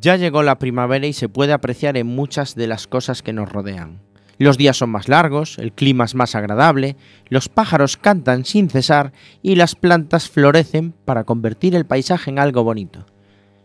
Ya 0.00 0.16
llegó 0.16 0.42
la 0.42 0.58
primavera 0.58 1.06
y 1.06 1.12
se 1.12 1.28
puede 1.28 1.52
apreciar 1.52 1.96
en 1.96 2.08
muchas 2.08 2.56
de 2.56 2.66
las 2.66 2.88
cosas 2.88 3.22
que 3.22 3.32
nos 3.32 3.52
rodean. 3.52 4.00
Los 4.38 4.58
días 4.58 4.76
son 4.76 4.90
más 4.90 5.08
largos, 5.08 5.58
el 5.58 5.72
clima 5.72 6.04
es 6.04 6.16
más 6.16 6.34
agradable, 6.34 6.96
los 7.28 7.48
pájaros 7.48 7.96
cantan 7.96 8.44
sin 8.44 8.68
cesar 8.68 9.12
y 9.42 9.54
las 9.54 9.76
plantas 9.76 10.28
florecen 10.28 10.92
para 11.04 11.22
convertir 11.22 11.76
el 11.76 11.86
paisaje 11.86 12.30
en 12.30 12.40
algo 12.40 12.64
bonito. 12.64 13.06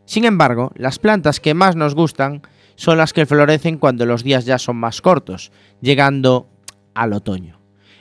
Sin 0.05 0.25
embargo, 0.25 0.71
las 0.75 0.99
plantas 0.99 1.39
que 1.39 1.55
más 1.55 1.75
nos 1.75 1.95
gustan 1.95 2.43
son 2.75 2.99
las 2.99 3.13
que 3.13 3.25
florecen 3.25 3.79
cuando 3.79 4.05
los 4.05 4.23
días 4.23 4.45
ya 4.45 4.59
son 4.59 4.75
más 4.75 5.01
cortos, 5.01 5.51
llegando 5.81 6.49
al 6.93 7.13
otoño. 7.13 7.56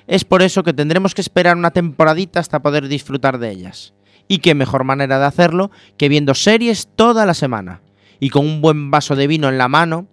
Es 0.06 0.24
por 0.24 0.42
eso 0.42 0.62
que 0.62 0.72
tendremos 0.72 1.14
que 1.14 1.20
esperar 1.20 1.56
una 1.56 1.72
temporadita 1.72 2.40
hasta 2.40 2.62
poder 2.62 2.88
disfrutar 2.88 3.38
de 3.38 3.50
ellas. 3.50 3.94
Y 4.28 4.38
qué 4.38 4.54
mejor 4.54 4.84
manera 4.84 5.18
de 5.18 5.24
hacerlo 5.24 5.70
que 5.96 6.08
viendo 6.08 6.34
series 6.34 6.88
toda 6.94 7.26
la 7.26 7.34
semana 7.34 7.82
y 8.20 8.30
con 8.30 8.46
un 8.46 8.60
buen 8.60 8.90
vaso 8.90 9.16
de 9.16 9.26
vino 9.26 9.48
en 9.48 9.58
la 9.58 9.68
mano, 9.68 10.06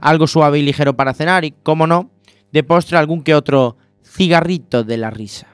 algo 0.00 0.26
suave 0.26 0.58
y 0.58 0.62
ligero 0.62 0.96
para 0.96 1.14
cenar 1.14 1.44
y, 1.44 1.52
como 1.62 1.86
no, 1.86 2.10
de 2.52 2.62
postre 2.62 2.98
algún 2.98 3.22
que 3.22 3.34
otro 3.34 3.76
cigarrito 4.04 4.84
de 4.84 4.96
la 4.96 5.10
risa. 5.10 5.46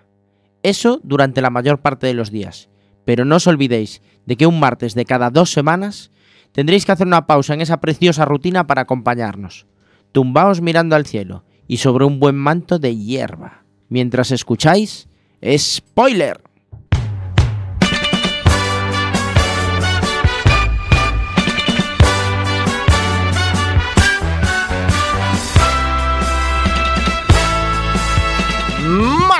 Eso 0.62 1.00
durante 1.02 1.40
la 1.40 1.50
mayor 1.50 1.80
parte 1.80 2.06
de 2.06 2.14
los 2.14 2.30
días. 2.30 2.68
Pero 3.04 3.24
no 3.24 3.36
os 3.36 3.46
olvidéis 3.46 4.02
de 4.24 4.36
que 4.36 4.46
un 4.46 4.58
martes 4.58 4.94
de 4.94 5.04
cada 5.04 5.30
dos 5.30 5.52
semanas 5.52 6.10
tendréis 6.52 6.84
que 6.84 6.92
hacer 6.92 7.06
una 7.06 7.26
pausa 7.26 7.54
en 7.54 7.60
esa 7.60 7.80
preciosa 7.80 8.24
rutina 8.24 8.66
para 8.66 8.82
acompañarnos. 8.82 9.66
Tumbaos 10.12 10.60
mirando 10.60 10.96
al 10.96 11.06
cielo 11.06 11.44
y 11.68 11.76
sobre 11.78 12.04
un 12.04 12.18
buen 12.18 12.34
manto 12.34 12.78
de 12.78 12.96
hierba. 12.96 13.65
Mientras 13.88 14.30
escucháis, 14.30 15.08
spoiler. 15.56 16.40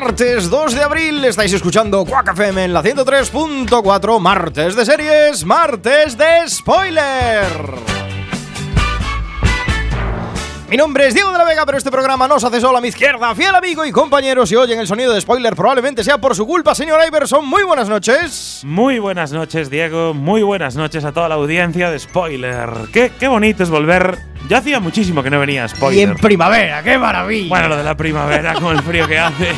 Martes 0.07 0.51
2 0.51 0.75
de 0.75 0.83
abril 0.83 1.25
estáis 1.25 1.53
escuchando 1.53 2.05
Quack 2.05 2.33
FM 2.33 2.65
en 2.65 2.73
la 2.73 2.83
103.4 2.83 4.21
Martes 4.21 4.77
de 4.77 4.85
series, 4.85 5.45
martes 5.45 6.17
de 6.17 6.49
spoiler. 6.49 8.06
Mi 10.69 10.77
nombre 10.77 11.07
es 11.07 11.15
Diego 11.15 11.31
de 11.31 11.39
la 11.39 11.45
Vega, 11.45 11.65
pero 11.65 11.79
este 11.79 11.93
programa 11.93 12.27
no 12.27 12.41
se 12.41 12.49
hace 12.49 12.61
solo 12.61 12.79
a 12.79 12.81
mi 12.81 12.89
izquierda. 12.89 13.33
Fiel 13.37 13.55
amigo 13.55 13.85
y 13.85 13.93
compañero, 13.93 14.45
si 14.45 14.57
oyen 14.57 14.81
el 14.81 14.89
sonido 14.89 15.13
de 15.13 15.21
spoiler, 15.21 15.55
probablemente 15.55 16.03
sea 16.03 16.19
por 16.19 16.35
su 16.35 16.45
culpa, 16.45 16.75
señor 16.75 17.01
Iverson. 17.07 17.47
Muy 17.47 17.63
buenas 17.63 17.89
noches. 17.89 18.63
Muy 18.65 18.99
buenas 18.99 19.31
noches, 19.31 19.71
Diego. 19.71 20.13
Muy 20.13 20.43
buenas 20.43 20.75
noches 20.75 21.05
a 21.05 21.13
toda 21.13 21.29
la 21.29 21.37
audiencia 21.37 21.89
de 21.89 22.01
spoiler. 22.01 22.69
Qué, 22.93 23.13
qué 23.17 23.29
bonito 23.29 23.63
es 23.63 23.71
volver. 23.71 24.19
Ya 24.49 24.59
hacía 24.59 24.81
muchísimo 24.81 25.23
que 25.23 25.31
no 25.31 25.39
venía 25.39 25.69
spoiler. 25.69 26.09
Y 26.09 26.11
en 26.11 26.17
primavera, 26.17 26.83
qué 26.83 26.99
maravilla. 26.99 27.49
Bueno, 27.49 27.69
lo 27.69 27.77
de 27.77 27.85
la 27.85 27.97
primavera, 27.97 28.55
con 28.55 28.77
el 28.77 28.83
frío 28.83 29.07
que 29.07 29.21
hace. 29.21 29.53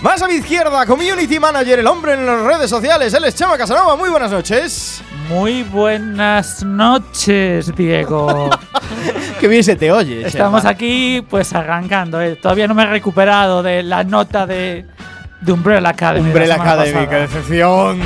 Más 0.00 0.22
a 0.22 0.28
mi 0.28 0.34
izquierda, 0.34 0.86
Community 0.86 1.40
Manager, 1.40 1.80
el 1.80 1.86
hombre 1.88 2.14
en 2.14 2.24
las 2.24 2.40
redes 2.40 2.70
sociales. 2.70 3.12
Él 3.14 3.24
es 3.24 3.34
Chema 3.34 3.58
Casanova. 3.58 3.96
Muy 3.96 4.10
buenas 4.10 4.30
noches. 4.30 5.02
Muy 5.28 5.62
buenas 5.62 6.62
noches, 6.64 7.74
Diego. 7.74 8.50
Qué 9.40 9.48
bien 9.48 9.64
se 9.64 9.76
te 9.76 9.90
oye. 9.90 10.26
Estamos 10.26 10.60
Chema. 10.62 10.70
aquí, 10.70 11.24
pues 11.28 11.52
arrancando. 11.54 12.20
eh. 12.20 12.36
Todavía 12.36 12.66
no 12.68 12.74
me 12.74 12.82
he 12.82 12.86
recuperado 12.86 13.62
de 13.62 13.82
la 13.82 14.04
nota 14.04 14.46
de, 14.46 14.86
de 15.40 15.52
Umbrella 15.52 15.88
Academy. 15.88 16.30
de 16.30 16.46
la 16.46 16.56
Umbrella 16.56 16.72
Academy, 16.72 17.06
qué 17.08 17.16
decepción. 17.16 18.00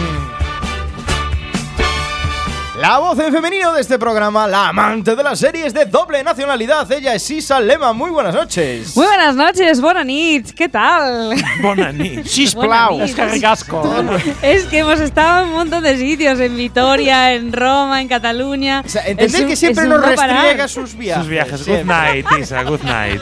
La 2.87 2.99
voz 2.99 3.19
en 3.19 3.33
femenino 3.33 3.73
de 3.73 3.81
este 3.81 3.99
programa, 3.99 4.47
la 4.47 4.69
amante 4.69 5.17
de 5.17 5.23
las 5.25 5.41
series 5.41 5.75
de 5.75 5.87
doble 5.87 6.23
nacionalidad, 6.23 6.89
ella 6.93 7.15
es 7.17 7.29
Isa 7.29 7.59
Lema. 7.59 7.93
Muy 7.93 8.11
buenas 8.13 8.33
noches. 8.33 8.97
Muy 8.97 9.07
buenas 9.07 9.35
noches, 9.35 9.81
buenas 9.81 10.07
nits, 10.07 10.53
¿qué 10.53 10.69
tal? 10.69 11.35
Bonani. 11.63 12.23
Sisplau. 12.23 13.01
Es 13.01 13.13
que 13.13 13.27
ricasco. 13.27 13.93
Es 14.41 14.67
que 14.67 14.79
hemos 14.79 15.01
estado 15.01 15.43
en 15.43 15.49
un 15.49 15.55
montón 15.57 15.83
de 15.83 15.97
sitios, 15.97 16.39
en 16.39 16.57
Vitoria, 16.57 17.35
en 17.35 17.53
Roma, 17.53 18.01
en 18.01 18.07
Cataluña. 18.07 18.85
O 18.87 18.89
sea, 18.89 19.03
un- 19.11 19.17
que 19.17 19.57
siempre 19.57 19.89
nos 19.89 20.01
no 20.01 20.07
restriega 20.07 20.69
sus 20.69 20.97
viajes. 20.97 21.23
Sus 21.25 21.29
viajes. 21.29 21.67
Good 21.67 21.87
night, 21.87 22.27
Isa. 22.39 22.63
Good 22.63 22.83
night. 22.85 23.21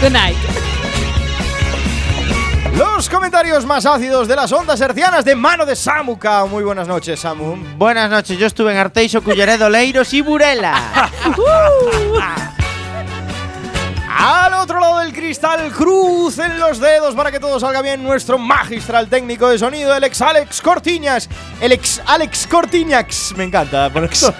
Good 0.00 0.12
night. 0.12 0.36
Los 3.02 3.10
comentarios 3.10 3.66
más 3.66 3.84
ácidos 3.84 4.28
de 4.28 4.36
las 4.36 4.52
ondas 4.52 4.80
hercianas 4.80 5.24
de 5.24 5.34
mano 5.34 5.66
de 5.66 5.74
Samuka. 5.74 6.44
Muy 6.44 6.62
buenas 6.62 6.86
noches, 6.86 7.18
Samu. 7.18 7.56
Buenas 7.76 8.08
noches, 8.08 8.38
yo 8.38 8.46
estuve 8.46 8.70
en 8.70 8.78
Arteixo, 8.78 9.24
Culleredo, 9.24 9.68
Leiros 9.68 10.14
y 10.14 10.20
Burela. 10.20 11.10
Al 14.24 14.54
otro 14.54 14.78
lado 14.78 15.00
del 15.00 15.12
cristal, 15.12 15.68
crucen 15.72 16.60
los 16.60 16.78
dedos 16.78 17.12
para 17.16 17.32
que 17.32 17.40
todo 17.40 17.58
salga 17.58 17.82
bien. 17.82 18.04
Nuestro 18.04 18.38
magistral 18.38 19.08
técnico 19.08 19.48
de 19.48 19.58
sonido, 19.58 19.92
el 19.96 20.04
ex 20.04 20.22
Alex 20.22 20.62
Cortiñas. 20.62 21.28
El 21.60 21.72
ex 21.72 22.00
Alex 22.06 22.46
Cortiñax. 22.46 23.34
Me 23.36 23.42
encanta. 23.42 23.90
por 23.90 24.04
eso. 24.04 24.32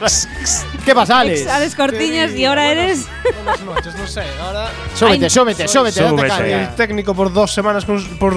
¿Qué 0.84 0.94
pasa, 0.94 1.18
Alex? 1.18 1.40
Ex 1.40 1.50
Alex 1.50 1.74
Cortiñas 1.74 2.30
y 2.30 2.44
ahora 2.44 2.70
eres. 2.70 3.08
Buenas 3.44 3.60
noches, 3.62 3.96
no 3.96 4.06
sé. 4.06 4.22
Ahora 4.40 4.68
Súbete, 4.94 5.28
súbete, 5.28 5.66
súbete. 5.66 6.08
súbete. 6.08 6.68
técnico 6.76 7.12
por 7.12 7.32
dos 7.32 7.52
semanas, 7.52 7.84
por 7.84 8.34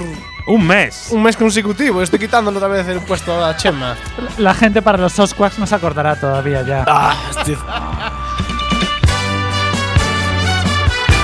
Un 0.48 0.66
mes. 0.66 1.10
un 1.12 1.22
mes 1.22 1.38
consecutivo. 1.38 2.02
Estoy 2.02 2.18
quitándole 2.18 2.58
otra 2.58 2.70
vez 2.70 2.88
el 2.88 3.02
puesto 3.02 3.46
a 3.46 3.56
Chema. 3.56 3.96
La 4.40 4.56
gente 4.56 4.82
para 4.82 4.98
los 4.98 5.14
Sosquaks 5.14 5.60
no 5.60 5.68
se 5.68 5.76
acordará 5.76 6.16
todavía 6.20 6.64
ya. 6.64 6.86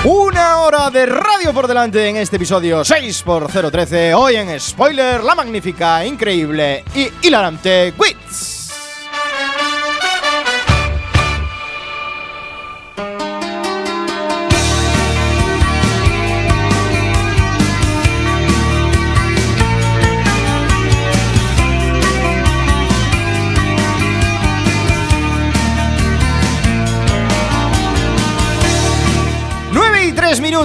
Una 0.04 0.58
hora 0.62 0.90
de 0.90 1.06
radio 1.06 1.52
por 1.54 1.68
delante 1.68 2.08
en 2.08 2.16
este 2.16 2.34
episodio 2.34 2.84
6 2.84 3.22
por 3.22 3.46
013. 3.46 4.14
Hoy 4.14 4.34
en 4.34 4.58
Spoiler, 4.58 5.22
la 5.22 5.36
magnífica, 5.36 6.04
increíble 6.04 6.82
y 6.92 7.08
hilarante 7.24 7.94
Quiz. 7.96 8.61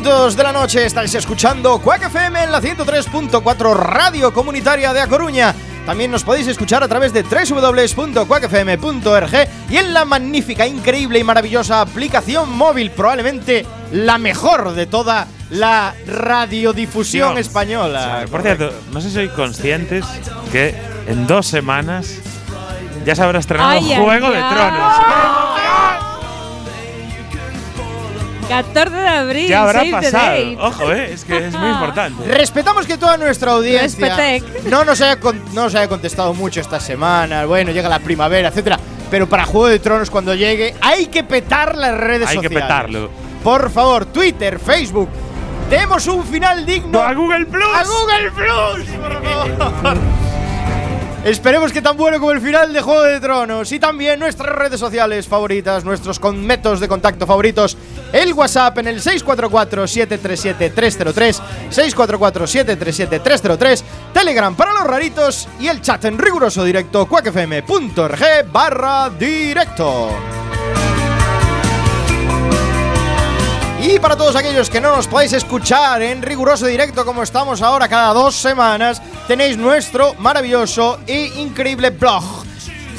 Minutos 0.02 0.36
de 0.36 0.44
la 0.44 0.52
noche 0.54 0.86
estáis 0.86 1.16
escuchando 1.16 1.80
Quack 1.80 2.04
FM 2.04 2.44
en 2.44 2.52
la 2.52 2.62
103.4 2.62 3.76
Radio 3.76 4.32
Comunitaria 4.32 4.94
de 4.94 5.02
A 5.02 5.08
Coruña. 5.08 5.56
También 5.88 6.12
nos 6.12 6.24
podéis 6.24 6.46
escuchar 6.46 6.84
a 6.84 6.88
través 6.88 7.12
de 7.14 7.24
www.quackfm.org 7.24 9.32
y 9.72 9.78
en 9.78 9.96
la 9.96 10.06
magnífica, 10.06 10.68
increíble 10.68 11.18
y 11.18 11.24
maravillosa 11.24 11.82
aplicación 11.82 12.56
móvil, 12.56 12.92
probablemente 12.92 13.66
la 13.92 14.20
mejor 14.20 14.74
de 14.74 14.86
toda 14.86 15.26
la 15.50 15.96
radiodifusión 16.06 17.34
Dios. 17.34 17.48
española. 17.48 18.26
Por 18.30 18.44
cierto, 18.44 18.72
no 18.92 19.02
sé 19.02 19.08
si 19.08 19.16
sois 19.16 19.32
conscientes 19.32 20.06
que 20.52 20.76
en 21.08 21.26
dos 21.26 21.48
semanas 21.48 22.20
ya 23.04 23.16
se 23.16 23.24
habrá 23.24 23.40
estrenado 23.40 23.72
Ay, 23.72 23.94
ay, 23.94 24.04
Juego 24.04 24.30
de 24.30 24.38
ay. 24.38 24.44
Tronos. 28.48 28.66
14 28.74 28.96
de 28.96 29.08
abril, 29.08 29.48
Ya 29.48 29.62
habrá 29.64 29.80
save 29.80 29.90
the 29.90 29.96
pasado. 30.12 30.26
date. 30.28 30.58
Ojo, 30.60 30.92
eh, 30.94 31.14
es 31.14 31.26
que 31.26 31.48
es 31.48 31.54
muy 31.56 31.70
importante. 31.70 32.24
Respetamos 32.34 32.86
que 32.86 32.98
toda 32.98 33.18
nuestra 33.18 33.52
audiencia 33.52 34.16
Respetec. 34.16 34.64
no 34.66 34.84
nos, 34.86 35.02
haya 35.02 35.20
con- 35.20 35.42
no 35.54 35.64
nos 35.64 35.76
haya 35.76 35.88
contestado 35.88 36.34
mucho 36.34 36.62
esta 36.62 36.80
semana. 36.80 37.46
Bueno, 37.46 37.72
llega 37.72 37.90
la 37.90 38.00
primavera, 38.00 38.50
etcétera. 38.50 38.80
Pero 39.10 39.28
para 39.30 39.46
Juego 39.46 39.68
de 39.68 39.80
Tronos, 39.80 40.10
cuando 40.10 40.36
llegue, 40.36 40.76
hay 40.82 41.06
que 41.08 41.24
petar 41.24 41.78
las 41.78 41.96
redes 41.98 42.28
Hay 42.30 42.38
que 42.40 42.44
sociales. 42.48 42.62
petarlo. 42.64 43.10
Por 43.44 43.70
favor, 43.72 44.06
Twitter, 44.08 44.60
Facebook, 44.60 45.08
demos 45.70 46.06
un 46.08 46.26
final 46.26 46.66
digno 46.66 47.00
¡A 47.02 47.14
Google 47.14 47.46
Plus! 47.46 47.64
a 47.74 47.84
Google 47.84 48.32
Plus. 48.32 48.86
Por 48.98 49.24
favor. 49.24 49.98
Esperemos 51.28 51.72
que 51.74 51.82
tan 51.82 51.98
bueno 51.98 52.22
como 52.22 52.32
el 52.32 52.40
final 52.40 52.72
de 52.72 52.82
Juego 52.82 53.04
de 53.04 53.20
Tronos 53.20 53.70
y 53.74 53.80
también 53.80 54.18
nuestras 54.18 54.56
redes 54.56 54.80
sociales 54.80 55.28
favoritas, 55.28 55.84
nuestros 55.84 56.22
métodos 56.34 56.80
de 56.80 56.88
contacto 56.88 57.28
favoritos, 57.28 57.76
el 58.14 58.32
WhatsApp 58.32 58.78
en 58.78 58.88
el 58.88 59.02
644-737-303, 59.02 61.42
644-737-303, 61.70 63.84
Telegram 64.14 64.56
para 64.56 64.72
los 64.72 64.86
raritos 64.86 65.50
y 65.60 65.68
el 65.68 65.82
chat 65.82 66.06
en 66.06 66.18
riguroso 66.18 66.64
directo 66.64 67.06
cuacfm.org 67.10 68.50
barra 68.50 69.10
directo. 69.10 70.47
Y 73.90 74.00
para 74.00 74.18
todos 74.18 74.36
aquellos 74.36 74.70
que 74.70 74.82
no 74.82 74.94
nos 74.94 75.08
podéis 75.08 75.32
escuchar 75.32 76.02
en 76.02 76.22
riguroso 76.22 76.66
directo 76.66 77.06
como 77.06 77.24
estamos 77.24 77.62
ahora 77.62 77.88
cada 77.88 78.12
dos 78.14 78.36
semanas, 78.36 79.02
tenéis 79.30 79.58
nuestro 79.58 80.14
maravilloso 80.16 81.00
e 81.08 81.32
increíble 81.38 81.92
blog 81.92 82.44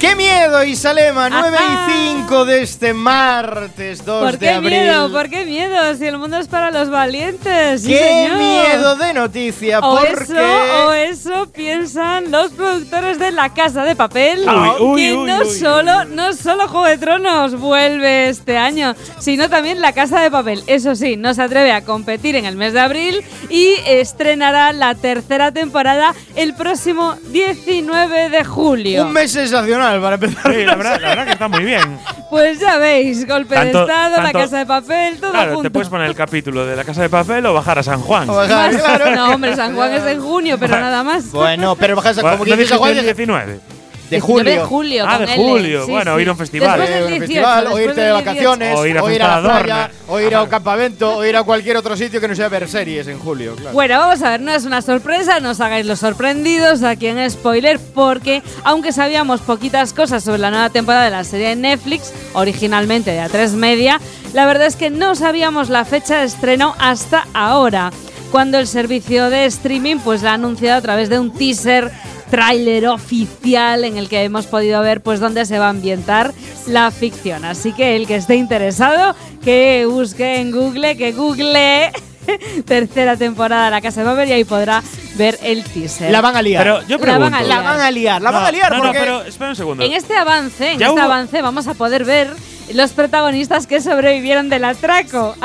¡Qué 0.00 0.14
miedo, 0.14 0.62
Isalema! 0.62 1.28
9 1.28 1.56
Ajá. 1.58 1.90
y 1.90 2.18
5 2.20 2.44
de 2.44 2.62
este 2.62 2.94
martes 2.94 4.04
2 4.04 4.22
¿Por 4.22 4.32
de 4.34 4.38
qué 4.38 4.48
abril. 4.50 4.70
miedo? 4.70 5.10
¿Por 5.10 5.28
qué 5.28 5.44
miedo? 5.44 5.96
Si 5.96 6.06
el 6.06 6.18
mundo 6.18 6.36
es 6.38 6.46
para 6.46 6.70
los 6.70 6.88
valientes. 6.88 7.82
sí, 7.82 7.88
¡Qué 7.88 7.98
señor. 7.98 8.36
miedo 8.38 8.94
de 8.94 9.12
noticia! 9.12 9.80
O 9.80 9.96
porque 9.98 10.12
eso, 10.12 10.86
o 10.86 10.92
eso 10.92 11.48
piensan 11.52 12.30
los 12.30 12.52
productores 12.52 13.18
de 13.18 13.32
La 13.32 13.52
Casa 13.52 13.82
de 13.82 13.96
Papel, 13.96 14.46
Uy, 14.48 14.70
uy, 14.86 15.00
que 15.02 15.14
uy, 15.14 15.26
no 15.26 15.44
solo 15.46 16.04
no 16.04 16.32
solo 16.32 16.68
Juego 16.68 16.86
de 16.86 16.98
Tronos 16.98 17.58
vuelve 17.58 18.28
este 18.28 18.56
año, 18.56 18.94
sino 19.18 19.50
también 19.50 19.80
La 19.80 19.92
Casa 19.94 20.20
de 20.20 20.30
Papel. 20.30 20.62
Eso 20.68 20.94
sí, 20.94 21.16
no 21.16 21.34
se 21.34 21.42
atreve 21.42 21.72
a 21.72 21.84
competir 21.84 22.36
en 22.36 22.44
el 22.44 22.54
mes 22.54 22.72
de 22.72 22.80
abril 22.80 23.24
y 23.48 23.74
estrenará 23.84 24.72
la 24.72 24.94
tercera 24.94 25.50
temporada 25.50 26.14
el 26.36 26.54
próximo 26.54 27.16
19 27.32 28.30
de 28.30 28.44
julio. 28.44 29.06
un 29.06 29.12
mes 29.12 29.32
sensacional 29.32 29.87
para 30.00 30.14
empezar. 30.14 30.52
Sí, 30.52 30.64
la 30.64 30.74
verdad, 30.74 31.00
la 31.00 31.08
verdad 31.08 31.24
que 31.26 31.32
está 31.32 31.48
muy 31.48 31.64
bien. 31.64 31.98
Pues 32.30 32.60
ya 32.60 32.76
veis, 32.78 33.26
golpe 33.26 33.54
Tanto- 33.54 33.78
de 33.78 33.84
estado, 33.92 34.16
La 34.16 34.22
tanto- 34.24 34.38
Casa 34.38 34.58
de 34.58 34.66
Papel, 34.66 35.18
todo 35.18 35.30
Claro, 35.30 35.48
junto. 35.54 35.62
te 35.62 35.70
puedes 35.70 35.88
poner 35.88 36.06
el 36.08 36.14
capítulo 36.14 36.66
de 36.66 36.76
la 36.76 36.84
casa 36.84 37.02
de 37.02 37.08
papel 37.08 37.46
o 37.46 37.54
bajar 37.54 37.78
a 37.78 37.82
San 37.82 38.00
Juan. 38.00 38.28
O 38.28 38.34
bajar, 38.36 38.70
claro. 38.76 39.10
No, 39.16 39.34
hombre, 39.34 39.56
San 39.56 39.74
Juan 39.74 39.92
es 39.94 40.04
en 40.04 40.20
junio, 40.20 40.58
pero 40.58 40.78
nada 40.78 41.02
más. 41.02 41.30
Bueno, 41.32 41.74
pero 41.76 41.96
bajas 41.96 42.18
a 42.18 42.22
Bueno, 42.22 42.36
¿no 42.38 42.44
dijiste 42.44 42.76
Juan, 42.76 42.90
el 42.90 42.96
de, 42.96 43.02
19? 43.02 43.60
De 44.10 44.16
19 44.16 44.20
julio. 44.20 44.62
de 44.62 44.66
julio. 44.66 45.04
Ah, 45.06 45.18
de 45.18 45.26
julio. 45.36 45.86
Bueno, 45.86 46.20
ir 46.20 46.28
a 46.28 46.32
un 46.32 46.38
festival. 46.38 46.80
Después 46.80 46.94
del 46.94 47.04
un 47.04 47.08
18, 47.10 47.26
festival, 47.26 47.66
o 47.66 47.78
irte 47.80 48.00
de 48.00 48.06
del 48.06 48.16
18. 48.16 48.24
vacaciones, 48.24 48.78
O 48.78 48.86
ir 48.86 48.98
a 48.98 49.02
o 49.02 49.10
ir 49.10 49.22
a 49.22 49.40
la 49.40 49.60
playa, 49.60 49.90
o 50.08 50.20
ir 50.20 50.34
a 50.34 50.42
un 50.42 50.48
campamento, 50.48 51.16
o 51.16 51.24
ir 51.24 51.36
a 51.36 51.42
cualquier 51.42 51.76
otro 51.76 51.96
sitio 51.96 52.20
que 52.20 52.28
no 52.28 52.34
sea 52.34 52.48
ver 52.48 52.68
series 52.68 53.06
en 53.08 53.18
julio. 53.18 53.54
Claro. 53.56 53.72
Bueno, 53.72 53.98
vamos 53.98 54.22
a 54.22 54.30
ver, 54.30 54.40
no 54.40 54.52
es 54.52 54.64
una 54.64 54.82
sorpresa, 54.82 55.40
no 55.40 55.50
os 55.50 55.60
hagáis 55.60 55.86
los 55.86 55.98
sorprendidos 55.98 56.82
aquí 56.82 57.06
en 57.06 57.30
Spoiler, 57.30 57.78
porque 57.94 58.42
aunque 58.64 58.92
sabíamos 58.92 59.40
poquitas 59.40 59.92
cosas 59.92 60.24
sobre 60.24 60.38
la 60.38 60.50
nueva 60.50 60.70
temporada 60.70 61.04
de 61.04 61.10
la 61.10 61.24
serie 61.24 61.48
de 61.48 61.56
Netflix, 61.56 62.12
originalmente 62.32 63.10
de 63.10 63.20
A3 63.20 63.52
Media, 63.52 64.00
la 64.34 64.46
verdad 64.46 64.66
es 64.66 64.76
que 64.76 64.90
no 64.90 65.14
sabíamos 65.14 65.68
la 65.68 65.84
fecha 65.84 66.18
de 66.18 66.26
estreno 66.26 66.74
hasta 66.78 67.26
ahora, 67.34 67.90
cuando 68.30 68.58
el 68.58 68.66
servicio 68.66 69.30
de 69.30 69.46
streaming 69.46 69.96
pues 69.98 70.22
la 70.22 70.32
ha 70.32 70.34
anunciado 70.34 70.78
a 70.78 70.82
través 70.82 71.08
de 71.08 71.18
un 71.18 71.32
teaser 71.32 71.90
tráiler 72.30 72.86
oficial 72.88 73.84
en 73.84 73.96
el 73.96 74.08
que 74.08 74.22
hemos 74.24 74.46
podido 74.46 74.80
ver 74.82 75.00
pues 75.02 75.20
dónde 75.20 75.44
se 75.46 75.58
va 75.58 75.66
a 75.66 75.70
ambientar 75.70 76.32
la 76.66 76.90
ficción. 76.90 77.44
Así 77.44 77.72
que 77.72 77.96
el 77.96 78.06
que 78.06 78.16
esté 78.16 78.36
interesado, 78.36 79.14
que 79.44 79.86
busque 79.88 80.36
en 80.40 80.50
Google, 80.50 80.96
que 80.96 81.12
google 81.12 81.90
tercera 82.66 83.16
temporada 83.16 83.66
de 83.66 83.70
La 83.70 83.80
Casa 83.80 84.00
de 84.00 84.06
Papel 84.06 84.28
y 84.28 84.32
ahí 84.32 84.44
podrá 84.44 84.82
ver 85.16 85.38
el 85.42 85.64
teaser. 85.64 86.10
La 86.10 86.20
van 86.20 86.36
a 86.36 86.42
liar. 86.42 86.62
Pero 86.62 86.80
yo 86.86 86.98
La 86.98 87.18
van 87.18 87.30
pregunto. 87.32 87.36
a 87.38 87.42
la 87.42 87.60
van 87.62 87.80
a 87.80 87.90
liar, 87.90 88.22
la 88.22 88.30
van 88.30 88.44
a 88.44 88.52
liar 88.52 88.72
no, 88.76 88.82
porque 88.82 88.98
no, 88.98 89.04
pero 89.04 89.22
espera 89.22 89.50
un 89.50 89.56
segundo. 89.56 89.84
en 89.84 89.92
este 89.92 90.14
avance, 90.16 90.66
en 90.72 90.72
este 90.82 90.88
hubo- 90.90 91.00
avance 91.00 91.42
vamos 91.42 91.66
a 91.66 91.74
poder 91.74 92.04
ver 92.04 92.30
los 92.74 92.90
protagonistas 92.92 93.66
que 93.66 93.80
sobrevivieron 93.80 94.48
del 94.48 94.64
atraco. 94.64 95.34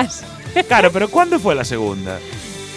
Claro, 0.68 0.92
pero 0.92 1.10
¿cuándo 1.10 1.40
fue 1.40 1.56
la 1.56 1.64
segunda? 1.66 2.20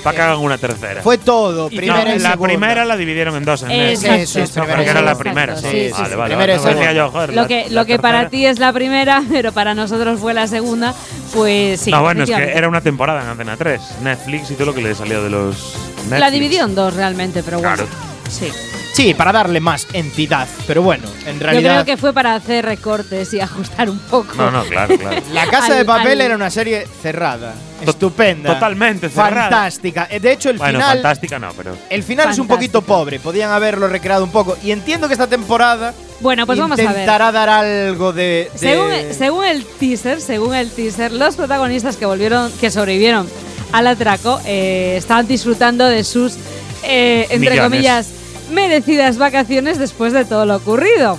Para 0.06 0.16
que 0.16 0.22
hagan 0.22 0.38
una 0.38 0.58
tercera. 0.58 1.02
fue 1.02 1.18
todo, 1.18 1.64
No, 1.64 1.76
primera 1.76 2.14
y 2.14 2.18
la 2.18 2.30
segunda. 2.30 2.48
primera 2.48 2.84
la 2.84 2.96
dividieron 2.96 3.36
en 3.36 3.44
dos 3.44 3.62
en 3.62 3.96
sí, 3.96 4.06
No, 4.06 4.64
primera 4.64 4.76
porque 4.76 4.90
era 4.90 5.02
la 5.02 5.18
primera. 5.18 5.56
Sí, 5.56 5.66
sí, 5.68 5.86
sí, 5.86 5.92
vale, 5.92 6.10
sí. 6.10 6.14
vale, 6.16 6.36
vale. 6.58 6.94
Yo, 6.94 7.10
joder, 7.10 7.34
lo 7.34 7.46
que, 7.46 7.66
la 7.68 7.80
lo 7.80 7.86
que 7.86 7.98
para 7.98 8.28
ti 8.28 8.46
es 8.46 8.58
la 8.58 8.72
primera, 8.72 9.22
pero 9.30 9.52
para 9.52 9.74
nosotros 9.74 10.20
fue 10.20 10.32
la 10.32 10.46
segunda, 10.46 10.94
pues 11.34 11.80
sí. 11.80 11.90
no, 11.90 12.02
bueno, 12.02 12.24
es 12.24 12.30
que 12.30 12.52
era 12.52 12.68
una 12.68 12.80
temporada 12.80 13.22
en 13.22 13.28
Antena 13.28 13.56
3. 13.56 13.80
Netflix 14.02 14.50
y 14.50 14.54
todo 14.54 14.66
lo 14.66 14.74
que 14.74 14.82
le 14.82 14.94
salió 14.94 15.22
de 15.22 15.30
los. 15.30 15.74
Netflix. 15.96 16.20
La 16.20 16.30
dividió 16.30 16.64
en 16.64 16.74
dos 16.74 16.94
realmente, 16.94 17.42
pero 17.42 17.58
bueno. 17.58 17.74
Claro. 17.74 17.88
Sí. 18.30 18.50
Sí, 18.96 19.12
para 19.12 19.30
darle 19.30 19.60
más 19.60 19.86
entidad. 19.92 20.48
Pero 20.66 20.80
bueno, 20.80 21.04
en 21.26 21.38
Yo 21.38 21.44
realidad. 21.44 21.72
creo 21.82 21.84
que 21.84 21.96
fue 22.00 22.14
para 22.14 22.34
hacer 22.34 22.64
recortes 22.64 23.34
y 23.34 23.40
ajustar 23.40 23.90
un 23.90 23.98
poco. 23.98 24.34
No, 24.36 24.50
no, 24.50 24.64
claro, 24.64 24.96
claro. 24.98 25.20
La 25.34 25.46
Casa 25.48 25.72
Al- 25.72 25.78
de 25.80 25.84
Papel 25.84 26.12
al- 26.12 26.20
era 26.22 26.34
una 26.34 26.48
serie 26.48 26.86
cerrada, 27.02 27.52
estupenda, 27.86 28.54
totalmente 28.54 29.10
cerrada. 29.10 29.50
fantástica. 29.50 30.08
Eh, 30.10 30.18
De 30.18 30.32
hecho, 30.32 30.48
el 30.48 30.56
bueno, 30.56 30.78
final, 30.78 30.94
fantástica 30.94 31.38
no, 31.38 31.50
pero. 31.54 31.76
el 31.90 32.02
final 32.02 32.30
es 32.30 32.38
un 32.38 32.46
poquito 32.48 32.80
Fantástica. 32.80 32.98
pobre. 32.98 33.20
Podían 33.20 33.50
haberlo 33.50 33.86
recreado 33.86 34.24
un 34.24 34.30
poco. 34.30 34.56
Y 34.62 34.70
entiendo 34.70 35.08
que 35.08 35.12
esta 35.12 35.26
temporada 35.26 35.92
Bueno, 36.20 36.46
pues 36.46 36.58
vamos 36.58 36.78
a 36.78 36.82
ver. 36.82 36.90
intentará 36.90 37.30
dar 37.32 37.50
algo 37.50 38.14
de. 38.14 38.50
de- 38.52 38.58
Según, 38.58 38.90
según 39.12 39.44
el 39.44 39.66
teaser, 39.66 40.22
según 40.22 40.54
el 40.54 40.70
teaser, 40.70 41.12
los 41.12 41.36
protagonistas 41.36 41.98
que 41.98 42.06
volvieron, 42.06 42.50
que 42.60 42.70
sobrevivieron 42.70 43.28
al 43.72 43.86
atraco, 43.88 44.40
eh, 44.46 44.94
estaban 44.96 45.26
disfrutando 45.26 45.84
de 45.84 46.02
sus, 46.02 46.36
eh, 46.82 47.26
entre 47.28 47.50
Millones. 47.50 47.62
comillas, 47.62 48.08
merecidas 48.50 49.18
vacaciones 49.18 49.78
después 49.78 50.12
de 50.12 50.24
todo 50.24 50.46
lo 50.46 50.56
ocurrido. 50.56 51.18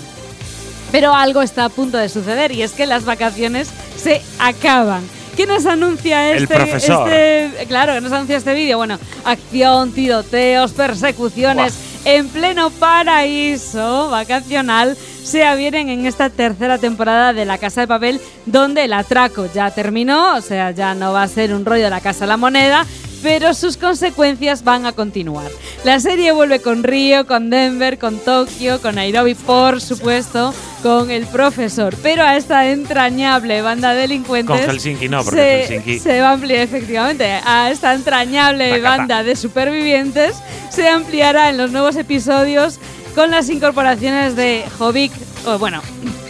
Pero 0.92 1.14
algo 1.14 1.42
está 1.42 1.66
a 1.66 1.70
punto 1.70 1.98
de 1.98 2.10
suceder 2.10 2.52
y 2.52 2.62
es 2.64 2.72
que 2.72 2.86
las 2.86 3.06
vacaciones 3.06 3.70
se 4.02 4.22
acaban. 4.40 5.04
¿Qué 5.36 5.46
nos 5.46 5.66
anuncia 5.66 6.32
El 6.32 6.44
este, 6.44 6.56
profesor. 6.56 7.12
este- 7.12 7.66
claro, 7.68 7.94
¿qué 7.94 8.02
nos 8.02 8.12
anuncia 8.12 8.38
este 8.38 8.54
vídeo? 8.54 8.78
Bueno, 8.78 8.98
acción, 9.24 9.92
tiroteos, 9.92 10.72
persecuciones 10.72 11.74
en 12.06 12.30
pleno 12.30 12.70
paraíso 12.70 14.10
vacacional 14.10 14.98
se 15.24 15.44
avienen 15.44 15.90
en 15.90 16.06
esta 16.06 16.30
tercera 16.30 16.78
temporada 16.78 17.34
de 17.34 17.44
La 17.44 17.58
Casa 17.58 17.82
de 17.82 17.88
Papel, 17.88 18.22
donde 18.46 18.86
el 18.86 18.94
atraco 18.94 19.46
ya 19.54 19.72
terminó, 19.72 20.36
o 20.36 20.42
sea, 20.42 20.72
ya 20.72 20.96
no 20.96 21.12
va 21.12 21.24
a 21.24 21.28
ser 21.28 21.54
un 21.54 21.66
rollo 21.66 21.84
de 21.84 21.90
la 21.90 22.00
Casa 22.00 22.22
de 22.22 22.28
la 22.28 22.38
Moneda, 22.38 22.86
pero 23.24 23.54
sus 23.54 23.78
consecuencias 23.78 24.64
van 24.64 24.86
a 24.86 24.92
continuar. 24.94 25.50
La 25.84 26.00
serie 26.00 26.32
vuelve 26.32 26.62
con 26.62 26.84
Río, 26.84 27.26
con 27.28 27.50
Denver, 27.50 27.98
con 27.98 28.20
Tokio, 28.20 28.82
con 28.82 28.96
Nairobi, 28.96 29.34
por 29.36 29.82
supuesto, 29.82 30.54
con 30.84 31.10
el 31.12 31.26
profesor, 31.26 31.96
pero 32.04 32.24
a 32.24 32.38
esta 32.38 32.70
entrañable 32.70 33.62
banda 33.62 33.94
de 33.94 34.02
delincuentes 34.02 34.62
Con 34.62 34.70
Helsinki 34.70 35.10
no, 35.10 35.24
porque 35.24 35.66
se, 35.68 35.80
Helsinki- 35.84 36.00
se 36.00 36.22
va 36.22 36.30
a 36.30 36.34
ampliar 36.34 36.62
efectivamente 36.62 37.26
a 37.46 37.70
esta 37.72 37.94
entrañable 37.94 38.70
Tacata. 38.70 38.98
banda 38.98 39.24
de 39.24 39.36
supervivientes 39.36 40.36
se 40.70 40.88
ampliará 40.88 41.50
en 41.50 41.58
los 41.58 41.72
nuevos 41.72 41.96
episodios 41.96 42.80
con 43.16 43.32
las 43.32 43.50
incorporaciones 43.50 44.36
de 44.36 44.64
Jovic, 44.78 45.12
o 45.46 45.58
bueno, 45.58 45.82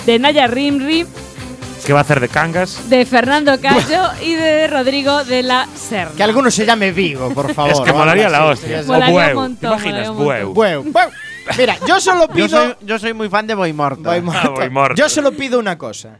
de 0.06 0.20
Naya 0.20 0.48
Rimri, 0.48 1.06
¿Qué 1.86 1.94
va 1.94 2.00
a 2.00 2.02
hacer 2.02 2.20
de 2.20 2.28
cangas? 2.28 2.90
de 2.90 3.06
Fernando 3.06 3.60
Cayo 3.62 4.10
y 4.22 4.34
de 4.34 4.68
Rodrigo 4.68 5.24
de 5.24 5.42
la 5.44 5.68
Serna. 5.76 6.16
Que 6.16 6.24
alguno 6.24 6.52
se 6.52 6.66
llame 6.66 6.92
Vigo, 6.92 7.30
por 7.34 7.54
favor. 7.54 7.72
es 7.72 7.80
que 7.80 7.92
o 7.92 7.96
molaría 7.96 8.28
la 8.30 8.46
hostia. 8.46 8.84
Sí, 8.84 8.90
O 8.90 8.94
Molaría 8.94 9.08
un 9.08 9.14
Bueu. 9.24 9.36
montón, 9.36 9.60
¿Te 9.60 9.68
imaginas? 9.68 10.10
Bueu. 10.10 10.54
Bueu, 10.54 10.84
bueu. 10.84 11.10
Mira, 11.58 11.78
yo 11.88 12.02
solo 12.02 12.28
Yo 12.28 12.34
pido. 12.34 12.50
soy, 12.50 12.76
yo 12.82 13.00
soy 13.00 13.14
muy 13.14 13.30
fan 13.30 13.48
de 13.48 13.56
Boy 13.56 13.72
Morto. 13.72 14.04
Voy 14.04 14.18
Ah, 14.18 14.22
muerto. 14.22 14.52
voy 14.54 14.70
muerto. 14.70 14.96
Yo 14.96 15.08
solo 15.08 15.32
pido 15.32 15.60
una 15.60 15.78
cosa. 15.78 16.18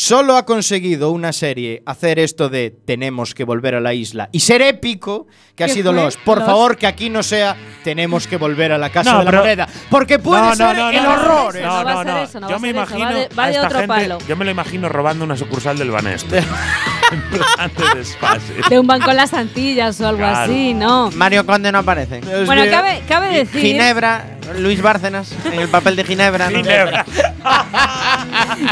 Solo 0.00 0.36
ha 0.36 0.46
conseguido 0.46 1.10
una 1.10 1.32
serie 1.32 1.82
hacer 1.84 2.20
esto 2.20 2.48
de 2.48 2.70
tenemos 2.70 3.34
que 3.34 3.42
volver 3.42 3.74
a 3.74 3.80
la 3.80 3.94
isla 3.94 4.28
y 4.30 4.38
ser 4.38 4.62
épico, 4.62 5.26
que 5.56 5.64
ha 5.64 5.66
¿Qué 5.66 5.72
sido 5.72 5.92
los. 5.92 6.16
Por 6.18 6.38
Los. 6.38 6.46
favor, 6.46 6.76
que 6.76 6.86
aquí 6.86 7.10
no 7.10 7.24
sea 7.24 7.56
tenemos 7.82 8.28
que 8.28 8.36
volver 8.36 8.70
a 8.70 8.78
la 8.78 8.90
casa 8.90 9.14
No, 9.14 9.18
de 9.18 9.24
la 9.24 9.30
pero- 9.32 9.42
moneda. 9.42 9.68
Porque 9.90 10.20
puede 10.20 10.40
no, 10.40 10.54
ser 10.54 10.66
no, 10.66 10.72
no, 10.84 10.90
el 10.90 11.02
no, 11.02 11.12
horror. 11.14 11.54
no, 11.56 11.60
no 11.78 11.84
va 11.84 12.00
a 12.00 12.04
ser 12.04 12.16
eso, 12.28 12.38
no 12.38 12.46
va 12.46 12.52
yo 12.52 12.60
me 12.60 12.68
imagino 12.68 13.04
va 13.06 13.12
de- 13.12 13.28
va 13.36 13.42
a 13.42 13.46
de 13.48 13.52
esta 13.54 13.66
otro 13.66 13.78
gente, 13.80 13.94
palo. 13.94 14.18
yo 14.28 14.36
me 14.36 14.44
lo 14.44 14.50
imagino 14.52 14.88
robando 14.88 15.24
una 15.24 15.36
sucursal 15.36 15.76
del 15.76 15.90
Banesto. 15.90 16.36
de. 17.10 18.68
De 18.70 18.78
un 18.78 18.86
banco 18.86 19.10
en 19.10 19.16
las 19.16 19.32
Antillas 19.34 20.00
o 20.00 20.06
algo 20.08 20.18
Claro. 20.18 20.38
así, 20.52 20.74
¿no? 20.74 21.10
Mario 21.12 21.44
Conde 21.46 21.72
no 21.72 21.78
aparece. 21.78 22.20
Dios 22.20 22.46
Bueno, 22.46 22.62
mío. 22.62 22.70
cabe, 22.70 23.02
cabe 23.08 23.28
decir. 23.32 23.60
Ginebra, 23.60 24.24
Luis 24.58 24.80
Bárcenas, 24.82 25.32
en 25.44 25.60
el 25.60 25.68
papel 25.68 25.96
de 25.96 26.04
Ginebra. 26.04 26.50
¿no? 26.50 26.56
Ginebra. 26.58 27.04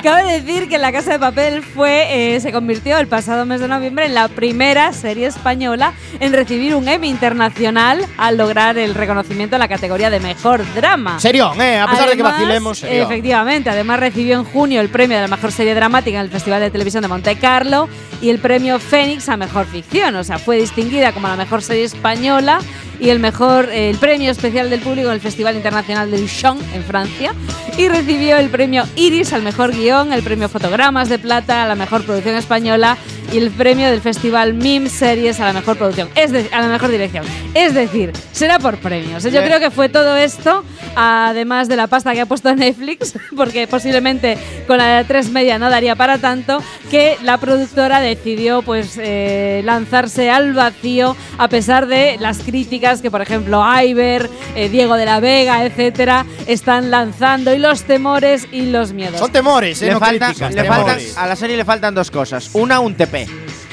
Cabe 0.02 0.40
decir 0.40 0.68
que 0.68 0.78
La 0.78 0.92
Casa 0.92 1.12
de 1.12 1.18
Papel 1.18 1.62
fue, 1.62 2.34
eh, 2.34 2.40
se 2.40 2.52
convirtió 2.52 2.98
el 2.98 3.06
pasado 3.06 3.46
mes 3.46 3.60
de 3.60 3.68
noviembre 3.68 4.06
en 4.06 4.14
la 4.14 4.28
primera 4.28 4.92
serie 4.92 5.26
española 5.26 5.92
en 6.20 6.32
recibir 6.32 6.74
un 6.74 6.88
Emmy 6.88 7.08
internacional 7.08 8.04
al 8.16 8.36
lograr 8.36 8.78
el 8.78 8.94
reconocimiento 8.94 9.56
en 9.56 9.60
la 9.60 9.68
categoría 9.68 10.10
de 10.10 10.20
mejor 10.20 10.62
drama. 10.74 11.20
Serión, 11.20 11.60
¿eh? 11.60 11.78
A 11.78 11.86
pesar 11.88 12.08
de 12.10 12.16
que 12.16 12.22
vacilemos, 12.22 12.78
serión. 12.78 13.04
Efectivamente, 13.04 13.70
además 13.70 14.00
recibió 14.00 14.36
en 14.38 14.44
junio 14.44 14.80
el 14.80 14.88
premio 14.88 15.16
de 15.16 15.22
la 15.22 15.28
mejor 15.36 15.52
serie 15.52 15.74
dramática 15.74 16.18
en 16.18 16.24
el 16.24 16.30
Festival 16.30 16.60
de 16.60 16.70
Televisión 16.70 17.02
de 17.02 17.08
Monte 17.08 17.36
Carlo 17.36 17.88
y 18.20 18.25
el 18.30 18.38
premio 18.38 18.78
Fénix 18.78 19.28
a 19.28 19.36
mejor 19.36 19.66
ficción. 19.66 20.16
O 20.16 20.24
sea, 20.24 20.38
fue 20.38 20.58
distinguida 20.58 21.12
como 21.12 21.28
la 21.28 21.36
mejor 21.36 21.62
serie 21.62 21.84
española 21.84 22.58
y 23.00 23.10
el 23.10 23.18
mejor 23.20 23.68
eh, 23.70 23.90
el 23.90 23.96
premio 23.98 24.30
especial 24.30 24.70
del 24.70 24.80
público 24.80 25.08
en 25.08 25.14
el 25.14 25.20
Festival 25.20 25.56
Internacional 25.56 26.10
de 26.10 26.18
Luchon 26.20 26.58
en 26.74 26.82
Francia 26.84 27.32
y 27.78 27.88
recibió 27.88 28.36
el 28.38 28.48
premio 28.48 28.84
Iris 28.96 29.32
al 29.32 29.42
mejor 29.42 29.72
guion, 29.76 30.12
el 30.12 30.22
premio 30.22 30.48
Fotogramas 30.48 31.08
de 31.08 31.18
Plata 31.18 31.64
a 31.64 31.66
la 31.68 31.74
mejor 31.74 32.04
producción 32.04 32.36
española 32.36 32.96
y 33.32 33.38
el 33.38 33.50
premio 33.50 33.90
del 33.90 34.00
Festival 34.00 34.54
MIM 34.54 34.88
Series 34.88 35.40
a 35.40 35.46
la 35.46 35.52
mejor 35.52 35.76
producción, 35.76 36.08
es 36.14 36.30
de- 36.30 36.48
a 36.52 36.60
la 36.60 36.68
mejor 36.68 36.90
dirección. 36.90 37.24
Es 37.54 37.74
decir, 37.74 38.12
será 38.32 38.58
por 38.60 38.76
premios. 38.78 39.24
Yo 39.24 39.42
creo 39.42 39.58
que 39.58 39.70
fue 39.72 39.88
todo 39.88 40.16
esto, 40.16 40.62
además 40.94 41.68
de 41.68 41.76
la 41.76 41.88
pasta 41.88 42.12
que 42.12 42.20
ha 42.20 42.26
puesto 42.26 42.54
Netflix, 42.54 43.14
porque 43.36 43.66
posiblemente 43.66 44.38
con 44.66 44.78
la 44.78 44.98
de 44.98 45.04
tres 45.04 45.30
media 45.30 45.58
no 45.58 45.68
daría 45.70 45.96
para 45.96 46.18
tanto, 46.18 46.62
que 46.90 47.16
la 47.22 47.38
productora 47.38 48.00
decidió 48.00 48.62
pues 48.62 48.96
eh, 48.96 49.60
lanzarse 49.64 50.30
al 50.30 50.52
vacío 50.52 51.16
a 51.38 51.48
pesar 51.48 51.86
de 51.86 52.16
las 52.20 52.38
críticas 52.38 52.85
que, 53.02 53.10
por 53.10 53.20
ejemplo, 53.22 53.62
Iber, 53.82 54.30
eh, 54.54 54.68
Diego 54.68 54.96
de 54.96 55.04
la 55.04 55.20
Vega, 55.20 55.64
etcétera, 55.64 56.24
están 56.46 56.90
lanzando 56.90 57.52
y 57.54 57.58
los 57.58 57.82
temores 57.82 58.46
y 58.52 58.66
los 58.66 58.92
miedos. 58.92 59.18
Son 59.18 59.32
temores, 59.32 59.82
¿eh? 59.82 59.86
Le 59.86 59.92
no 59.94 60.00
falta- 60.00 60.26
críticas, 60.26 60.54
le 60.54 60.62
temores. 60.62 61.12
faltan- 61.14 61.24
a 61.24 61.26
la 61.26 61.36
serie 61.36 61.56
le 61.56 61.64
faltan 61.64 61.94
dos 61.94 62.10
cosas. 62.10 62.50
Una, 62.54 62.80
un 62.80 62.94
TP. 62.94 63.26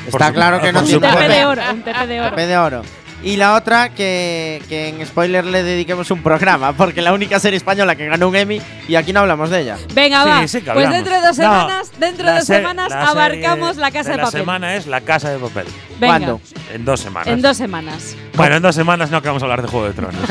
Está 0.08 0.34
claro 0.34 0.60
que 0.60 0.74
no 0.74 0.80
por 0.80 0.84
un 0.84 0.88
tiene 0.90 1.08
TP 1.08 1.12
supuesto. 1.14 1.34
de 1.38 1.46
oro, 1.46 1.62
un 1.72 1.82
TP 1.84 2.08
de 2.08 2.20
oro. 2.22 2.30
TP 2.32 2.46
de 2.48 2.58
oro. 2.58 2.82
Y 3.24 3.38
la 3.38 3.56
otra, 3.56 3.88
que, 3.90 4.62
que 4.68 4.90
en 4.90 5.06
spoiler 5.06 5.46
le 5.46 5.64
dediquemos 5.64 6.12
un 6.12 6.22
programa, 6.22 6.74
porque 6.74 7.02
la 7.02 7.14
única 7.14 7.40
serie 7.40 7.56
española 7.56 7.96
que 7.96 8.06
ganó 8.06 8.28
un 8.28 8.36
Emmy 8.36 8.62
y 8.88 8.96
aquí 8.96 9.14
no 9.14 9.22
hablamos 9.22 9.50
de 9.50 9.62
ella. 9.62 9.78
Venga, 9.94 10.24
Sí, 10.24 10.30
va. 10.30 10.48
sí 10.48 10.60
pues 10.74 10.90
dentro 10.90 11.14
de 11.14 11.22
dos 11.22 11.38
No, 11.38 11.44
semanas, 11.44 11.92
dentro 11.98 12.26
de 12.26 12.32
la 12.34 12.38
dos 12.40 12.48
se- 12.48 12.56
semanas 12.58 12.90
la 12.90 13.08
abarcamos 13.08 13.78
la 13.78 13.92
casa 13.92 14.12
de, 14.12 14.18
la 14.18 14.24
papel. 14.24 14.42
semana 14.42 14.76
es 14.76 14.88
la 14.88 15.00
casa 15.02 15.30
de 15.30 15.40
papel. 15.40 15.66
Venga, 16.02 16.08
¿Cuándo? 16.18 16.42
En 16.74 16.84
dos 16.84 17.00
semanas. 17.00 17.28
en 17.30 17.42
dos 17.42 17.56
semanas. 17.56 18.16
Bueno, 18.36 18.56
en 18.58 18.62
dos 18.62 18.76
semanas 18.76 19.10
no 19.10 19.22
que 19.22 19.28
vamos 19.30 19.42
a 19.42 19.46
hablar 19.46 19.62
de 19.62 19.68
Juego 19.70 19.88
de 19.88 19.94
Tronos. 19.94 20.22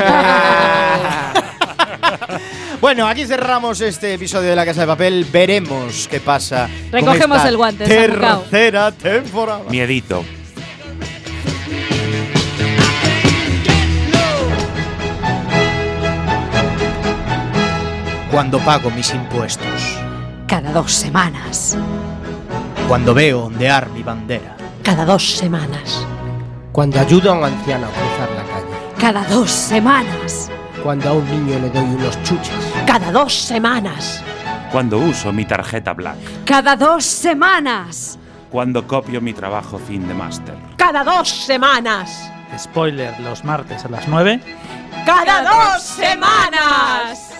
Bueno, 2.81 3.07
aquí 3.07 3.25
cerramos 3.25 3.79
este 3.81 4.13
episodio 4.15 4.49
de 4.49 4.55
La 4.57 4.65
Casa 4.65 4.81
de 4.81 4.87
Papel. 4.87 5.25
Veremos 5.31 6.07
qué 6.11 6.19
pasa. 6.19 6.67
con 6.91 6.99
Recogemos 6.99 7.37
esta 7.37 7.49
el 7.49 7.55
guante. 7.57 7.85
Tercera 7.85 8.91
temporada. 8.91 9.61
Miedito. 9.69 10.23
Cuando 18.33 18.57
pago 18.57 18.89
mis 18.89 19.13
impuestos. 19.13 19.99
Cada 20.47 20.71
dos 20.71 20.91
semanas. 20.91 21.77
Cuando 22.87 23.13
veo 23.13 23.43
ondear 23.43 23.87
mi 23.91 24.01
bandera. 24.01 24.57
Cada 24.81 25.05
dos 25.05 25.37
semanas. 25.37 26.03
Cuando 26.71 26.99
ayudo 26.99 27.31
a 27.31 27.37
un 27.37 27.43
anciano 27.43 27.85
a 27.85 27.89
cruzar 27.91 28.29
la 28.31 28.43
calle. 28.51 28.95
Cada 28.99 29.23
dos 29.25 29.51
semanas. 29.51 30.49
Cuando 30.81 31.09
a 31.09 31.13
un 31.13 31.25
niño 31.29 31.59
le 31.59 31.69
doy 31.69 31.83
unos 31.83 32.23
chuches. 32.23 32.73
Cada 32.87 33.11
dos 33.11 33.35
semanas. 33.35 34.23
Cuando 34.71 34.97
uso 34.97 35.31
mi 35.31 35.45
tarjeta 35.45 35.93
Black. 35.93 36.17
Cada 36.43 36.75
dos 36.75 37.05
semanas. 37.05 38.17
Cuando 38.49 38.87
copio 38.87 39.21
mi 39.21 39.33
trabajo 39.33 39.77
fin 39.77 40.07
de 40.07 40.15
máster. 40.15 40.55
Cada 40.75 41.03
dos 41.03 41.29
semanas. 41.29 42.31
Spoiler, 42.57 43.13
los 43.19 43.43
martes 43.43 43.85
a 43.85 43.89
las 43.89 44.07
9. 44.07 44.39
Cada 45.05 45.43
dos 45.43 45.83
semanas. 45.83 47.32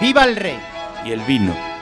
¡Viva 0.00 0.24
el 0.24 0.36
rey! 0.36 0.58
Y 1.04 1.12
el 1.12 1.20
vino. 1.20 1.72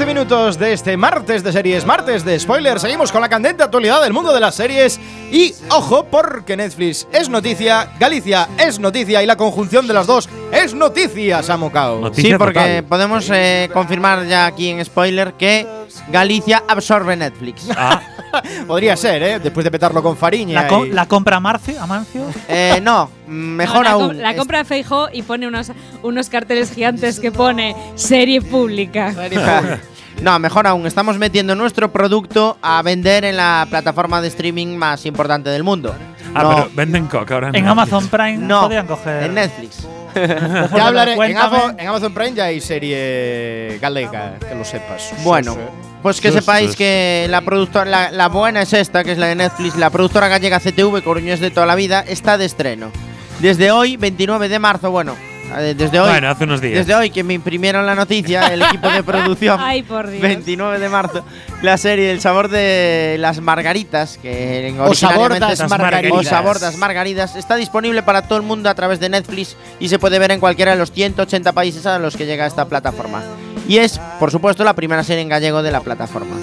She's 0.00 0.08
a 0.08 0.12
good 0.12 0.16
9 0.16 0.24
y 0.24 0.24
12 0.24 0.24
minutos 0.24 0.58
de 0.58 0.72
este 0.72 0.96
martes 0.96 1.42
de 1.42 1.52
series, 1.52 1.84
martes 1.84 2.24
de 2.24 2.38
spoilers. 2.40 2.80
Seguimos 2.82 3.12
con 3.12 3.20
la 3.20 3.28
candente 3.28 3.62
actualidad 3.62 4.02
del 4.02 4.12
mundo 4.12 4.32
de 4.32 4.40
las 4.40 4.54
series. 4.54 4.98
Y 5.30 5.54
ojo, 5.70 6.04
porque 6.04 6.56
Netflix 6.56 7.06
es 7.12 7.28
noticia, 7.28 7.90
Galicia 7.98 8.48
es 8.58 8.78
noticia 8.78 9.22
y 9.22 9.26
la 9.26 9.36
conjunción 9.36 9.86
de 9.86 9.92
las 9.94 10.06
dos 10.06 10.28
es 10.52 10.72
noticia, 10.74 11.42
Samocao. 11.42 12.00
Noticia 12.00 12.32
Sí, 12.32 12.38
porque 12.38 12.54
total. 12.58 12.84
podemos 12.84 13.28
eh, 13.30 13.68
confirmar 13.72 14.26
ya 14.26 14.46
aquí 14.46 14.70
en 14.70 14.84
spoiler 14.84 15.34
que 15.34 15.66
Galicia 16.10 16.62
absorbe 16.66 17.14
Netflix. 17.16 17.68
Ah, 17.76 18.00
Podría 18.66 18.96
ser, 18.96 19.22
¿eh? 19.22 19.38
Después 19.40 19.64
de 19.64 19.70
petarlo 19.72 20.02
con 20.02 20.16
Fariña. 20.16 20.62
La, 20.62 20.68
co- 20.68 20.86
y- 20.86 20.90
la 20.92 21.06
compra 21.06 21.36
Amancio, 21.36 21.80
Amancio. 21.82 22.22
Eh, 22.48 22.78
no, 22.82 23.10
mejor 23.28 23.78
No, 23.78 23.82
la, 23.84 23.90
aún. 23.90 24.06
com- 24.08 24.16
la 24.16 24.34
compra 24.36 24.64
Feijó 24.64 25.08
y 25.12 25.22
pone 25.22 25.46
unos, 25.46 25.70
unos 26.02 26.28
carteles 26.30 26.72
gigantes 26.72 27.20
que 27.20 27.30
pone 27.32 27.76
serie 27.96 28.40
pública. 28.40 29.14
No, 30.22 30.38
mejor 30.38 30.66
aún, 30.66 30.86
estamos 30.86 31.16
metiendo 31.18 31.54
nuestro 31.54 31.90
producto 31.90 32.58
a 32.60 32.82
vender 32.82 33.24
en 33.24 33.36
la 33.38 33.66
plataforma 33.70 34.20
de 34.20 34.28
streaming 34.28 34.76
más 34.76 35.06
importante 35.06 35.48
del 35.50 35.64
mundo. 35.64 35.94
ah, 36.34 36.42
no, 36.42 36.48
pero 36.50 36.70
venden 36.74 37.06
coca 37.06 37.34
ahora. 37.34 37.46
En 37.48 37.52
Netflix. 37.52 37.70
Amazon 37.70 38.08
Prime 38.08 38.36
no, 38.38 38.62
podían 38.62 38.86
coger. 38.86 39.22
en 39.24 39.34
Netflix. 39.34 39.86
Ya 40.12 40.88
hablaré. 40.88 41.12
En. 41.12 41.36
Amazon, 41.38 41.78
en 41.78 41.88
Amazon 41.88 42.12
Prime 42.12 42.34
ya 42.34 42.44
hay 42.46 42.60
serie 42.60 43.78
galega, 43.80 44.38
que 44.40 44.54
lo 44.56 44.64
sepas. 44.64 45.12
Bueno, 45.22 45.56
pues 46.02 46.20
que 46.20 46.32
sepáis 46.32 46.74
que 46.74 47.28
la 47.30 47.40
productora, 47.42 47.84
la, 47.84 48.10
la 48.10 48.28
buena 48.28 48.62
es 48.62 48.72
esta, 48.72 49.04
que 49.04 49.12
es 49.12 49.18
la 49.18 49.28
de 49.28 49.36
Netflix, 49.36 49.76
la 49.76 49.88
productora 49.88 50.26
gallega 50.26 50.58
CTV, 50.58 51.02
Coruñés 51.04 51.38
de 51.38 51.52
toda 51.52 51.64
la 51.64 51.76
vida, 51.76 52.04
está 52.06 52.38
de 52.38 52.44
estreno. 52.46 52.90
Desde 53.38 53.70
hoy, 53.70 53.96
29 53.96 54.48
de 54.48 54.58
marzo, 54.58 54.90
bueno, 54.90 55.14
desde 55.58 55.98
hoy, 56.00 56.10
Bueno, 56.10 56.28
hace 56.30 56.44
unos 56.44 56.60
días. 56.60 56.74
desde 56.74 56.94
hoy 56.94 57.10
que 57.10 57.22
me 57.24 57.34
imprimieron 57.34 57.84
la 57.86 57.94
noticia, 57.94 58.46
el 58.48 58.62
equipo 58.62 58.88
de 58.88 59.02
producción. 59.04 59.58
Ay, 59.60 59.82
por 59.82 60.08
Dios. 60.08 60.22
29 60.22 60.78
de 60.78 60.88
marzo, 60.88 61.24
la 61.62 61.76
serie 61.76 62.10
El 62.10 62.20
sabor 62.20 62.48
de 62.48 63.16
las 63.18 63.40
margaritas, 63.40 64.18
que 64.18 64.68
en 64.68 64.80
O 64.80 64.94
sabor 64.94 65.38
das 65.38 65.60
es- 65.60 65.68
margaritas. 65.68 66.18
O 66.18 66.22
sabor 66.22 66.58
das 66.60 66.76
margaritas, 66.76 67.36
está 67.36 67.56
disponible 67.56 68.02
para 68.02 68.22
todo 68.22 68.38
el 68.38 68.44
mundo 68.44 68.68
a 68.70 68.74
través 68.74 69.00
de 69.00 69.08
Netflix 69.08 69.56
y 69.78 69.88
se 69.88 69.98
puede 69.98 70.18
ver 70.18 70.30
en 70.30 70.40
cualquiera 70.40 70.72
de 70.72 70.78
los 70.78 70.92
180 70.92 71.52
países 71.52 71.86
a 71.86 71.98
los 71.98 72.16
que 72.16 72.26
llega 72.26 72.46
esta 72.46 72.64
plataforma. 72.66 73.22
Y 73.68 73.78
es, 73.78 74.00
por 74.18 74.30
supuesto, 74.30 74.64
la 74.64 74.74
primera 74.74 75.04
serie 75.04 75.22
en 75.22 75.28
gallego 75.28 75.62
de 75.62 75.70
la 75.70 75.80
plataforma. 75.80 76.36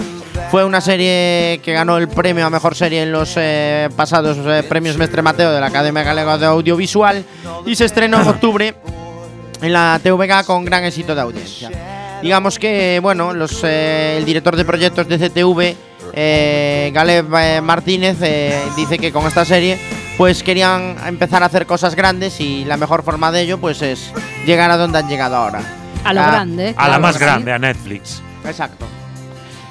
Fue 0.51 0.63
una 0.63 0.79
serie 0.79 1.59
que 1.61 1.73
ganó 1.73 1.97
el 1.97 2.07
premio 2.07 2.45
a 2.45 2.49
mejor 2.49 2.73
serie 2.73 3.03
en 3.03 3.11
los 3.11 3.33
eh, 3.35 3.89
pasados 3.97 4.37
eh, 4.45 4.63
premios 4.63 4.95
Mestre 4.97 5.21
Mateo 5.21 5.51
de 5.51 5.59
la 5.59 5.67
Academia 5.67 6.03
Galega 6.03 6.37
de 6.37 6.45
Audiovisual 6.45 7.25
y 7.65 7.75
se 7.75 7.83
estrenó 7.83 8.21
en 8.21 8.27
octubre 8.29 8.75
en 9.61 9.73
la 9.73 9.99
TVG 10.01 10.45
con 10.45 10.65
gran 10.65 10.83
éxito 10.83 11.15
de 11.15 11.21
audiencia. 11.21 11.69
Digamos 12.21 12.57
que, 12.57 12.99
bueno, 13.01 13.33
los, 13.33 13.63
eh, 13.63 14.15
el 14.17 14.25
director 14.25 14.55
de 14.55 14.65
proyectos 14.65 15.07
de 15.07 15.17
CTV, 15.17 15.75
eh, 16.13 16.91
Galeb 16.93 17.27
eh, 17.35 17.61
Martínez, 17.61 18.17
eh, 18.21 18.59
dice 18.75 18.97
que 18.97 19.11
con 19.11 19.27
esta 19.27 19.45
serie 19.45 19.77
pues 20.17 20.41
querían 20.41 20.95
empezar 21.05 21.43
a 21.43 21.45
hacer 21.45 21.67
cosas 21.67 21.93
grandes 21.95 22.39
y 22.41 22.65
la 22.65 22.75
mejor 22.75 23.03
forma 23.03 23.31
de 23.31 23.41
ello 23.41 23.59
pues 23.59 23.83
es 23.83 24.11
llegar 24.47 24.71
a 24.71 24.77
donde 24.77 24.97
han 24.97 25.07
llegado 25.07 25.35
ahora. 25.35 25.61
A 26.03 26.13
lo 26.13 26.21
Ah, 26.21 26.31
grande. 26.31 26.73
A 26.75 26.87
la 26.89 26.97
más 26.97 27.19
grande, 27.19 27.51
a 27.51 27.59
Netflix. 27.59 28.21
Exacto. 28.45 28.87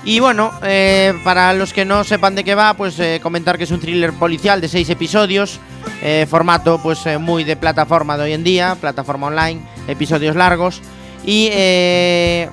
Y 0.07 0.21
bueno, 0.21 0.53
eh, 0.63 1.15
para 1.25 1.53
los 1.53 1.73
que 1.73 1.85
no 1.85 2.05
sepan 2.05 2.37
de 2.37 2.45
qué 2.45 2.55
va, 2.55 2.75
pues 2.75 2.97
eh, 3.01 3.19
comentar 3.21 3.59
que 3.59 3.65
es 3.65 3.73
un 3.73 3.81
thriller 3.81 4.13
policial 4.13 4.61
de 4.61 4.69
seis 4.69 4.89
episodios, 4.89 5.59
eh, 6.01 6.27
formato 6.31 6.79
pues 6.81 7.01
muy 7.19 7.43
de 7.43 7.57
plataforma 7.57 8.17
de 8.17 8.23
hoy 8.23 8.33
en 8.33 8.45
día, 8.45 8.77
plataforma 8.81 9.27
online, 9.27 9.63
episodios 9.89 10.37
largos. 10.37 10.81
Y 11.25 11.51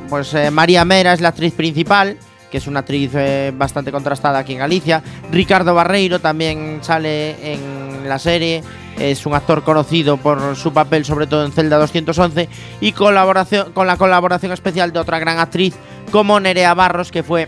pues 0.10 0.36
María 0.52 0.84
Mera 0.84 1.14
es 1.14 1.22
la 1.22 1.30
actriz 1.30 1.54
principal, 1.54 2.18
que 2.50 2.58
es 2.58 2.66
una 2.66 2.80
actriz 2.80 3.12
bastante 3.54 3.92
contrastada 3.92 4.40
aquí 4.40 4.54
en 4.54 4.60
Galicia. 4.60 5.04
Ricardo 5.32 5.76
Barreiro 5.76 6.18
también 6.20 6.80
sale 6.82 7.54
en 7.54 8.10
la 8.10 8.18
serie, 8.18 8.64
es 8.98 9.28
un 9.28 9.36
actor 9.36 9.64
conocido 9.64 10.18
por 10.18 10.56
su 10.56 10.74
papel 10.74 11.06
sobre 11.06 11.28
todo 11.28 11.46
en 11.46 11.52
Celda 11.52 11.78
211 11.78 12.50
y 12.82 12.94
colaboración, 12.94 13.74
con 13.74 13.86
la 13.86 13.98
colaboración 13.98 14.52
especial 14.52 14.92
de 14.92 14.98
otra 14.98 15.20
gran 15.20 15.38
actriz 15.38 15.76
como 16.12 16.40
Nerea 16.40 16.74
Barros, 16.74 17.12
que 17.12 17.24
fue 17.24 17.48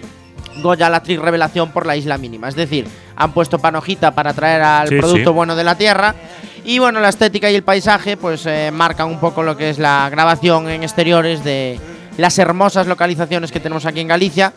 Goya 0.62 0.90
la 0.90 0.98
actriz 0.98 1.20
revelación 1.20 1.72
por 1.72 1.86
la 1.86 1.96
isla 1.96 2.18
mínima. 2.18 2.48
Es 2.48 2.56
decir, 2.56 2.88
han 3.16 3.32
puesto 3.32 3.60
panojita 3.60 4.12
para 4.12 4.34
traer 4.34 4.62
al 4.62 4.88
Sí, 4.88 4.98
producto 4.98 5.30
sí. 5.32 5.36
bueno 5.36 5.56
de 5.56 5.64
la 5.64 5.76
tierra. 5.76 6.16
Y 6.64 6.80
bueno, 6.80 7.00
la 7.00 7.10
estética 7.10 7.52
y 7.52 7.56
el 7.56 7.64
paisaje 7.64 8.18
pues 8.18 8.46
eh, 8.46 8.72
marcan 8.74 9.08
un 9.08 9.20
poco 9.20 9.44
lo 9.44 9.56
que 9.56 9.70
es 9.70 9.78
la 9.78 10.10
grabación 10.10 10.68
en 10.70 10.82
exteriores 10.84 11.44
de, 11.44 11.80
las 12.18 12.38
hermosas 12.40 12.88
localizaciones 12.88 13.52
que 13.52 13.60
tenemos 13.60 13.86
aquí 13.86 14.00
en 14.00 14.08
Galicia. 14.08 14.54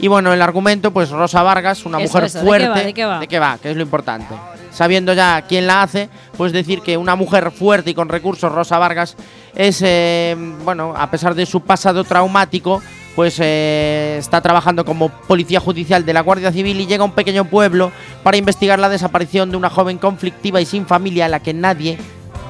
Y 0.00 0.08
bueno, 0.08 0.32
el 0.32 0.42
argumento, 0.42 0.90
pues 0.90 1.10
Rosa 1.10 1.42
Vargas, 1.42 1.84
una 1.86 1.98
Eso, 2.00 2.08
mujer 2.18 2.24
eso, 2.24 2.38
¿de 2.38 2.42
qué 2.42 2.46
fuerte. 2.48 2.68
va, 2.68 2.80
de 2.82 2.94
qué 2.94 3.04
va? 3.04 3.18
¿De 3.20 3.28
qué 3.28 3.38
va? 3.38 3.58
Que 3.62 3.70
es 3.70 3.76
lo 3.76 3.82
importante. 3.82 4.34
Sabiendo 4.72 5.12
ya 5.12 5.42
quién 5.42 5.66
la 5.66 5.82
hace, 5.82 6.08
pues 6.36 6.52
decir 6.52 6.80
que 6.80 6.96
una 6.96 7.14
mujer 7.14 7.50
fuerte 7.52 7.90
y 7.90 7.94
con 7.94 8.08
recursos, 8.08 8.50
Rosa 8.50 8.78
Vargas, 8.78 9.16
es, 9.54 9.80
eh, 9.84 10.34
bueno, 10.64 10.94
a 10.96 11.10
pesar 11.10 11.34
de 11.34 11.44
su 11.46 11.60
pasado 11.60 12.02
traumático, 12.04 12.82
pues 13.14 13.38
eh, 13.40 14.16
está 14.18 14.40
trabajando 14.40 14.84
como 14.84 15.10
policía 15.10 15.60
judicial 15.60 16.04
de 16.04 16.12
la 16.12 16.22
Guardia 16.22 16.52
Civil 16.52 16.80
y 16.80 16.86
llega 16.86 17.02
a 17.02 17.06
un 17.06 17.12
pequeño 17.12 17.44
pueblo 17.44 17.92
para 18.22 18.36
investigar 18.36 18.78
la 18.78 18.88
desaparición 18.88 19.50
de 19.50 19.56
una 19.56 19.70
joven 19.70 19.98
conflictiva 19.98 20.60
y 20.60 20.66
sin 20.66 20.86
familia 20.86 21.26
a 21.26 21.28
la 21.28 21.40
que 21.40 21.52
nadie 21.52 21.98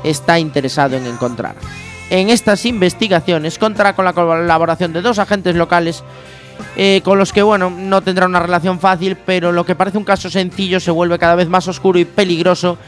está 0.05 0.39
interesado 0.39 0.97
en 0.97 1.07
encontrar. 1.07 1.57
En 2.11 2.29
estas 2.29 2.67
investigaciones 2.67 3.59
contará 3.59 3.95
con 3.95 4.05
la 4.05 4.13
colaboración 4.13 4.93
de 4.93 5.03
dos 5.03 5.19
agentes 5.19 5.57
locales 5.57 6.05
eh, 6.77 7.01
con 7.05 7.19
los 7.19 7.33
que, 7.33 7.43
bueno, 7.43 7.71
no 7.71 8.03
tendrá 8.03 8.27
una 8.27 8.41
relación 8.41 8.79
fácil, 8.79 9.17
pero 9.17 9.53
lo 9.53 9.65
que 9.65 9.75
parece 9.75 9.99
un 9.99 10.05
caso 10.05 10.31
sencillo 10.31 10.81
se 10.81 10.91
vuelve 10.91 11.19
cada 11.19 11.35
vez 11.35 11.49
más 11.49 11.67
oscuro 11.69 11.99
y 11.99 12.05
peligroso 12.05 12.79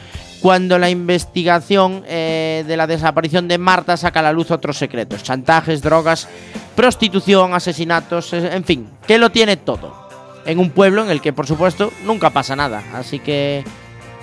cuando 0.45 0.77
la 0.77 0.91
investigación 0.91 2.03
eh, 2.05 2.63
de 2.67 2.77
la 2.77 2.85
desaparición 2.85 3.47
de 3.47 3.57
Marta 3.57 3.97
saca 3.97 4.19
a 4.19 4.21
la 4.21 4.31
luz 4.31 4.51
otros 4.51 4.77
secretos, 4.77 5.23
chantajes, 5.23 5.81
drogas, 5.81 6.27
prostitución, 6.75 7.55
asesinatos, 7.55 8.31
eh, 8.31 8.51
en 8.53 8.63
fin, 8.63 8.87
que 9.07 9.17
lo 9.17 9.31
tiene 9.31 9.57
todo. 9.57 10.07
En 10.45 10.59
un 10.59 10.69
pueblo 10.69 11.03
en 11.03 11.09
el 11.09 11.19
que, 11.19 11.33
por 11.33 11.47
supuesto, 11.47 11.91
nunca 12.05 12.29
pasa 12.29 12.55
nada. 12.55 12.83
Así 12.93 13.17
que, 13.17 13.63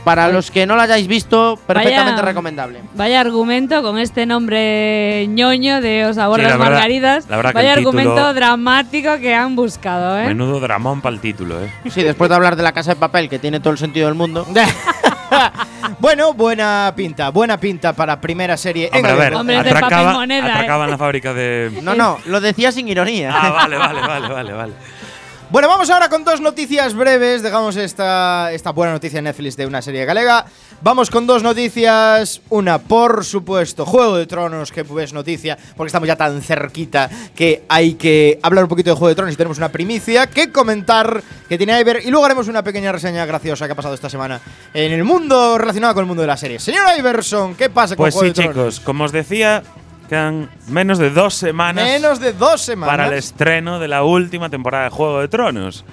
para 0.04 0.28
los 0.28 0.52
que 0.52 0.64
no 0.64 0.76
lo 0.76 0.82
hayáis 0.82 1.08
visto, 1.08 1.58
perfectamente 1.66 2.12
Vaya- 2.12 2.22
recomendable. 2.22 2.78
Vaya 2.94 3.20
argumento 3.20 3.82
con 3.82 3.98
este 3.98 4.24
nombre 4.24 5.26
ñoño 5.26 5.80
de 5.80 6.06
Os 6.06 6.14
sabor 6.14 6.38
Sí, 6.38 6.46
la 6.46 6.56
verdad- 6.56 7.22
la 7.28 7.36
verdad 7.36 7.52
Vaya 7.52 7.72
argumento 7.72 8.32
dramático 8.32 9.18
que 9.18 9.34
han 9.34 9.56
buscado, 9.56 10.20
¿eh? 10.20 10.28
Menudo 10.28 10.60
dramón 10.60 11.00
para 11.00 11.16
el 11.16 11.20
título, 11.20 11.60
¿eh? 11.64 11.72
Sí, 11.90 12.04
después 12.04 12.28
de 12.28 12.36
hablar 12.36 12.54
de 12.54 12.62
la 12.62 12.70
casa 12.70 12.94
de 12.94 13.00
papel, 13.00 13.28
que 13.28 13.40
tiene 13.40 13.58
todo 13.58 13.72
el 13.72 13.78
sentido 13.78 14.06
del 14.06 14.14
mundo. 14.14 14.46
bueno, 15.98 16.34
buena 16.34 16.92
pinta, 16.94 17.30
buena 17.30 17.58
pinta 17.58 17.92
para 17.92 18.20
primera 18.20 18.56
serie 18.56 18.88
en 18.92 18.98
Hombre, 18.98 19.12
a 19.12 19.14
ver. 19.14 19.34
Hombre, 19.34 19.58
atracaba, 19.58 20.12
moneda, 20.12 20.46
¿eh? 20.46 20.52
atracaba 20.52 20.84
en 20.84 20.90
la 20.90 20.98
fábrica 20.98 21.34
de. 21.34 21.78
No, 21.82 21.94
no, 21.94 22.18
lo 22.26 22.40
decía 22.40 22.72
sin 22.72 22.88
ironía. 22.88 23.32
Ah, 23.34 23.50
vale, 23.50 23.76
vale, 23.76 24.00
vale, 24.00 24.28
vale, 24.28 24.52
vale. 24.52 24.72
Bueno, 25.52 25.68
vamos 25.68 25.90
ahora 25.90 26.08
con 26.08 26.24
dos 26.24 26.40
noticias 26.40 26.94
breves. 26.94 27.42
Dejamos 27.42 27.76
esta, 27.76 28.50
esta 28.52 28.70
buena 28.70 28.94
noticia 28.94 29.18
en 29.18 29.24
Netflix 29.24 29.54
de 29.54 29.66
una 29.66 29.82
serie 29.82 30.06
galega. 30.06 30.46
Vamos 30.80 31.10
con 31.10 31.26
dos 31.26 31.42
noticias. 31.42 32.40
Una, 32.48 32.78
por 32.78 33.22
supuesto, 33.22 33.84
Juego 33.84 34.16
de 34.16 34.24
Tronos, 34.26 34.72
que 34.72 34.82
es 35.02 35.12
noticia, 35.12 35.58
porque 35.76 35.88
estamos 35.88 36.06
ya 36.06 36.16
tan 36.16 36.40
cerquita 36.40 37.10
que 37.34 37.64
hay 37.68 37.94
que 37.94 38.38
hablar 38.42 38.64
un 38.64 38.68
poquito 38.70 38.88
de 38.88 38.96
Juego 38.96 39.08
de 39.08 39.14
Tronos 39.14 39.34
y 39.34 39.36
tenemos 39.36 39.58
una 39.58 39.68
primicia 39.68 40.26
que 40.26 40.50
comentar 40.50 41.22
que 41.50 41.58
tiene 41.58 41.78
Iver. 41.78 42.00
Y 42.02 42.10
luego 42.10 42.24
haremos 42.24 42.48
una 42.48 42.64
pequeña 42.64 42.90
reseña 42.90 43.26
graciosa 43.26 43.66
que 43.66 43.72
ha 43.72 43.76
pasado 43.76 43.92
esta 43.94 44.08
semana 44.08 44.40
en 44.72 44.90
el 44.90 45.04
mundo 45.04 45.58
relacionado 45.58 45.92
con 45.92 46.04
el 46.04 46.06
mundo 46.08 46.22
de 46.22 46.28
la 46.28 46.38
serie. 46.38 46.60
Señor 46.60 46.86
Iverson, 46.98 47.56
¿qué 47.56 47.68
pasa 47.68 47.94
Pues 47.94 48.14
con 48.14 48.22
sí, 48.22 48.32
Juego 48.32 48.34
de 48.34 48.54
Tronos? 48.54 48.74
chicos, 48.76 48.80
como 48.86 49.04
os 49.04 49.12
decía, 49.12 49.62
quedan 50.12 50.50
menos 50.68 50.98
de 50.98 51.08
dos 51.08 51.32
semanas 51.32 51.86
Menos 51.86 52.20
de 52.20 52.34
dos 52.34 52.60
semanas. 52.60 52.92
para 52.92 53.08
el 53.08 53.14
estreno 53.14 53.78
de 53.78 53.88
la 53.88 54.02
última 54.02 54.50
temporada 54.50 54.84
de 54.84 54.90
Juego 54.90 55.20
de 55.20 55.28
Tronos. 55.28 55.86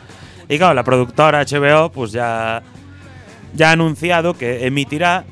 Y 0.50 0.58
claro, 0.58 0.74
la 0.74 0.84
productora 0.84 1.42
HBO 1.46 1.90
pues 1.90 2.12
ya, 2.12 2.62
ya 3.54 3.70
ha 3.70 3.72
anunciado 3.72 4.34
que 4.34 4.68
emitirá 4.68 5.24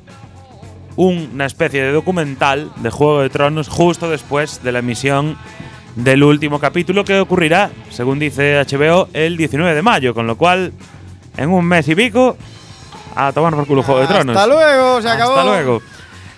una 0.96 1.46
especie 1.46 1.84
de 1.84 1.92
documental 1.92 2.72
de 2.78 2.90
Juego 2.90 3.24
de 3.24 3.30
Tronos 3.30 3.68
justo 3.68 4.10
después 4.10 4.64
de 4.64 4.72
la 4.72 4.80
emisión 4.80 5.38
del 5.98 6.24
último 6.24 6.60
capítulo 6.60 7.04
que 7.04 7.20
ocurrirá, 7.20 7.70
según 7.90 8.20
dice 8.20 8.64
HBO, 8.64 9.10
el 9.12 9.36
19 9.36 9.76
de 9.76 9.82
mayo, 9.82 10.14
con 10.14 10.28
lo 10.28 10.38
cual 10.38 10.72
en 11.36 11.50
un 11.50 11.66
mes 11.66 11.90
y 11.90 11.96
pico 11.96 12.38
a 13.16 13.34
tomar 13.34 13.54
por 13.54 13.68
culo 13.68 13.84
Juego 13.84 14.00
de 14.00 14.08
Tronos. 14.08 14.38
Hasta 14.38 14.48
luego, 14.48 15.02
se 15.02 15.10
acabó. 15.10 15.36
Hasta 15.36 15.44
luego. 15.44 15.82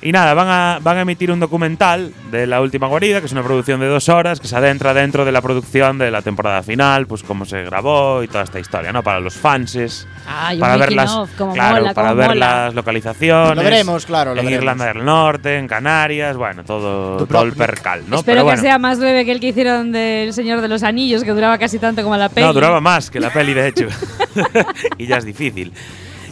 Y 0.02 0.14
nada, 0.14 0.34
van 0.34 0.48
a, 0.48 0.80
van 0.82 0.98
a 0.98 1.02
emitir 1.02 1.30
un 1.30 1.42
documental 1.42 2.14
de 2.32 2.48
La 2.48 2.62
Última 2.62 2.88
Guarida, 2.88 3.20
que 3.20 3.26
es 3.26 3.34
una 3.34 3.44
producción 3.44 3.82
de 3.82 3.88
dos 3.88 4.08
horas, 4.08 4.40
que 4.40 4.48
se 4.48 4.56
adentra 4.56 4.94
dentro 4.94 5.26
de 5.26 5.34
la 5.34 5.42
producción 5.42 5.98
de 5.98 6.10
la 6.10 6.22
temporada 6.22 6.64
final, 6.64 7.06
pues 7.06 7.22
cómo 7.22 7.44
se 7.44 7.64
grabó 7.64 8.24
y 8.24 8.30
toda 8.30 8.46
esta 8.46 8.62
historia, 8.62 8.94
¿no? 8.94 9.04
Para 9.04 9.20
los 9.20 9.34
fanses, 9.34 10.08
un 10.54 10.60
para 10.60 10.78
ver 10.78 10.94
las, 10.94 11.12
of, 11.12 11.30
como 11.38 11.54
claro, 11.54 11.82
mola, 11.82 11.94
para 11.94 12.10
como 12.10 12.20
ver 12.20 12.30
mola. 12.30 12.66
las 12.66 12.76
localizaciones. 12.76 13.58
Lo 13.58 13.64
veremos, 13.64 14.06
claro, 14.06 14.34
lo 14.34 14.40
en 14.40 14.46
veremos. 14.46 14.64
Irlanda 14.64 14.86
del 14.86 15.04
Norte, 15.04 15.58
en 15.58 15.68
Canarias, 15.68 16.38
bueno, 16.38 16.64
todo, 16.64 17.26
todo 17.28 17.44
el 17.44 17.52
percal, 17.52 18.04
¿no? 18.08 18.20
Espero 18.20 18.24
Pero 18.24 18.40
que 18.42 18.44
bueno, 18.44 18.62
sea 18.62 18.80
más 18.80 19.00
breve 19.00 19.26
que 19.26 19.34
el 19.34 19.42
que 19.42 19.48
hicieron 19.48 19.92
del 19.92 20.32
Señor 20.32 20.62
de 20.62 20.70
los 20.70 20.84
Anillos, 20.84 21.26
que 21.26 21.32
duraba 21.32 21.58
casi 21.58 21.78
tanto 21.78 22.04
como 22.04 22.16
la 22.16 22.30
peli. 22.30 22.48
No, 22.48 22.54
duraba 22.54 22.80
más 22.80 23.12
que 23.12 23.20
la 23.20 23.34
peli, 23.34 23.54
de 23.54 23.68
hecho. 23.68 23.88
y 24.98 25.08
ya 25.08 25.18
es 25.18 25.26
difícil. 25.26 25.74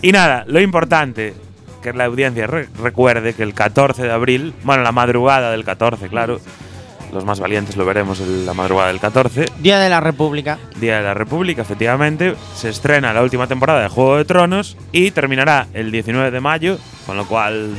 Y 0.02 0.12
nada, 0.12 0.46
lo 0.48 0.62
importante, 0.62 1.34
que 1.82 1.94
la 1.94 2.06
audiencia 2.06 2.48
re- 2.48 2.68
recuerde 2.82 3.34
que 3.34 3.44
el 3.44 3.54
14 3.54 4.04
de 4.04 4.12
abril, 4.12 4.54
bueno, 4.63 4.84
la 4.84 4.92
madrugada 4.92 5.52
del 5.52 5.63
14, 5.63 6.08
claro, 6.10 6.40
los 7.13 7.24
más 7.24 7.40
valientes 7.40 7.78
lo 7.78 7.86
veremos 7.86 8.20
en 8.20 8.46
la 8.46 8.54
madrugada 8.54 8.90
del 8.90 9.00
14, 9.00 9.46
Día 9.60 9.80
de 9.80 9.90
la 9.90 10.00
República. 10.02 10.58
Día 10.80 10.98
de 10.98 11.04
la 11.04 11.13
República, 11.13 11.62
efectivamente, 11.62 12.36
se 12.56 12.70
estrena 12.70 13.13
la 13.13 13.24
última 13.24 13.48
temporada 13.48 13.82
de 13.82 13.88
Juego 13.90 14.18
de 14.18 14.26
Tronos 14.26 14.78
y 14.92 15.12
terminará 15.12 15.68
el 15.74 15.92
19 15.92 16.32
de 16.32 16.40
mayo, 16.42 16.78
con 17.06 17.16
lo 17.16 17.26
cual 17.26 17.76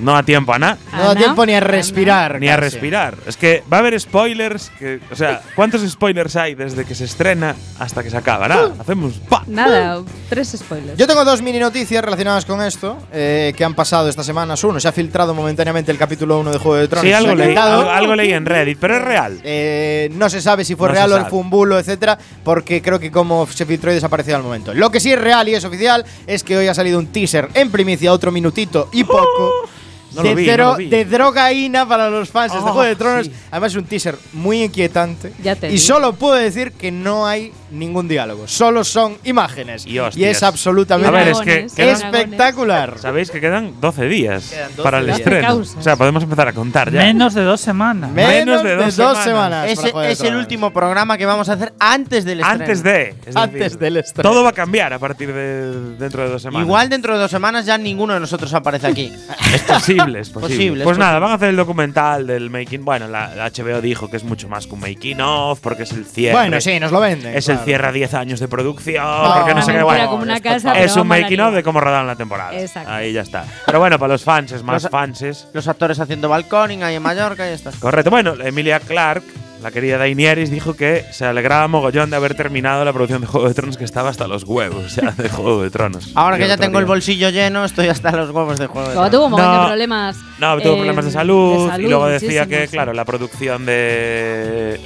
no 0.00 0.12
da 0.12 0.22
tiempo 0.22 0.52
a 0.52 0.58
nada. 0.58 0.78
No 0.92 1.04
da 1.04 1.14
tiempo 1.14 1.46
ni 1.46 1.54
a 1.54 1.60
respirar. 1.60 2.40
Ni 2.40 2.48
a 2.48 2.56
respirar. 2.56 3.16
Es 3.26 3.36
que 3.36 3.62
va 3.72 3.78
a 3.78 3.80
haber 3.80 3.98
spoilers. 4.00 4.70
Que, 4.78 5.00
o 5.10 5.16
sea, 5.16 5.42
¿cuántos 5.54 5.88
spoilers 5.88 6.36
hay 6.36 6.54
desde 6.54 6.84
que 6.84 6.94
se 6.94 7.04
estrena 7.04 7.54
hasta 7.78 8.02
que 8.02 8.10
se 8.10 8.16
acaba? 8.16 8.48
Nada, 8.48 8.72
hacemos 8.78 9.14
¡pa! 9.28 9.44
Nada, 9.46 10.02
tres 10.28 10.54
spoilers. 10.56 10.98
Yo 10.98 11.06
tengo 11.06 11.24
dos 11.24 11.42
mini 11.42 11.58
noticias 11.58 12.04
relacionadas 12.04 12.44
con 12.44 12.62
esto 12.62 12.98
eh, 13.12 13.52
que 13.56 13.64
han 13.64 13.74
pasado 13.74 14.08
estas 14.08 14.26
semanas. 14.26 14.62
Uno, 14.64 14.80
se 14.80 14.88
ha 14.88 14.92
filtrado 14.92 15.34
momentáneamente 15.34 15.92
el 15.92 15.98
capítulo 15.98 16.38
1 16.40 16.52
de 16.52 16.58
Juego 16.58 16.76
de 16.76 16.88
Tronos. 16.88 17.06
Sí, 17.06 17.12
algo 17.12 17.34
leí, 17.34 17.56
algo, 17.56 17.90
algo 17.90 18.16
leí 18.16 18.32
en 18.32 18.46
Reddit, 18.46 18.78
pero 18.78 18.96
es 18.96 19.02
real. 19.02 19.40
Eh, 19.42 20.10
no 20.12 20.28
se 20.28 20.40
sabe 20.40 20.64
si 20.64 20.74
fue 20.74 20.88
No 20.88 20.94
real 20.94 21.12
o 21.12 21.26
fue 21.26 21.38
un 21.38 21.50
bulo, 21.50 21.78
etcétera, 21.78 22.18
porque 22.44 22.82
creo 22.82 22.98
que 22.98 23.10
como 23.10 23.46
se 23.46 23.66
filtró 23.66 23.90
y 23.90 23.94
desapareció 23.94 24.36
al 24.36 24.42
momento. 24.42 24.74
Lo 24.74 24.90
que 24.90 25.00
sí 25.00 25.12
es 25.12 25.20
real 25.20 25.48
y 25.48 25.54
es 25.54 25.64
oficial 25.64 26.04
es 26.26 26.42
que 26.42 26.56
hoy 26.56 26.66
ha 26.68 26.74
salido 26.74 26.98
un 26.98 27.06
teaser 27.06 27.48
en 27.54 27.70
primicia, 27.70 28.12
otro 28.12 28.32
minutito 28.32 28.88
y 28.92 29.04
poco. 29.04 29.68
No 30.14 30.22
de, 30.22 30.30
lo 30.30 30.34
vi, 30.36 30.46
dro- 30.46 30.56
no 30.64 30.70
lo 30.72 30.76
vi. 30.76 30.88
de 30.88 31.04
drogaína 31.04 31.86
para 31.88 32.10
los 32.10 32.28
fans 32.30 32.52
de 32.52 32.58
Oh, 32.58 32.62
Juego 32.62 32.82
de 32.82 32.96
Tronos. 32.96 33.26
sí. 33.26 33.32
Además, 33.50 33.72
es 33.72 33.76
un 33.78 33.84
teaser 33.84 34.16
muy 34.32 34.62
inquietante. 34.62 35.32
Ya 35.42 35.56
te 35.56 35.72
y 35.72 35.78
solo 35.78 36.12
puedo 36.14 36.34
decir 36.34 36.72
que 36.72 36.90
no 36.90 37.26
hay 37.26 37.52
ningún 37.70 38.06
diálogo. 38.08 38.46
Solo 38.48 38.84
son 38.84 39.16
imágenes. 39.24 39.86
Y 39.86 39.98
es 40.24 40.42
absolutamente 40.42 41.08
A 41.08 41.10
ver, 41.10 41.28
es 41.28 41.40
que 41.40 41.66
quedan- 41.74 41.96
espectacular. 41.96 42.98
Sabéis 42.98 43.30
que 43.30 43.40
quedan 43.40 43.80
12 43.80 44.06
días 44.06 44.50
Quedan 44.50 44.70
12 44.70 44.82
para 44.82 44.98
el 44.98 45.06
días. 45.06 45.18
estreno. 45.18 45.54
O 45.56 45.64
sea, 45.82 45.96
podemos 45.96 46.22
empezar 46.22 46.48
a 46.48 46.52
contar 46.52 46.90
ya. 46.92 47.00
Menos 47.00 47.34
de 47.34 47.42
dos 47.42 47.60
semanas. 47.60 48.10
Menos, 48.10 48.62
de 48.62 48.76
dos, 48.76 49.18
semanas. 49.18 49.68
es 50.04 50.20
el 50.20 50.36
último 50.36 50.72
programa 50.72 51.16
que 51.16 51.26
vamos 51.26 51.48
a 51.48 51.54
hacer 51.54 51.72
antes 51.78 52.24
del 52.24 52.40
estreno. 52.40 52.62
Antes 52.62 52.82
de. 52.82 53.14
es 53.26 53.36
Antes 53.36 53.58
decir, 53.60 53.78
del 53.78 53.96
estreno. 53.98 54.28
Todo 54.30 54.42
va 54.42 54.50
a 54.50 54.52
cambiar 54.52 54.92
a 54.92 54.98
partir 54.98 55.32
de 55.32 55.96
dentro 55.98 56.22
de 56.24 56.28
dos 56.30 56.42
semanas. 56.42 56.66
Igual 56.66 56.88
dentro 56.88 57.14
de 57.14 57.20
dos 57.20 57.30
semanas 57.30 57.64
ya 57.66 57.78
ninguno 57.78 58.14
de 58.14 58.20
nosotros 58.20 58.52
aparece 58.54 58.86
aquí. 58.86 59.12
Es 59.54 59.62
posible, 59.62 60.01
es 60.10 60.30
posible. 60.30 60.54
Posible, 60.56 60.80
es 60.82 60.84
pues 60.84 60.98
nada, 60.98 61.18
van 61.18 61.30
a 61.30 61.34
hacer 61.34 61.48
el 61.50 61.56
documental 61.56 62.26
del 62.26 62.50
making. 62.50 62.84
Bueno, 62.84 63.08
la, 63.08 63.34
la 63.34 63.50
HBO 63.50 63.80
dijo 63.80 64.10
que 64.10 64.16
es 64.16 64.24
mucho 64.24 64.48
más 64.48 64.66
que 64.66 64.74
un 64.74 64.80
making 64.80 65.20
of, 65.20 65.60
porque 65.60 65.84
es 65.84 65.92
el 65.92 66.04
cierre. 66.04 66.34
Bueno, 66.36 66.60
sí, 66.60 66.78
nos 66.80 66.92
lo 66.92 67.00
venden. 67.00 67.34
Es 67.36 67.48
el 67.48 67.58
cierre 67.60 67.88
a 67.88 67.92
10 67.92 68.14
años 68.14 68.40
de 68.40 68.48
producción, 68.48 69.04
No, 69.04 69.34
porque 69.38 69.54
no 69.54 69.62
sé 69.62 69.72
qué. 69.72 69.82
Bueno, 69.82 70.06
como 70.10 70.22
una 70.22 70.34
por 70.34 70.42
casa, 70.42 70.70
favor. 70.70 70.82
es 70.84 70.96
un 70.96 71.06
making 71.08 71.40
of 71.40 71.54
de 71.54 71.62
cómo 71.62 71.80
rodaron 71.80 72.06
la 72.06 72.16
temporada. 72.16 72.52
Exacto. 72.58 72.90
Ahí 72.90 73.12
ya 73.12 73.22
está. 73.22 73.44
Pero 73.66 73.78
bueno, 73.78 73.98
para 73.98 74.12
los 74.12 74.24
fans, 74.24 74.52
es 74.52 74.62
más 74.62 74.82
Los- 74.82 74.90
fanses. 74.90 75.48
Los 75.52 75.68
actores 75.68 75.98
haciendo 76.00 76.28
balconing 76.28 76.82
ahí 76.82 76.96
en 76.96 77.02
Mallorca 77.02 77.48
y 77.50 77.54
está. 77.54 77.70
Correcto. 77.78 78.10
Bueno, 78.10 78.34
Emilia 78.42 78.80
Clark, 78.80 79.22
la 79.62 79.70
querida 79.70 79.96
Daenerys, 79.98 80.50
dijo 80.50 80.74
que 80.74 81.04
se 81.12 81.24
alegraba 81.24 81.68
mogollón 81.68 82.10
de 82.10 82.16
haber 82.16 82.34
terminado 82.34 82.84
la 82.84 82.92
producción 82.92 83.20
de 83.20 83.26
Juego 83.28 83.48
de 83.48 83.54
Tronos, 83.54 83.76
que 83.76 83.84
estaba 83.84 84.08
hasta 84.10 84.26
los 84.26 84.44
huevos 84.44 84.96
ya 84.96 85.12
de 85.12 85.28
Juego 85.28 85.62
de 85.62 85.70
Tronos. 85.70 86.10
Ahora 86.14 86.36
que 86.38 86.48
ya 86.48 86.56
tengo 86.56 86.78
el 86.78 86.84
bolsillo 86.84 87.30
lleno, 87.30 87.64
estoy 87.64 87.88
hasta 87.88 88.10
los 88.12 88.30
huevos 88.30 88.58
de 88.58 88.66
juego. 88.66 88.88
de 88.88 88.94
Tronos. 88.94 89.10
tuvo 89.12 89.24
un 89.26 89.30
montón 89.32 89.52
No. 89.54 89.60
de 89.62 89.66
problemas. 89.68 90.16
No, 90.38 90.60
tuvo 90.60 90.72
eh, 90.72 90.76
problemas 90.76 91.04
de 91.04 91.10
salud, 91.12 91.70
de 91.70 91.82
y 91.82 91.86
luego 91.86 92.06
salud, 92.08 92.20
decía 92.20 92.46
que, 92.46 92.66
claro, 92.68 92.92
la 92.92 93.04
producción 93.04 93.64
de. 93.66 94.80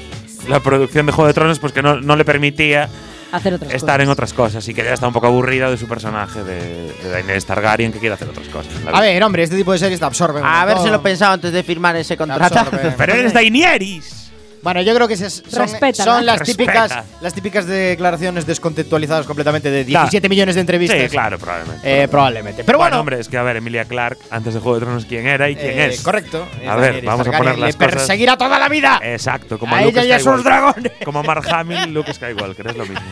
La 0.49 0.61
producción 0.61 1.07
de 1.07 1.13
Juego 1.13 1.27
de 1.29 1.35
Tronos, 1.35 1.59
pues 1.59 1.73
que 1.73 1.83
no, 1.83 2.01
no 2.01 2.15
le 2.15 2.25
permitía 2.25 2.89
Hacer 3.33 3.55
otras 3.55 3.75
estar 3.75 4.01
en 4.01 4.07
cosas. 4.07 4.13
otras 4.13 4.33
cosas 4.33 4.69
y 4.69 4.73
que 4.75 4.85
ya 4.85 4.93
está 4.93 5.09
un 5.09 5.13
poco 5.13 5.27
aburrida 5.27 5.69
de 5.69 5.77
su 5.77 5.89
personaje 5.89 6.45
de, 6.45 6.93
de 7.03 7.11
Daenerys 7.11 7.45
Targaryen 7.45 7.93
que 7.93 7.99
quiere 7.99 8.15
hacer 8.15 8.29
otras 8.29 8.47
cosas. 8.49 8.73
A 8.93 9.01
ver, 9.01 9.21
hombre, 9.25 9.43
este 9.43 9.57
tipo 9.57 9.73
de 9.73 9.79
series 9.79 9.99
te 9.99 10.05
absorben. 10.07 10.45
A 10.45 10.65
ver 10.65 10.79
si 10.79 10.89
lo 10.89 11.03
pensado 11.03 11.33
antes 11.33 11.51
de 11.53 11.63
firmar 11.65 11.97
ese 11.97 12.17
contrato. 12.17 12.71
Pero 12.97 13.15
eres 13.15 13.33
Daenerys. 13.35 14.26
Bueno, 14.63 14.83
yo 14.83 14.95
creo 14.95 15.07
que 15.07 15.17
se- 15.17 15.31
son, 15.31 15.69
son 15.95 16.27
las 16.27 16.39
Respeta. 16.41 16.45
típicas 16.87 17.05
las 17.21 17.35
típicas 17.35 17.67
declaraciones 17.67 18.47
descontextualizadas 18.47 19.27
completamente 19.27 19.71
de 19.71 19.85
Claro. 19.85 20.07
17 20.07 20.29
millones 20.29 20.55
de 20.57 20.61
entrevistas. 20.63 20.99
Sí, 21.01 21.09
claro, 21.09 21.39
probablemente. 21.39 22.03
Eh, 22.03 22.09
probablemente. 22.09 22.65
Pero 22.65 22.79
bueno, 22.79 22.99
hombre, 23.01 23.21
es 23.21 23.29
que 23.29 23.37
a 23.39 23.43
ver, 23.43 23.57
Emilia 23.57 23.85
Clark, 23.85 24.19
antes 24.31 24.55
de 24.55 24.61
Juego 24.61 24.79
de 24.79 24.85
Tronos, 24.87 25.05
¿quién 25.07 25.27
era 25.27 25.49
y 25.49 25.55
quién 25.57 25.79
eh, 25.79 25.87
es? 25.87 26.01
Correcto. 26.01 26.47
es 26.61 26.69
A 26.69 26.77
ver, 26.77 27.03
vamos 27.05 27.27
a 27.29 27.33
poner 27.33 27.59
las 27.59 27.75
Le 27.75 27.79
cosas- 27.87 27.93
perseguirá 27.95 28.37
toda 28.37 28.59
la 28.59 28.69
vida. 28.69 29.01
Exacto, 29.03 29.59
como 29.59 29.77
a 29.77 29.81
Luke 29.83 30.01
ella 30.01 30.05
y 30.09 30.13
a 30.13 30.21
sus 30.21 30.43
dragones. 30.43 30.93
Como 31.05 31.23
Mark 31.23 31.47
Hamill, 31.49 31.93
Luke 31.95 32.13
Skywalker, 32.13 32.67
es 32.69 32.77
lo 32.77 32.87
mismo. 32.87 33.07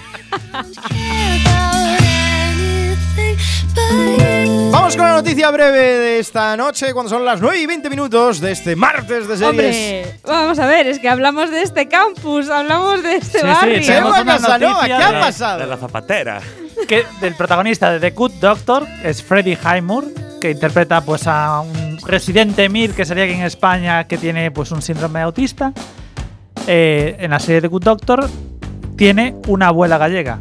Vamos 4.74 4.96
con 4.96 5.06
la 5.06 5.12
noticia 5.12 5.50
breve 5.52 5.78
de 5.78 6.18
esta 6.18 6.56
noche, 6.56 6.92
cuando 6.92 7.08
son 7.08 7.24
las 7.24 7.40
9 7.40 7.58
y 7.60 7.66
20 7.66 7.88
minutos 7.90 8.40
de 8.40 8.50
este 8.50 8.74
martes 8.74 9.28
de 9.28 9.36
series. 9.36 9.48
Hombre, 9.48 10.18
vamos 10.26 10.58
a 10.58 10.66
ver, 10.66 10.88
es 10.88 10.98
que 10.98 11.08
hablamos 11.08 11.50
de 11.50 11.62
este 11.62 11.86
campus, 11.88 12.50
hablamos 12.50 13.00
de 13.02 13.16
este 13.16 13.38
Sí, 13.38 13.44
sí, 13.44 13.46
barrio. 13.46 13.80
¿Qué 13.80 14.00
noticia 14.00 14.86
¿Qué 14.86 14.94
ha 15.04 15.20
pasado? 15.20 15.60
De 15.60 15.66
la 15.66 15.76
zapatera. 15.76 16.40
que 16.88 17.04
del 17.20 17.34
protagonista 17.34 17.92
de 17.92 18.00
The 18.00 18.10
Good 18.10 18.32
Doctor 18.40 18.84
es 19.04 19.22
Freddie 19.22 19.56
Highmore 19.62 20.08
que 20.40 20.50
interpreta 20.50 21.00
pues 21.02 21.26
a 21.28 21.60
un 21.60 21.98
residente 22.04 22.68
Mir 22.68 22.92
que 22.94 23.04
sería 23.06 23.24
aquí 23.24 23.32
en 23.34 23.42
España 23.42 24.04
que 24.08 24.18
tiene 24.18 24.50
pues 24.50 24.72
un 24.72 24.82
síndrome 24.82 25.20
autista 25.22 25.72
Eh, 26.66 27.16
en 27.20 27.30
la 27.30 27.38
serie 27.38 27.60
The 27.60 27.68
Good 27.68 27.84
Doctor 27.84 28.28
tiene 28.96 29.36
una 29.46 29.68
abuela 29.68 29.98
gallega 29.98 30.40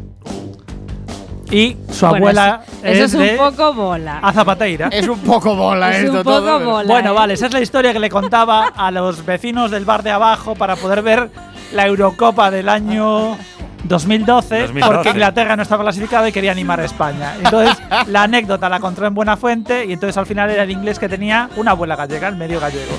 y 1.50 1.76
su 1.90 2.06
Bueno, 2.06 2.16
abuela 2.16 2.60
eso, 2.82 3.04
eso 3.04 3.04
es, 3.04 3.14
un 3.14 3.20
de 3.20 3.36
poco 3.36 3.74
bola. 3.74 4.18
Azapateira 4.22 4.88
Es 4.90 5.06
un 5.08 5.18
poco 5.20 5.54
bola 5.54 5.90
es 5.90 6.04
esto 6.04 6.18
un 6.18 6.22
poco 6.24 6.30
todo, 6.40 6.60
bola. 6.60 6.88
bueno, 6.92 7.10
¿eh? 7.10 7.14
vale, 7.14 7.34
esa 7.34 7.46
es 7.46 7.52
la 7.52 7.60
historia 7.60 7.92
que 7.92 8.00
le 8.00 8.10
contaba 8.10 8.68
a 8.74 8.90
los 8.90 9.24
vecinos 9.24 9.70
del 9.70 9.84
bar 9.84 10.02
de 10.02 10.10
abajo 10.10 10.54
para 10.54 10.76
poder 10.76 11.02
ver 11.02 11.30
la 11.72 11.86
Eurocopa 11.86 12.50
del 12.50 12.68
año 12.68 13.36
2012, 13.84 14.60
2012. 14.60 14.94
porque 14.94 15.10
Inglaterra 15.10 15.56
no 15.56 15.62
estaba 15.62 15.82
clasificada 15.84 16.28
y 16.28 16.32
quería 16.32 16.52
animar 16.52 16.80
a 16.80 16.84
España. 16.84 17.34
Entonces, 17.42 17.76
la 18.08 18.22
anécdota 18.24 18.68
la 18.68 18.76
encontró 18.76 19.06
en 19.06 19.14
buena 19.14 19.36
fuente 19.36 19.84
y 19.86 19.92
entonces 19.92 20.16
al 20.16 20.26
final 20.26 20.50
era 20.50 20.62
el 20.62 20.70
inglés 20.70 20.98
que 20.98 21.08
tenía 21.08 21.48
una 21.56 21.72
abuela 21.72 21.96
gallega, 21.96 22.28
el 22.28 22.36
medio 22.36 22.60
gallego. 22.60 22.92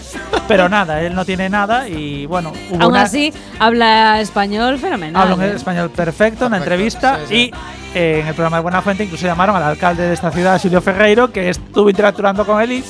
Pero 0.48 0.70
nada, 0.70 1.02
él 1.02 1.16
no 1.16 1.26
tiene 1.26 1.50
nada 1.50 1.88
y 1.90 2.26
bueno, 2.28 2.52
hubo 2.70 2.84
Aún 2.84 2.94
una, 2.94 3.04
así, 3.04 3.34
habla 3.60 4.22
español 4.22 4.78
fenomenal. 4.78 5.22
habla 5.24 5.36
un 5.36 5.44
¿eh? 5.44 5.54
español 5.56 5.90
perfecto, 5.90 6.46
una 6.46 6.58
Perfecto, 6.60 6.74
entrevista 6.74 7.20
sí, 7.28 7.28
sí. 7.28 7.36
y 7.94 7.98
eh, 7.98 8.20
en 8.22 8.28
el 8.28 8.34
programa 8.36 8.58
de 8.58 8.64
Buena 8.64 8.82
Fuente 8.82 9.04
incluso 9.06 9.26
llamaron 9.26 9.56
al 9.56 9.64
alcalde 9.64 10.04
de 10.04 10.14
esta 10.14 10.30
ciudad, 10.32 10.60
Silvio 10.60 10.82
Ferreiro, 10.82 11.32
que 11.32 11.50
estuvo 11.50 11.90
interactuando 11.90 12.46
con 12.46 12.62
él 12.62 12.74
y, 12.74 12.84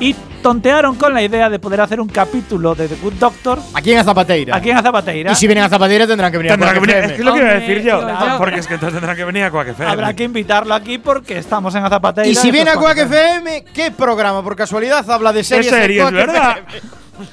y 0.00 0.14
tontearon 0.42 0.94
con 0.94 1.12
la 1.12 1.20
idea 1.22 1.50
de 1.50 1.58
poder 1.58 1.80
hacer 1.80 2.00
un 2.00 2.08
capítulo 2.08 2.74
de 2.74 2.86
The 2.88 2.96
Good 2.96 3.14
Doctor 3.14 3.58
Aquí 3.74 3.92
en 3.92 4.04
Zapateira. 4.04 4.56
aquí 4.56 4.70
en 4.70 4.80
Zapateira. 4.80 5.32
Y 5.32 5.34
si 5.34 5.46
vienen 5.48 5.64
a 5.64 5.68
Zapateira 5.68 6.06
tendrán 6.06 6.30
que 6.30 6.38
venir 6.38 6.52
Tendrá 6.52 6.70
a 6.70 6.74
que 6.74 6.78
Quack 6.78 6.86
venir, 6.88 6.96
FM. 7.04 7.12
es 7.14 7.18
que 7.18 7.24
lo 7.24 7.32
que 7.32 7.38
iba 7.40 7.48
a 7.48 7.52
Hombre, 7.54 7.66
decir 7.68 7.84
yo. 7.84 8.00
claro. 8.00 8.38
Porque 8.38 8.60
es 8.60 8.66
que 8.68 8.74
entonces 8.74 8.98
tendrá 9.00 9.16
que 9.16 9.24
venir 9.24 9.42
a 9.44 9.50
Quack 9.50 9.68
FM. 9.68 9.90
Habrá 9.90 10.14
que 10.14 10.24
invitarlo 10.24 10.74
aquí 10.74 10.98
porque 10.98 11.38
estamos 11.38 11.74
en 11.74 11.82
Zapateira. 11.88 12.30
Y 12.30 12.34
si 12.36 12.50
viene 12.52 12.70
a 12.70 12.74
Quack 12.76 12.98
FM, 12.98 13.64
¿qué 13.74 13.90
programa 13.90 14.42
por 14.42 14.54
casualidad 14.54 15.08
habla 15.10 15.32
de 15.32 15.42
series? 15.42 15.72
en 15.72 15.80
series, 15.82 16.12
¿verdad? 16.12 16.56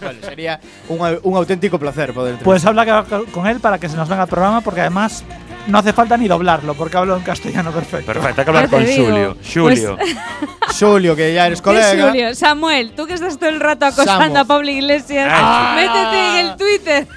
Vale, 0.01 0.19
sería 0.23 0.59
un, 0.89 1.19
un 1.21 1.37
auténtico 1.37 1.77
placer 1.77 2.11
poder 2.11 2.37
Pues 2.43 2.65
habla 2.65 3.05
co- 3.07 3.25
con 3.31 3.45
él 3.45 3.59
para 3.59 3.77
que 3.77 3.87
se 3.87 3.95
nos 3.95 4.09
venga 4.09 4.23
al 4.23 4.27
programa 4.27 4.61
porque 4.61 4.81
además 4.81 5.23
no 5.67 5.77
hace 5.79 5.93
falta 5.93 6.17
ni 6.17 6.27
doblarlo 6.27 6.73
porque 6.73 6.97
hablo 6.97 7.15
en 7.17 7.23
castellano 7.23 7.71
perfecto. 7.71 8.05
Perfecto, 8.13 8.41
hay 8.41 8.45
que 8.45 8.49
hablar 8.49 8.69
con 8.69 8.85
digo. 8.85 9.05
Julio. 9.07 9.37
Pues- 9.37 9.53
Julio. 9.53 9.97
Julio, 10.79 11.15
que 11.15 11.33
ya 11.33 11.47
eres 11.47 11.59
¿Qué 11.59 11.63
colega. 11.63 12.07
Julio? 12.07 12.35
Samuel, 12.35 12.91
tú 12.95 13.05
que 13.07 13.13
estás 13.13 13.37
todo 13.39 13.49
el 13.49 13.59
rato 13.59 13.85
acosando 13.85 14.39
a 14.39 14.45
Pablo 14.45 14.69
Iglesias, 14.69 15.29
Ah. 15.33 15.73
métete 15.75 16.29
en 16.39 16.45
el 16.45 16.55
Twitter. 16.57 17.07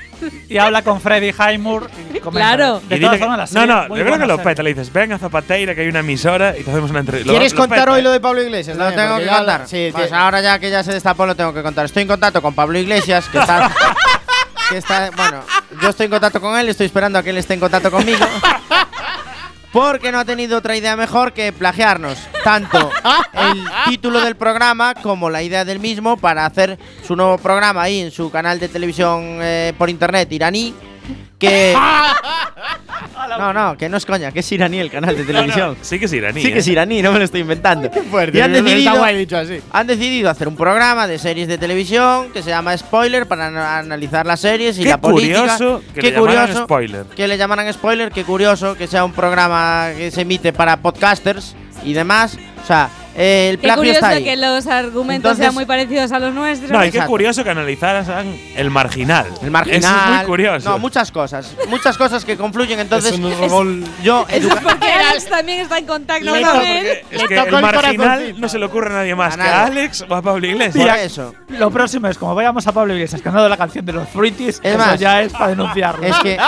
Y 0.48 0.58
habla 0.58 0.82
con 0.82 1.00
Freddy 1.00 1.30
Highmore. 1.30 1.86
y. 2.12 2.18
Claro. 2.18 2.80
De 2.88 2.96
Y 2.96 3.00
todas 3.00 3.00
dile 3.00 3.10
que- 3.12 3.18
formas, 3.18 3.38
la 3.38 3.44
no, 3.44 3.46
serie, 3.46 3.66
no, 3.68 3.88
muy 3.88 3.98
yo 4.00 4.04
creo 4.04 4.18
que 4.18 4.26
lo 4.26 4.38
peta. 4.42 4.62
Le 4.64 4.70
dices, 4.74 4.92
ven 4.92 5.12
a 5.12 5.18
Zapateira, 5.18 5.76
que 5.76 5.82
hay 5.82 5.88
una 5.88 6.00
emisora 6.00 6.56
y 6.58 6.64
te 6.64 6.70
hacemos 6.72 6.90
una 6.90 7.00
entrevista. 7.00 7.30
¿Quieres 7.30 7.52
Lo- 7.52 7.58
contar 7.60 7.88
hoy 7.88 8.02
lo 8.02 8.10
de 8.10 8.18
Pablo 8.18 8.42
Iglesias? 8.42 8.76
Lo 8.76 8.90
tengo 8.92 9.10
Porque 9.14 9.24
que 9.24 9.30
contar. 9.30 9.68
Sí, 9.68 9.90
pues 9.92 10.12
ahora 10.12 10.40
ya 10.40 10.58
que 10.58 10.70
ya 10.70 10.82
se 10.82 10.92
destapó 10.92 11.24
lo 11.24 11.36
tengo 11.36 11.54
que 11.54 11.62
contar. 11.62 11.84
Estoy 11.84 12.02
en 12.02 12.08
contacto 12.08 12.42
con 12.42 12.52
Pablo 12.52 12.78
Iglesias, 12.80 13.28
que 13.30 13.38
está, 13.38 13.70
bueno, 15.16 15.42
yo 15.82 15.88
estoy 15.90 16.04
en 16.04 16.10
contacto 16.10 16.40
con 16.40 16.58
él, 16.58 16.68
estoy 16.68 16.86
esperando 16.86 17.18
a 17.18 17.22
que 17.22 17.30
él 17.30 17.38
esté 17.38 17.54
en 17.54 17.60
contacto 17.60 17.90
conmigo. 17.90 18.24
Porque 19.72 20.10
no 20.10 20.18
ha 20.18 20.24
tenido 20.24 20.58
otra 20.58 20.76
idea 20.76 20.96
mejor 20.96 21.34
que 21.34 21.52
plagiarnos 21.52 22.18
tanto 22.42 22.90
el 23.34 23.64
título 23.86 24.20
del 24.20 24.34
programa 24.34 24.94
como 24.94 25.28
la 25.28 25.42
idea 25.42 25.64
del 25.66 25.78
mismo 25.78 26.16
para 26.16 26.46
hacer 26.46 26.78
su 27.06 27.14
nuevo 27.14 27.36
programa 27.36 27.82
ahí 27.82 28.00
en 28.00 28.10
su 28.10 28.30
canal 28.30 28.58
de 28.58 28.68
televisión 28.68 29.38
eh, 29.42 29.74
por 29.76 29.90
internet 29.90 30.32
iraní. 30.32 30.74
Que. 31.38 31.76
No, 33.38 33.52
no, 33.52 33.76
que 33.76 33.88
no 33.88 33.96
es 33.96 34.06
coña, 34.06 34.32
que 34.32 34.40
es 34.40 34.52
iraní 34.52 34.78
el 34.78 34.90
canal 34.90 35.16
de 35.16 35.24
televisión. 35.24 35.76
sí 35.82 35.98
que 35.98 36.06
es 36.06 36.12
iraní. 36.12 36.40
Sí 36.42 36.48
que 36.48 36.56
¿eh? 36.56 36.58
es 36.60 36.66
iraní, 36.68 37.02
no 37.02 37.12
me 37.12 37.18
lo 37.18 37.24
estoy 37.24 37.40
inventando. 37.42 37.90
fuerte, 38.10 38.38
y 38.38 38.40
han 38.40 38.54
está 38.54 38.64
decidido, 38.64 38.96
guay 38.96 39.16
dicho 39.18 39.36
así. 39.36 39.60
han 39.70 39.86
decidido 39.86 40.30
hacer 40.30 40.48
un 40.48 40.56
programa 40.56 41.06
de 41.06 41.18
series 41.18 41.46
de 41.48 41.58
televisión 41.58 42.30
que 42.32 42.42
se 42.42 42.50
llama 42.50 42.76
Spoiler 42.76 43.26
para 43.26 43.48
ana- 43.48 43.78
analizar 43.78 44.26
las 44.26 44.40
series 44.40 44.78
y 44.78 44.82
Qué 44.82 44.88
la 44.88 45.00
política. 45.00 45.40
curioso 45.40 45.82
que 45.94 46.00
Qué 46.00 46.10
le 46.10 46.12
llamaran 46.16 46.36
curioso 46.46 46.64
spoiler. 46.64 47.04
que 47.14 47.28
le 47.28 47.36
llamaran 47.38 47.72
spoiler, 47.72 48.10
qué 48.12 48.24
curioso 48.24 48.74
que 48.76 48.86
sea 48.86 49.04
un 49.04 49.12
programa 49.12 49.88
que 49.96 50.10
se 50.10 50.22
emite 50.22 50.52
para 50.52 50.76
podcasters 50.78 51.54
y 51.84 51.92
demás. 51.92 52.38
O 52.62 52.66
sea, 52.66 52.88
eh, 52.88 52.97
el 53.18 53.56
Qué 53.56 53.62
plagio 53.62 53.76
curioso 53.80 53.96
está 53.98 54.08
ahí. 54.08 54.24
que 54.24 54.36
los 54.36 54.66
argumentos 54.66 55.14
Entonces- 55.32 55.42
sean 55.44 55.54
muy 55.54 55.64
parecidos 55.66 56.12
a 56.12 56.18
los 56.18 56.32
nuestros. 56.34 56.70
No, 56.70 56.78
y 56.78 56.82
qué 56.90 56.98
Exacto. 56.98 57.10
curioso 57.10 57.44
que 57.44 57.50
analizaran 57.50 58.36
el 58.56 58.70
marginal. 58.70 59.26
El 59.42 59.50
marginal. 59.50 59.78
Eso 59.80 59.88
es 60.10 60.16
muy 60.18 60.24
curioso. 60.26 60.70
No, 60.70 60.78
muchas 60.78 61.10
cosas. 61.12 61.52
Muchas 61.68 61.96
cosas 61.98 62.24
que 62.24 62.36
confluyen. 62.36 62.78
Entonces, 62.80 63.18
yo, 64.02 64.26
Eso 64.28 64.48
educa- 64.48 64.54
es 64.54 64.60
porque 64.62 64.86
Alex 64.92 65.26
también 65.28 65.60
está 65.60 65.78
en 65.78 65.86
contacto 65.86 66.24
Le 66.34 66.42
con 66.42 66.60
él. 66.66 66.86
Es 67.10 67.22
Le 67.22 67.28
que 67.28 67.34
tocó 67.36 67.48
el 67.48 67.54
el 67.56 67.62
marginal 67.62 67.96
corazoncito. 67.96 68.40
no 68.40 68.48
se 68.48 68.58
le 68.58 68.64
ocurre 68.66 68.86
a 68.90 68.92
nadie 68.98 69.14
más 69.14 69.34
A 69.34 69.36
que 69.36 69.42
a 69.42 69.46
nadie. 69.46 69.80
Alex 69.80 70.00
o 70.02 70.14
a 70.14 70.22
Pablo 70.22 70.32
por 70.40 70.44
Iglesias. 70.44 70.98
eso. 71.00 71.34
Lo 71.48 71.70
próximo 71.70 72.06
es 72.08 72.18
como 72.18 72.34
vayamos 72.34 72.66
a 72.66 72.72
Pablo 72.72 72.94
Iglesias 72.94 73.20
cantando 73.22 73.48
la 73.48 73.56
canción 73.56 73.84
de 73.84 73.92
los 73.92 74.08
Fruities, 74.08 74.60
Es 74.62 74.64
eso 74.74 74.78
más, 74.78 74.98
ya 75.00 75.22
es 75.22 75.32
para 75.32 75.48
denunciarlo. 75.48 76.06
Es 76.06 76.16
que, 76.18 76.38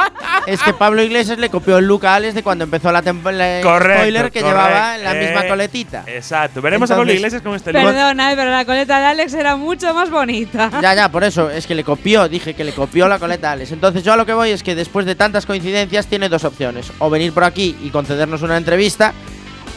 es 0.46 0.62
que 0.62 0.72
Pablo 0.72 1.02
Iglesias 1.02 1.38
le 1.38 1.48
copió 1.50 1.78
el 1.78 1.86
look 1.86 2.06
a 2.06 2.14
Alex 2.16 2.34
de 2.34 2.42
cuando 2.42 2.64
empezó 2.64 2.92
la 2.92 3.02
temporada 3.02 3.60
Correcto. 3.62 4.00
spoiler 4.02 4.30
que 4.30 4.40
correcto. 4.40 4.48
llevaba 4.62 4.98
la 4.98 5.14
misma 5.14 5.44
Eh, 5.44 5.48
coletita. 5.48 6.04
Exacto. 6.06 6.59
Veremos 6.60 6.90
a 6.90 6.94
Pablo 6.94 7.10
Entonces- 7.10 7.20
Iglesias 7.20 7.42
con 7.42 7.54
este 7.54 7.72
look. 7.72 7.82
Perdona, 7.82 8.32
pero 8.36 8.50
la 8.50 8.64
coleta 8.64 8.98
de 8.98 9.04
Alex 9.06 9.34
era 9.34 9.56
mucho 9.56 9.92
más 9.94 10.10
bonita. 10.10 10.70
Ya, 10.80 10.94
ya, 10.94 11.08
por 11.10 11.24
eso, 11.24 11.50
es 11.50 11.66
que 11.66 11.74
le 11.74 11.84
copió, 11.84 12.28
dije 12.28 12.54
que 12.54 12.64
le 12.64 12.72
copió 12.72 13.08
la 13.08 13.18
coleta 13.18 13.50
a 13.50 13.52
Alex. 13.52 13.72
Entonces 13.72 14.02
yo 14.02 14.12
a 14.12 14.16
lo 14.16 14.26
que 14.26 14.32
voy 14.32 14.50
es 14.50 14.62
que 14.62 14.74
después 14.74 15.06
de 15.06 15.14
tantas 15.14 15.46
coincidencias 15.46 16.06
tiene 16.06 16.28
dos 16.28 16.44
opciones. 16.44 16.92
O 16.98 17.10
venir 17.10 17.32
por 17.32 17.44
aquí 17.44 17.76
y 17.82 17.90
concedernos 17.90 18.42
una 18.42 18.56
entrevista, 18.56 19.12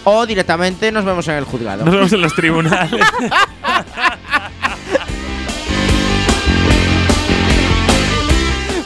o 0.06 0.26
directamente 0.26 0.92
nos 0.92 1.06
vemos 1.06 1.28
en 1.28 1.36
el 1.36 1.46
juzgado. 1.46 1.86
Nos 1.86 1.94
vemos 1.94 2.14
en 2.14 2.22
los 2.22 2.36
tribunales. 2.36 3.02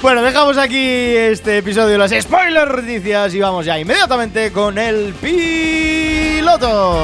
Bueno, 0.02 0.22
dejamos 0.22 0.58
aquí 0.58 0.78
este 0.80 1.58
episodio 1.58 1.88
de 1.90 1.98
las 1.98 2.12
spoiler 2.24 2.82
noticias 2.82 3.34
y 3.34 3.40
vamos 3.40 3.66
ya 3.66 3.78
inmediatamente 3.80 4.52
con 4.52 4.78
el 4.78 5.14
piloto. 5.16 7.02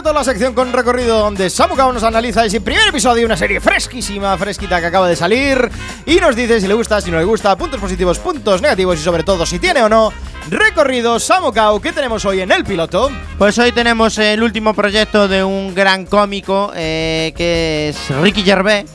Piloto, 0.00 0.18
la 0.18 0.24
sección 0.24 0.54
con 0.54 0.72
recorrido 0.72 1.18
donde 1.18 1.50
Samu 1.50 1.74
Kao 1.74 1.92
nos 1.92 2.04
analiza 2.04 2.46
ese 2.46 2.62
primer 2.62 2.88
episodio 2.88 3.16
de 3.16 3.26
una 3.26 3.36
serie 3.36 3.60
fresquísima, 3.60 4.38
fresquita 4.38 4.80
que 4.80 4.86
acaba 4.86 5.06
de 5.06 5.14
salir 5.14 5.68
y 6.06 6.16
nos 6.16 6.34
dice 6.34 6.58
si 6.58 6.66
le 6.66 6.72
gusta, 6.72 7.02
si 7.02 7.10
no 7.10 7.18
le 7.18 7.24
gusta, 7.24 7.54
puntos 7.56 7.78
positivos, 7.78 8.18
puntos 8.18 8.62
negativos 8.62 8.98
y 8.98 9.02
sobre 9.02 9.24
todo 9.24 9.44
si 9.44 9.58
tiene 9.58 9.82
o 9.82 9.90
no 9.90 10.10
recorrido. 10.48 11.20
Samu 11.20 11.52
Kao, 11.52 11.80
¿qué 11.80 11.92
tenemos 11.92 12.24
hoy 12.24 12.40
en 12.40 12.50
el 12.50 12.64
piloto? 12.64 13.10
Pues 13.36 13.58
hoy 13.58 13.72
tenemos 13.72 14.16
el 14.16 14.42
último 14.42 14.72
proyecto 14.72 15.28
de 15.28 15.44
un 15.44 15.74
gran 15.74 16.06
cómico 16.06 16.72
eh, 16.74 17.34
que 17.36 17.90
es 17.90 18.16
Ricky 18.22 18.42
Gervais, 18.42 18.86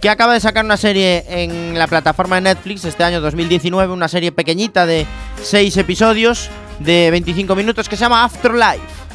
que 0.00 0.10
acaba 0.10 0.34
de 0.34 0.40
sacar 0.40 0.64
una 0.64 0.76
serie 0.76 1.24
en 1.28 1.78
la 1.78 1.86
plataforma 1.86 2.36
de 2.36 2.42
Netflix 2.42 2.84
este 2.84 3.04
año 3.04 3.20
2019, 3.20 3.92
una 3.92 4.08
serie 4.08 4.32
pequeñita 4.32 4.86
de 4.86 5.06
6 5.40 5.76
episodios 5.76 6.50
de 6.80 7.12
25 7.12 7.54
minutos 7.54 7.88
que 7.88 7.96
se 7.96 8.00
llama 8.00 8.24
Afterlife. 8.24 9.07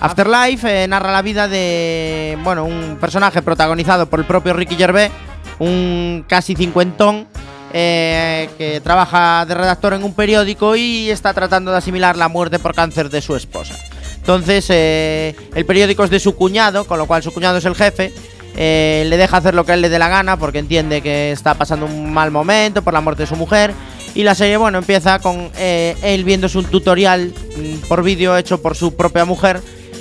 Afterlife 0.00 0.84
eh, 0.84 0.88
narra 0.88 1.12
la 1.12 1.20
vida 1.20 1.46
de 1.46 2.38
bueno 2.42 2.64
un 2.64 2.96
personaje 2.98 3.42
protagonizado 3.42 4.06
por 4.06 4.18
el 4.18 4.26
propio 4.26 4.54
Ricky 4.54 4.74
Gervais, 4.74 5.12
un 5.58 6.24
casi 6.26 6.56
cincuentón 6.56 7.26
eh, 7.74 8.48
que 8.56 8.80
trabaja 8.80 9.44
de 9.44 9.54
redactor 9.54 9.92
en 9.92 10.02
un 10.02 10.14
periódico 10.14 10.74
y 10.74 11.10
está 11.10 11.34
tratando 11.34 11.70
de 11.70 11.76
asimilar 11.76 12.16
la 12.16 12.28
muerte 12.28 12.58
por 12.58 12.74
cáncer 12.74 13.10
de 13.10 13.20
su 13.20 13.36
esposa. 13.36 13.76
Entonces, 14.16 14.66
eh, 14.70 15.36
el 15.54 15.66
periódico 15.66 16.02
es 16.04 16.10
de 16.10 16.18
su 16.18 16.34
cuñado, 16.34 16.86
con 16.86 16.98
lo 16.98 17.06
cual 17.06 17.22
su 17.22 17.32
cuñado 17.32 17.58
es 17.58 17.64
el 17.66 17.74
jefe. 17.74 18.10
le 18.56 19.16
deja 19.16 19.36
hacer 19.36 19.54
lo 19.54 19.64
que 19.66 19.74
él 19.74 19.82
le 19.82 19.90
dé 19.90 19.98
la 19.98 20.08
gana 20.08 20.38
porque 20.38 20.58
entiende 20.58 21.02
que 21.02 21.30
está 21.30 21.54
pasando 21.54 21.84
un 21.84 22.12
mal 22.12 22.30
momento 22.30 22.82
por 22.82 22.94
la 22.94 23.00
muerte 23.00 23.22
de 23.22 23.26
su 23.28 23.36
mujer 23.36 23.72
Y 24.14 24.24
la 24.24 24.34
serie, 24.34 24.56
bueno, 24.56 24.78
empieza 24.78 25.18
con 25.20 25.50
él 25.58 26.24
viéndose 26.24 26.56
un 26.56 26.64
tutorial 26.64 27.32
mm, 27.56 27.86
por 27.86 28.02
vídeo 28.02 28.36
hecho 28.36 28.60
por 28.60 28.76
su 28.76 28.96
propia 28.96 29.24
mujer, 29.24 29.60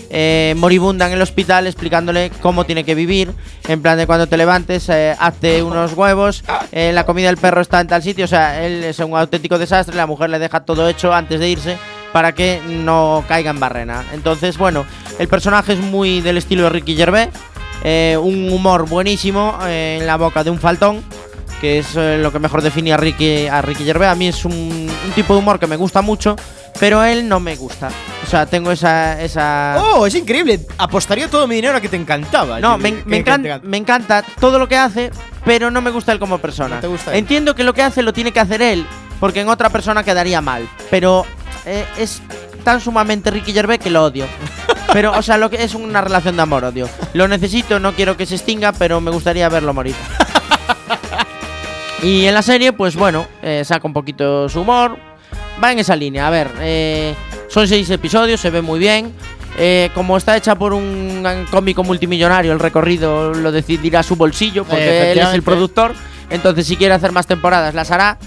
eh, 0.10 0.54
moribunda 0.58 1.08
en 1.08 1.14
el 1.14 1.22
hospital, 1.22 1.68
explicándole 1.68 2.32
cómo 2.42 2.66
tiene 2.66 2.84
que 2.84 2.96
vivir. 2.96 3.32
En 3.68 3.82
plan 3.82 3.98
de 3.98 4.08
cuando 4.08 4.28
te 4.28 4.38
levantes, 4.38 4.90
eh, 4.90 5.16
hazte 5.20 5.62
unos 5.64 5.94
huevos, 5.94 6.44
eh, 6.72 6.92
la 6.94 7.06
comida 7.06 7.28
del 7.28 7.38
perro 7.38 7.62
está 7.62 7.82
en 7.82 7.88
tal 7.88 8.02
sitio. 8.02 8.26
O 8.26 8.28
sea, 8.28 8.66
él 8.66 8.84
es 8.84 9.00
un 9.00 9.16
auténtico 9.16 9.58
desastre, 9.58 9.96
la 9.96 10.08
mujer 10.08 10.30
le 10.30 10.40
deja 10.40 10.62
todo 10.62 10.88
hecho 10.90 11.14
antes 11.14 11.40
de 11.40 11.50
irse 11.50 11.78
para 12.12 12.34
que 12.34 12.60
no 12.68 13.24
caiga 13.28 13.52
en 13.52 13.60
barrena. 13.60 14.04
Entonces, 14.14 14.58
bueno, 14.58 14.86
el 15.20 15.28
personaje 15.28 15.74
es 15.74 15.80
muy 15.80 16.22
del 16.22 16.38
estilo 16.38 16.64
de 16.64 16.70
Ricky 16.70 16.96
Gervais. 16.96 17.30
eh, 17.84 18.18
un 18.22 18.52
humor 18.52 18.90
buenísimo 18.90 19.58
en 19.66 20.06
la 20.06 20.18
boca 20.18 20.44
de 20.44 20.50
un 20.50 20.60
faltón 20.60 21.02
que 21.60 21.80
es 21.80 21.96
eh, 21.96 22.18
lo 22.22 22.32
que 22.32 22.40
mejor 22.40 22.62
define 22.62 22.94
a 22.94 22.98
Ricky, 22.98 23.48
a 23.48 23.62
Ricky 23.62 23.84
Gervais. 23.84 24.12
A 24.12 24.16
mí 24.16 24.28
es 24.28 24.46
un, 24.46 24.54
un 24.54 25.12
tipo 25.14 25.34
de 25.34 25.40
humor 25.40 25.60
que 25.60 25.68
me 25.68 25.76
gusta 25.76 26.02
mucho, 26.02 26.36
pero 26.80 27.04
él 27.04 27.28
no 27.28 27.40
me 27.40 27.56
gusta. 27.56 27.90
O 28.26 28.30
sea, 28.30 28.46
tengo 28.46 28.72
esa... 28.72 29.22
esa 29.22 29.78
Oh, 29.82 30.06
es 30.06 30.16
increíble. 30.16 30.60
Apostaría 30.78 31.28
todo 31.30 31.48
mi 31.48 31.56
dinero 31.56 31.78
a 31.78 31.82
que 31.82 31.90
te 31.90 31.96
encantaba. 31.98 32.60
no, 32.60 32.78
me, 32.78 32.92
me 33.06 33.24
encan- 33.24 33.44
te 33.62 33.68
me 33.68 33.78
encanta 33.78 34.24
todo 34.40 34.60
lo 34.60 34.68
que 34.68 34.78
hace, 34.78 35.12
pero 35.46 35.72
no 35.72 35.82
me 35.82 35.92
gusta 35.92 36.12
él 36.12 36.20
como 36.20 36.38
persona. 36.38 36.76
No 36.76 36.82
te 36.82 36.88
gusta 36.88 37.12
él. 37.12 37.18
Entiendo 37.20 37.56
que 37.56 37.64
lo 37.64 37.74
que 37.74 37.82
hace 37.84 38.02
lo 38.02 38.14
tiene 38.14 38.32
que 38.32 38.40
hacer 38.40 38.62
él, 38.62 38.86
porque 39.20 39.42
en 39.42 39.50
otra 39.50 39.70
persona 39.70 40.04
quedaría 40.04 40.42
mal. 40.42 40.68
Pero 40.90 41.26
eh, 41.66 41.86
es 41.98 42.22
tan 42.64 42.80
sumamente 42.82 43.32
Ricky 43.32 43.52
Gervais 43.54 43.80
que 43.80 43.90
lo 43.90 44.04
odio. 44.04 44.26
Pero, 44.94 45.12
o 45.16 45.22
sea, 45.22 45.38
lo 45.38 45.52
que 45.52 45.64
es 45.64 45.76
una 45.76 46.02
relación 46.02 46.36
de 46.36 46.42
amor-odio. 46.42 46.90
Lo 47.14 47.28
necesito, 47.28 47.80
no 47.80 47.94
quiero 47.94 48.18
que 48.18 48.26
se 48.26 48.34
extinga, 48.36 48.72
pero 48.72 49.00
me 49.00 49.12
gustaría 49.12 49.48
verlo 49.48 49.72
morir. 49.72 49.94
Y 52.02 52.26
en 52.26 52.34
la 52.34 52.42
serie, 52.42 52.72
pues 52.72 52.96
bueno, 52.96 53.26
eh, 53.42 53.64
saca 53.66 53.86
un 53.86 53.94
poquito 53.94 54.48
su 54.48 54.62
humor. 54.62 54.98
Va 55.62 55.72
en 55.72 55.80
esa 55.80 55.96
línea. 55.96 56.28
A 56.28 56.30
ver, 56.30 56.50
eh, 56.62 57.14
son 57.50 57.68
seis 57.68 57.90
episodios, 57.90 58.40
se 58.40 58.50
ve 58.50 58.62
muy 58.62 58.80
bien. 58.80 59.14
Eh, 59.58 59.90
como 59.94 60.16
está 60.16 60.38
hecha 60.38 60.56
por 60.56 60.72
un 60.72 61.46
cómico 61.52 61.84
multimillonario, 61.84 62.54
el 62.54 62.60
recorrido 62.60 63.34
lo 63.34 63.52
decidirá 63.52 64.04
su 64.04 64.16
bolsillo, 64.16 64.64
porque 64.64 65.12
él 65.12 65.20
es 65.20 65.34
el 65.34 65.44
productor. 65.44 65.94
Entonces, 66.30 66.68
si 66.68 66.78
quiere 66.78 66.94
hacer 66.94 67.12
más 67.12 67.28
temporadas, 67.28 67.74
las 67.76 67.92
hará. 67.92 68.18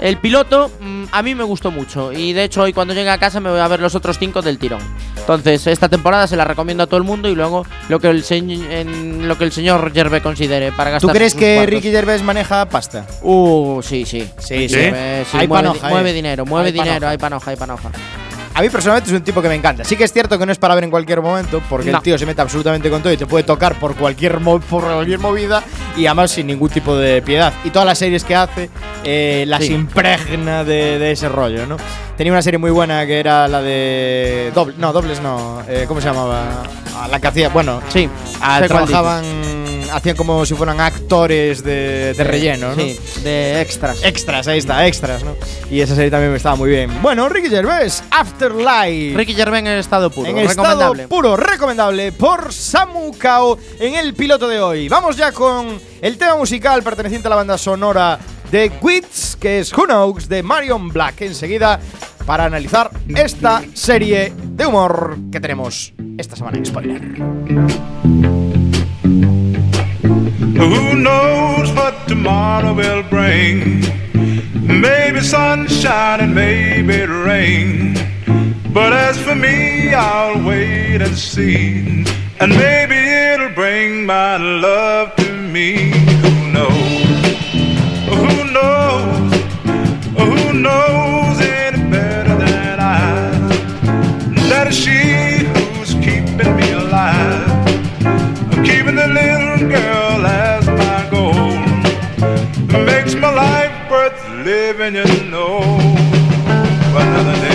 El 0.00 0.16
piloto 0.16 0.70
mm, 0.80 1.04
a 1.12 1.22
mí 1.22 1.34
me 1.34 1.44
gustó 1.44 1.70
mucho 1.70 2.12
y 2.12 2.32
de 2.32 2.44
hecho 2.44 2.62
hoy 2.62 2.72
cuando 2.72 2.94
llegue 2.94 3.10
a 3.10 3.18
casa 3.18 3.38
me 3.40 3.50
voy 3.50 3.60
a 3.60 3.68
ver 3.68 3.80
los 3.80 3.94
otros 3.94 4.18
cinco 4.18 4.40
del 4.40 4.58
tirón. 4.58 4.80
Entonces 5.16 5.66
esta 5.66 5.88
temporada 5.88 6.26
se 6.26 6.36
la 6.36 6.44
recomiendo 6.44 6.82
a 6.84 6.86
todo 6.86 6.96
el 6.96 7.04
mundo 7.04 7.28
y 7.28 7.34
luego 7.34 7.66
lo 7.88 8.00
que 8.00 8.08
el, 8.08 8.24
en 8.30 9.28
lo 9.28 9.36
que 9.36 9.44
el 9.44 9.52
señor 9.52 9.92
Gerbe 9.92 10.22
considere 10.22 10.72
para 10.72 10.90
gastar. 10.90 11.10
¿Tú 11.10 11.14
crees 11.14 11.32
sus 11.32 11.40
que 11.40 11.56
cuartos. 11.56 11.74
Ricky 11.74 11.90
Gervais 11.90 12.22
maneja 12.22 12.66
pasta? 12.68 13.06
Uh, 13.22 13.82
sí, 13.82 14.04
sí. 14.06 14.28
Sí, 14.38 14.68
sí. 14.68 14.76
Eh, 14.78 15.24
sí, 15.30 15.36
Hay 15.36 15.46
mueve, 15.46 15.68
panoja, 15.68 15.88
mueve 15.88 16.10
eh. 16.10 16.14
dinero, 16.14 16.46
mueve 16.46 16.66
Hay 16.68 16.72
dinero, 16.72 16.92
panoja. 16.94 17.10
hay 17.10 17.18
panoja, 17.18 17.50
hay 17.50 17.56
panoja. 17.56 17.90
A 18.54 18.62
mí 18.62 18.68
personalmente 18.68 19.10
es 19.10 19.16
un 19.16 19.22
tipo 19.22 19.40
que 19.40 19.48
me 19.48 19.54
encanta. 19.54 19.84
Sí 19.84 19.96
que 19.96 20.04
es 20.04 20.12
cierto 20.12 20.38
que 20.38 20.44
no 20.44 20.50
es 20.52 20.58
para 20.58 20.74
ver 20.74 20.82
en 20.84 20.90
cualquier 20.90 21.20
momento, 21.22 21.62
porque 21.70 21.90
No. 21.92 21.98
el 21.98 22.02
tío 22.02 22.18
se 22.18 22.26
mete 22.26 22.40
absolutamente 22.42 22.90
con 22.90 23.00
todo 23.00 23.12
y 23.12 23.16
te 23.16 23.26
puede 23.26 23.44
tocar 23.44 23.78
por 23.78 23.94
cualquier, 23.94 24.38
por 24.38 24.60
cualquier 24.82 25.18
movida 25.20 25.62
y 25.96 26.06
además 26.06 26.32
sin 26.32 26.48
ningún 26.48 26.68
tipo 26.68 26.96
de 26.96 27.22
piedad. 27.22 27.52
Y 27.64 27.70
todas 27.70 27.86
las 27.86 27.98
series 27.98 28.24
que 28.24 28.34
hace 28.34 28.68
eh, 29.04 29.44
las 29.46 29.64
Sí. 29.64 29.72
impregna 29.72 30.64
de, 30.64 30.98
de 30.98 31.12
ese 31.12 31.28
rollo, 31.28 31.64
¿no? 31.66 31.76
Tenía 32.16 32.32
una 32.32 32.42
serie 32.42 32.58
muy 32.58 32.70
buena 32.70 33.06
que 33.06 33.18
era 33.20 33.46
la 33.48 33.62
de. 33.62 34.50
Doble, 34.54 34.74
no, 34.78 34.92
dobles 34.92 35.20
no. 35.22 35.62
eh, 35.68 35.84
¿Cómo 35.88 36.00
se 36.00 36.08
llamaba? 36.08 36.64
Ah, 36.96 37.08
La 37.08 37.18
que 37.20 37.28
hacía. 37.28 37.48
Bueno, 37.48 37.80
Sí, 37.88 38.10
ah, 38.42 38.60
trabajaban. 38.66 39.24
Hacían 39.92 40.16
como 40.16 40.44
si 40.46 40.54
fueran 40.54 40.80
actores 40.80 41.62
de, 41.62 42.14
de 42.14 42.24
relleno, 42.24 42.74
¿no? 42.74 42.82
Sí, 42.82 42.98
de 43.22 43.60
extras. 43.60 44.02
Extras, 44.02 44.48
ahí 44.48 44.58
está, 44.58 44.86
extras, 44.86 45.24
¿no? 45.24 45.36
Y 45.70 45.80
esa 45.80 45.94
serie 45.94 46.10
también 46.10 46.30
me 46.30 46.36
estaba 46.36 46.56
muy 46.56 46.70
bien. 46.70 46.90
Bueno, 47.02 47.28
Ricky 47.28 47.48
Gervais, 47.48 48.02
Afterlife. 48.10 49.16
Ricky 49.16 49.34
Gervais 49.34 49.60
en 49.60 49.66
el 49.68 49.78
estado 49.78 50.10
puro, 50.10 50.28
en 50.28 50.38
estado 50.38 50.68
recomendable. 50.68 51.08
puro, 51.08 51.36
recomendable 51.36 52.12
por 52.12 52.52
Samu 52.52 53.12
Kao 53.18 53.58
en 53.78 53.94
el 53.94 54.14
piloto 54.14 54.48
de 54.48 54.60
hoy. 54.60 54.88
Vamos 54.88 55.16
ya 55.16 55.32
con 55.32 55.80
el 56.00 56.18
tema 56.18 56.36
musical 56.36 56.82
perteneciente 56.82 57.28
a 57.28 57.30
la 57.30 57.36
banda 57.36 57.58
sonora 57.58 58.18
de 58.50 58.72
Wits, 58.80 59.36
que 59.40 59.60
es 59.60 59.72
Who 59.72 59.86
Knows 59.86 60.28
de 60.28 60.42
Marion 60.42 60.88
Black. 60.88 61.22
Enseguida, 61.22 61.78
para 62.26 62.44
analizar 62.44 62.90
esta 63.08 63.62
serie 63.74 64.32
de 64.36 64.66
humor 64.66 65.16
que 65.30 65.40
tenemos 65.40 65.92
esta 66.18 66.36
semana 66.36 66.58
en 66.58 66.66
Spoiler. 66.66 68.39
Who 70.60 70.94
knows 70.94 71.72
what 71.72 72.06
tomorrow 72.06 72.74
will 72.74 73.02
bring? 73.02 73.80
Maybe 74.80 75.20
sunshine 75.20 76.20
and 76.20 76.34
maybe 76.34 77.06
rain. 77.06 77.94
But 78.72 78.92
as 78.92 79.18
for 79.20 79.34
me, 79.34 79.94
I'll 79.94 80.46
wait 80.46 81.00
and 81.00 81.16
see. 81.16 82.04
And 82.40 82.50
maybe 82.64 82.96
it'll 82.96 83.54
bring 83.54 84.04
my 84.04 84.36
love 84.36 85.16
to 85.16 85.32
me. 85.32 85.92
Who 86.24 86.52
knows? 86.52 87.10
Who 88.12 88.52
knows? 88.52 89.19
Living, 104.92 105.24
you 105.24 105.30
know. 105.30 105.60
Another 106.92 107.36
day, 107.40 107.49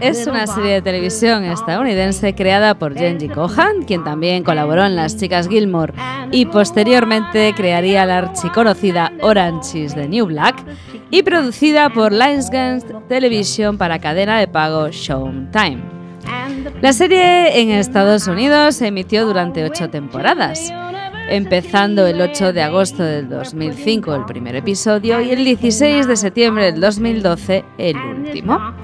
es 0.00 0.26
una 0.26 0.46
serie 0.46 0.74
de 0.74 0.82
televisión 0.82 1.44
estadounidense 1.44 2.34
creada 2.34 2.78
por 2.78 2.94
Genji 2.96 3.28
Kohan, 3.28 3.82
quien 3.86 4.04
también 4.04 4.44
colaboró 4.44 4.84
en 4.84 4.96
Las 4.96 5.16
Chicas 5.16 5.48
Gilmore 5.48 5.92
y 6.30 6.46
posteriormente 6.46 7.52
crearía 7.56 8.06
la 8.06 8.18
archiconocida 8.18 9.12
Orange 9.20 9.78
is 9.80 9.94
the 9.94 10.08
New 10.08 10.26
Black 10.26 10.64
y 11.10 11.22
producida 11.22 11.90
por 11.90 12.12
Lionsgate 12.12 12.86
Television 13.08 13.78
para 13.78 13.98
cadena 13.98 14.38
de 14.38 14.48
pago 14.48 14.88
Showtime. 14.88 15.82
La 16.80 16.92
serie 16.92 17.60
en 17.60 17.70
Estados 17.70 18.26
Unidos 18.28 18.76
se 18.76 18.88
emitió 18.88 19.26
durante 19.26 19.64
ocho 19.64 19.88
temporadas, 19.90 20.72
empezando 21.28 22.06
el 22.06 22.20
8 22.20 22.52
de 22.52 22.62
agosto 22.62 23.02
del 23.02 23.28
2005 23.28 24.14
el 24.14 24.24
primer 24.24 24.56
episodio 24.56 25.20
y 25.20 25.30
el 25.30 25.44
16 25.44 26.06
de 26.06 26.16
septiembre 26.16 26.72
del 26.72 26.80
2012 26.80 27.64
el 27.78 27.96
último. 27.96 28.74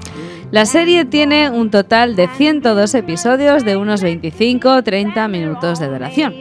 La 0.51 0.65
serie 0.65 1.05
tiene 1.05 1.49
un 1.49 1.71
total 1.71 2.15
de 2.15 2.27
102 2.27 2.93
episodios 2.95 3.65
de 3.65 3.77
unos 3.77 4.03
25-30 4.03 5.29
minutos 5.29 5.79
de 5.79 5.87
duración. 5.87 6.33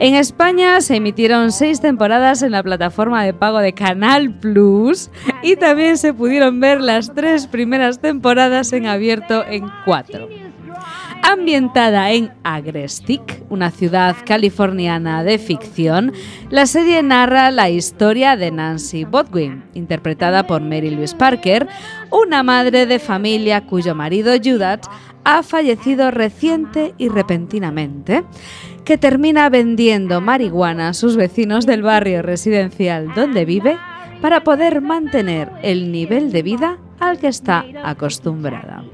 En 0.00 0.16
España 0.16 0.80
se 0.80 0.96
emitieron 0.96 1.52
seis 1.52 1.80
temporadas 1.80 2.42
en 2.42 2.50
la 2.50 2.64
plataforma 2.64 3.22
de 3.22 3.32
pago 3.32 3.60
de 3.60 3.72
Canal 3.72 4.34
Plus 4.34 5.10
y 5.42 5.54
también 5.54 5.98
se 5.98 6.12
pudieron 6.12 6.58
ver 6.58 6.80
las 6.80 7.14
tres 7.14 7.46
primeras 7.46 8.00
temporadas 8.00 8.72
en 8.72 8.86
abierto 8.86 9.44
en 9.46 9.70
cuatro. 9.84 10.28
Ambientada 11.22 12.10
en 12.10 12.32
Agrestic, 12.44 13.42
una 13.48 13.70
ciudad 13.70 14.16
californiana 14.26 15.24
de 15.24 15.38
ficción, 15.38 16.12
la 16.50 16.66
serie 16.66 17.02
narra 17.02 17.50
la 17.50 17.70
historia 17.70 18.36
de 18.36 18.50
Nancy 18.50 19.04
Bodwin, 19.04 19.64
interpretada 19.74 20.46
por 20.46 20.60
Mary 20.60 20.90
Louise 20.90 21.16
Parker, 21.16 21.66
una 22.10 22.42
madre 22.42 22.86
de 22.86 22.98
familia 22.98 23.62
cuyo 23.66 23.94
marido 23.94 24.32
Judith 24.36 24.86
ha 25.24 25.42
fallecido 25.42 26.10
reciente 26.10 26.94
y 26.98 27.08
repentinamente, 27.08 28.24
que 28.84 28.98
termina 28.98 29.48
vendiendo 29.48 30.20
marihuana 30.20 30.88
a 30.88 30.94
sus 30.94 31.16
vecinos 31.16 31.64
del 31.64 31.82
barrio 31.82 32.22
residencial 32.22 33.14
donde 33.14 33.44
vive 33.44 33.78
para 34.20 34.44
poder 34.44 34.80
mantener 34.80 35.50
el 35.62 35.90
nivel 35.90 36.32
de 36.32 36.42
vida 36.42 36.78
al 37.00 37.18
que 37.18 37.28
está 37.28 37.64
acostumbrada. 37.82 38.84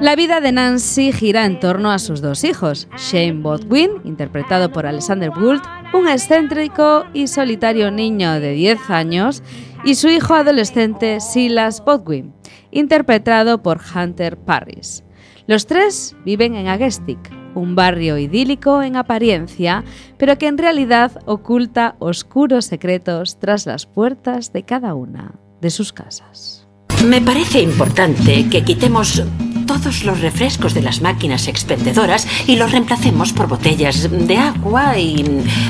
La 0.00 0.16
vida 0.16 0.40
de 0.40 0.50
Nancy 0.50 1.12
gira 1.12 1.44
en 1.44 1.60
torno 1.60 1.92
a 1.92 2.00
sus 2.00 2.20
dos 2.20 2.42
hijos, 2.42 2.88
Shane 2.98 3.40
Bodwin, 3.42 3.90
interpretado 4.04 4.72
por 4.72 4.86
Alexander 4.86 5.30
Gould, 5.30 5.62
un 5.92 6.08
excéntrico 6.08 7.04
y 7.14 7.28
solitario 7.28 7.90
niño 7.92 8.40
de 8.40 8.52
10 8.52 8.90
años, 8.90 9.42
y 9.84 9.94
su 9.94 10.08
hijo 10.08 10.34
adolescente 10.34 11.20
Silas 11.20 11.84
Bodwin, 11.84 12.34
interpretado 12.72 13.62
por 13.62 13.80
Hunter 13.94 14.36
Parris. 14.36 15.04
Los 15.46 15.66
tres 15.66 16.16
viven 16.24 16.56
en 16.56 16.66
Agestic, 16.66 17.18
un 17.54 17.76
barrio 17.76 18.18
idílico 18.18 18.82
en 18.82 18.96
apariencia, 18.96 19.84
pero 20.18 20.38
que 20.38 20.48
en 20.48 20.58
realidad 20.58 21.12
oculta 21.26 21.94
oscuros 22.00 22.64
secretos 22.64 23.38
tras 23.38 23.66
las 23.66 23.86
puertas 23.86 24.52
de 24.52 24.64
cada 24.64 24.94
una 24.94 25.34
de 25.60 25.70
sus 25.70 25.92
casas. 25.92 26.66
Me 27.06 27.20
parece 27.20 27.60
importante 27.60 28.48
que 28.50 28.64
quitemos 28.64 29.22
todos 29.66 30.04
los 30.04 30.20
refrescos 30.20 30.74
de 30.74 30.82
las 30.82 31.00
máquinas 31.00 31.48
expendedoras 31.48 32.26
y 32.46 32.56
los 32.56 32.72
reemplacemos 32.72 33.32
por 33.32 33.48
botellas 33.48 34.08
de 34.10 34.36
agua 34.36 34.98
y 34.98 35.24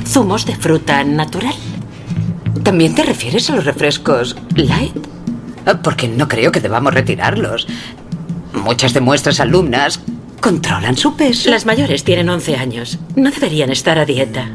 zumos 0.07 0.47
de 0.47 0.57
fruta 0.57 1.05
natural. 1.05 1.55
¿También 2.63 2.95
te 2.95 3.03
refieres 3.03 3.51
a 3.51 3.57
los 3.57 3.65
refrescos 3.65 4.37
light? 4.55 4.97
Ah, 5.67 5.81
Porque 5.83 6.09
no 6.09 6.29
creo 6.29 6.53
que 6.53 6.61
debamos 6.61 6.95
retirarlos. 6.95 7.67
Muchas 8.53 8.95
de 8.95 9.01
nuestras 9.01 9.41
alumnas 9.41 10.01
controlan 10.41 10.97
su 10.97 11.17
peso. 11.17 11.51
Las 11.51 11.67
mayores 11.67 12.05
tienen 12.05 12.29
11 12.29 12.57
años. 12.57 12.99
No 13.17 13.31
deberían 13.31 13.71
estar 13.71 13.99
a 13.99 14.05
dieta. 14.05 14.49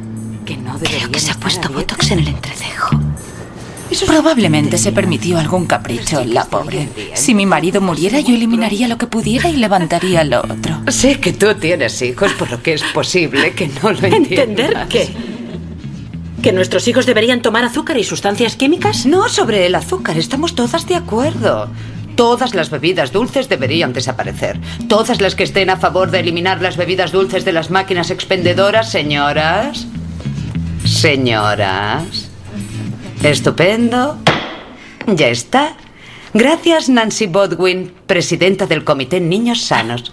Que 0.45 0.58
no 0.58 0.78
Creo 0.80 1.12
que 1.12 1.19
se 1.19 1.32
ha 1.32 1.36
puesto 1.36 1.69
botox 1.69 2.12
en 2.12 2.19
el 2.19 2.28
entrecejo. 2.30 2.99
Probablemente 4.06 4.78
se 4.78 4.91
permitió 4.91 5.38
algún 5.39 5.65
capricho, 5.65 6.23
la 6.25 6.45
pobre. 6.45 6.89
Si 7.13 7.34
mi 7.34 7.45
marido 7.45 7.82
muriera, 7.82 8.19
yo 8.19 8.34
eliminaría 8.34 8.88
lo 8.88 8.97
que 8.97 9.08
pudiera 9.08 9.49
y 9.49 9.58
levantaría 9.58 10.23
lo 10.23 10.41
otro. 10.41 10.82
Sé 10.88 11.19
que 11.19 11.34
tú 11.34 11.54
tienes 11.56 12.02
hijos, 12.02 12.34
por 12.34 12.52
lo 12.52 12.62
que 12.62 12.73
es 12.73 12.84
posible 12.84 13.54
que 13.54 13.67
no 13.67 13.91
lo 13.91 14.08
entiendas. 14.08 14.32
¿Entender 14.32 14.88
qué? 14.89 15.10
¿Que 16.41 16.54
nuestros 16.54 16.88
hijos 16.88 17.06
deberían 17.06 17.41
tomar 17.41 17.65
azúcar 17.65 17.97
y 17.97 18.04
sustancias 18.04 18.56
químicas? 18.56 19.06
No 19.06 19.28
sobre 19.28 19.65
el 19.65 19.75
azúcar, 19.75 20.17
estamos 20.17 20.56
todas 20.56 20.88
de 20.88 20.95
acuerdo. 20.95 21.69
Todas 22.15 22.54
las 22.54 22.69
bebidas 22.69 23.12
dulces 23.12 23.49
deberían 23.49 23.93
desaparecer. 23.93 24.60
Todas 24.88 25.21
las 25.21 25.36
que 25.36 25.43
estén 25.43 25.69
a 25.69 25.78
favor 25.78 26.12
de 26.12 26.19
eliminar 26.19 26.62
las 26.62 26.78
bebidas 26.78 27.12
dulces 27.12 27.45
de 27.45 27.54
las 27.54 27.71
máquinas 27.71 28.12
expendedoras, 28.12 28.89
señoras. 28.91 29.88
Señoras. 30.86 32.29
Estupendo. 33.24 34.18
Ya 35.08 35.28
está. 35.28 35.76
Gracias, 36.34 36.90
Nancy 36.90 37.28
Bodwin, 37.28 37.94
presidenta 38.08 38.66
del 38.66 38.84
Comité 38.84 39.20
Niños 39.20 39.64
Sanos. 39.64 40.12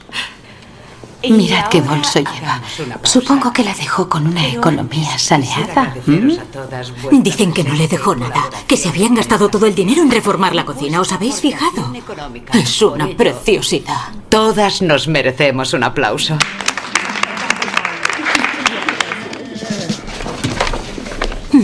Mirad 1.23 1.69
qué 1.69 1.81
bolso 1.81 2.21
lleva. 2.21 2.61
Supongo 3.03 3.53
que 3.53 3.65
la 3.65 3.75
dejó 3.75 4.09
con 4.09 4.27
una 4.27 4.47
economía 4.47 5.19
saneada. 5.19 5.95
¿Mm? 6.07 7.23
Dicen 7.23 7.53
que 7.53 7.65
no 7.65 7.75
le 7.75 7.89
dejó 7.89 8.15
nada, 8.15 8.49
que 8.67 8.77
se 8.77 8.89
habían 8.89 9.15
gastado 9.15 9.49
todo 9.49 9.67
el 9.67 9.75
dinero 9.75 10.03
en 10.03 10.11
reformar 10.11 10.55
la 10.55 10.65
cocina. 10.65 11.01
¿Os 11.01 11.13
habéis 11.13 11.41
fijado? 11.41 11.93
Es 12.53 12.81
una 12.83 13.09
preciosidad. 13.17 14.13
Todas 14.29 14.83
nos 14.83 15.09
merecemos 15.09 15.73
un 15.73 15.85
aplauso. 15.85 16.39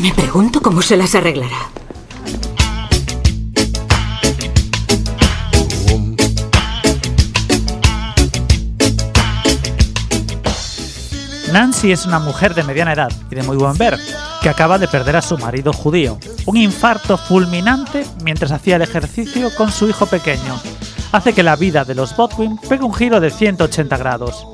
Me 0.01 0.11
pregunto 0.15 0.63
cómo 0.63 0.81
se 0.81 0.97
las 0.97 1.15
arreglará. 1.15 1.69
Nancy 11.53 11.93
es 11.93 12.07
una 12.07 12.19
mujer 12.21 12.55
de 12.55 12.63
mediana 12.63 12.95
edad 12.95 13.13
y 13.31 13.35
de 13.35 13.43
muy 13.43 13.59
buen 13.59 13.77
ver, 13.77 13.99
que 14.41 14.49
acaba 14.49 14.79
de 14.79 14.89
perder 14.89 15.17
a 15.17 15.23
su 15.23 15.37
marido 15.37 15.75
judío. 15.75 16.19
Un 16.47 16.57
infarto 16.57 17.19
fulminante 17.19 18.07
mientras 18.25 18.51
hacía 18.51 18.77
el 18.77 18.83
ejercicio 18.83 19.55
con 19.55 19.71
su 19.71 19.91
hijo 19.91 20.07
pequeño. 20.07 20.59
Hace 21.13 21.35
que 21.35 21.43
la 21.43 21.57
vida 21.57 21.85
de 21.85 21.95
los 21.95 22.17
Bodwin 22.17 22.57
pegue 22.57 22.83
un 22.83 22.95
giro 22.95 23.21
de 23.21 23.29
180 23.29 23.95
grados. 23.99 24.47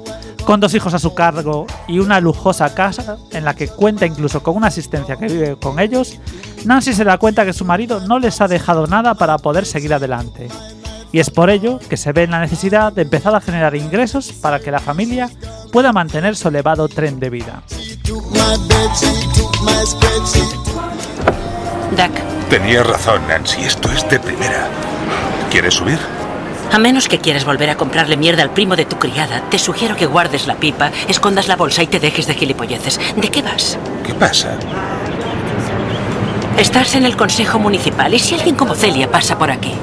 Con 0.48 0.60
dos 0.60 0.72
hijos 0.72 0.94
a 0.94 0.98
su 0.98 1.12
cargo 1.12 1.66
y 1.86 1.98
una 1.98 2.20
lujosa 2.20 2.74
casa 2.74 3.18
en 3.32 3.44
la 3.44 3.54
que 3.54 3.68
cuenta 3.68 4.06
incluso 4.06 4.42
con 4.42 4.56
una 4.56 4.68
asistencia 4.68 5.16
que 5.16 5.26
vive 5.26 5.56
con 5.56 5.78
ellos, 5.78 6.18
Nancy 6.64 6.94
se 6.94 7.04
da 7.04 7.18
cuenta 7.18 7.44
que 7.44 7.52
su 7.52 7.66
marido 7.66 8.00
no 8.00 8.18
les 8.18 8.40
ha 8.40 8.48
dejado 8.48 8.86
nada 8.86 9.12
para 9.12 9.36
poder 9.36 9.66
seguir 9.66 9.92
adelante. 9.92 10.48
Y 11.12 11.18
es 11.18 11.28
por 11.28 11.50
ello 11.50 11.78
que 11.90 11.98
se 11.98 12.12
ve 12.12 12.22
en 12.22 12.30
la 12.30 12.40
necesidad 12.40 12.94
de 12.94 13.02
empezar 13.02 13.34
a 13.34 13.42
generar 13.42 13.76
ingresos 13.76 14.32
para 14.32 14.58
que 14.58 14.70
la 14.70 14.78
familia 14.78 15.28
pueda 15.70 15.92
mantener 15.92 16.34
su 16.34 16.48
elevado 16.48 16.88
tren 16.88 17.20
de 17.20 17.28
vida. 17.28 17.62
Duck, 21.90 22.48
Tenías 22.48 22.86
razón, 22.86 23.20
Nancy. 23.28 23.64
Esto 23.64 23.92
es 23.92 24.08
de 24.08 24.18
primera. 24.18 24.66
¿Quieres 25.50 25.74
subir? 25.74 25.98
A 26.72 26.78
menos 26.78 27.08
que 27.08 27.18
quieras 27.18 27.44
volver 27.44 27.70
a 27.70 27.76
comprarle 27.76 28.16
mierda 28.16 28.42
al 28.42 28.50
primo 28.50 28.76
de 28.76 28.84
tu 28.84 28.98
criada, 28.98 29.42
te 29.50 29.58
sugiero 29.58 29.96
que 29.96 30.06
guardes 30.06 30.46
la 30.46 30.56
pipa, 30.56 30.90
escondas 31.08 31.48
la 31.48 31.56
bolsa 31.56 31.82
y 31.82 31.86
te 31.86 32.00
dejes 32.00 32.26
de 32.26 32.34
gilipolleces. 32.34 33.00
¿De 33.16 33.28
qué 33.30 33.42
vas? 33.42 33.78
¿Qué 34.04 34.14
pasa? 34.14 34.56
Estás 36.58 36.94
en 36.96 37.04
el 37.04 37.16
consejo 37.16 37.58
municipal 37.58 38.12
y 38.12 38.18
si 38.18 38.34
alguien 38.34 38.56
como 38.56 38.74
Celia 38.74 39.10
pasa 39.10 39.38
por 39.38 39.50
aquí. 39.50 39.74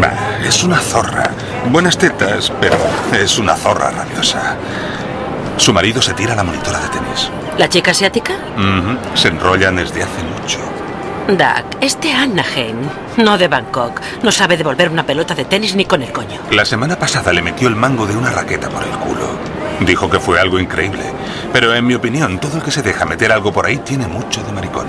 Bah, 0.00 0.38
es 0.46 0.62
una 0.62 0.78
zorra. 0.78 1.30
Buenas 1.70 1.98
tetas, 1.98 2.52
pero 2.60 2.76
es 3.12 3.38
una 3.38 3.54
zorra 3.56 3.90
rabiosa. 3.90 4.56
Su 5.56 5.72
marido 5.72 6.02
se 6.02 6.14
tira 6.14 6.32
a 6.32 6.36
la 6.36 6.44
monitora 6.44 6.80
de 6.80 6.88
tenis. 6.88 7.30
¿La 7.58 7.68
chica 7.68 7.92
asiática? 7.92 8.34
Se 9.14 9.28
enrollan 9.28 9.76
desde 9.76 10.02
hace 10.02 10.22
mucho. 10.22 10.58
Duck, 11.28 11.78
es 11.80 11.98
de 12.02 12.12
Anaheim, 12.12 12.76
no 13.16 13.38
de 13.38 13.48
Bangkok. 13.48 13.98
No 14.22 14.30
sabe 14.30 14.58
devolver 14.58 14.90
una 14.90 15.06
pelota 15.06 15.34
de 15.34 15.46
tenis 15.46 15.74
ni 15.74 15.86
con 15.86 16.02
el 16.02 16.12
coño. 16.12 16.38
La 16.50 16.66
semana 16.66 16.98
pasada 16.98 17.32
le 17.32 17.40
metió 17.40 17.66
el 17.68 17.76
mango 17.76 18.06
de 18.06 18.14
una 18.14 18.30
raqueta 18.30 18.68
por 18.68 18.82
el 18.82 18.90
culo. 18.90 19.28
Dijo 19.80 20.10
que 20.10 20.20
fue 20.20 20.38
algo 20.38 20.58
increíble. 20.58 21.02
Pero 21.50 21.74
en 21.74 21.86
mi 21.86 21.94
opinión, 21.94 22.38
todo 22.38 22.58
el 22.58 22.62
que 22.62 22.70
se 22.70 22.82
deja 22.82 23.06
meter 23.06 23.32
algo 23.32 23.52
por 23.52 23.64
ahí 23.64 23.78
tiene 23.78 24.06
mucho 24.06 24.42
de 24.42 24.52
maricón. 24.52 24.86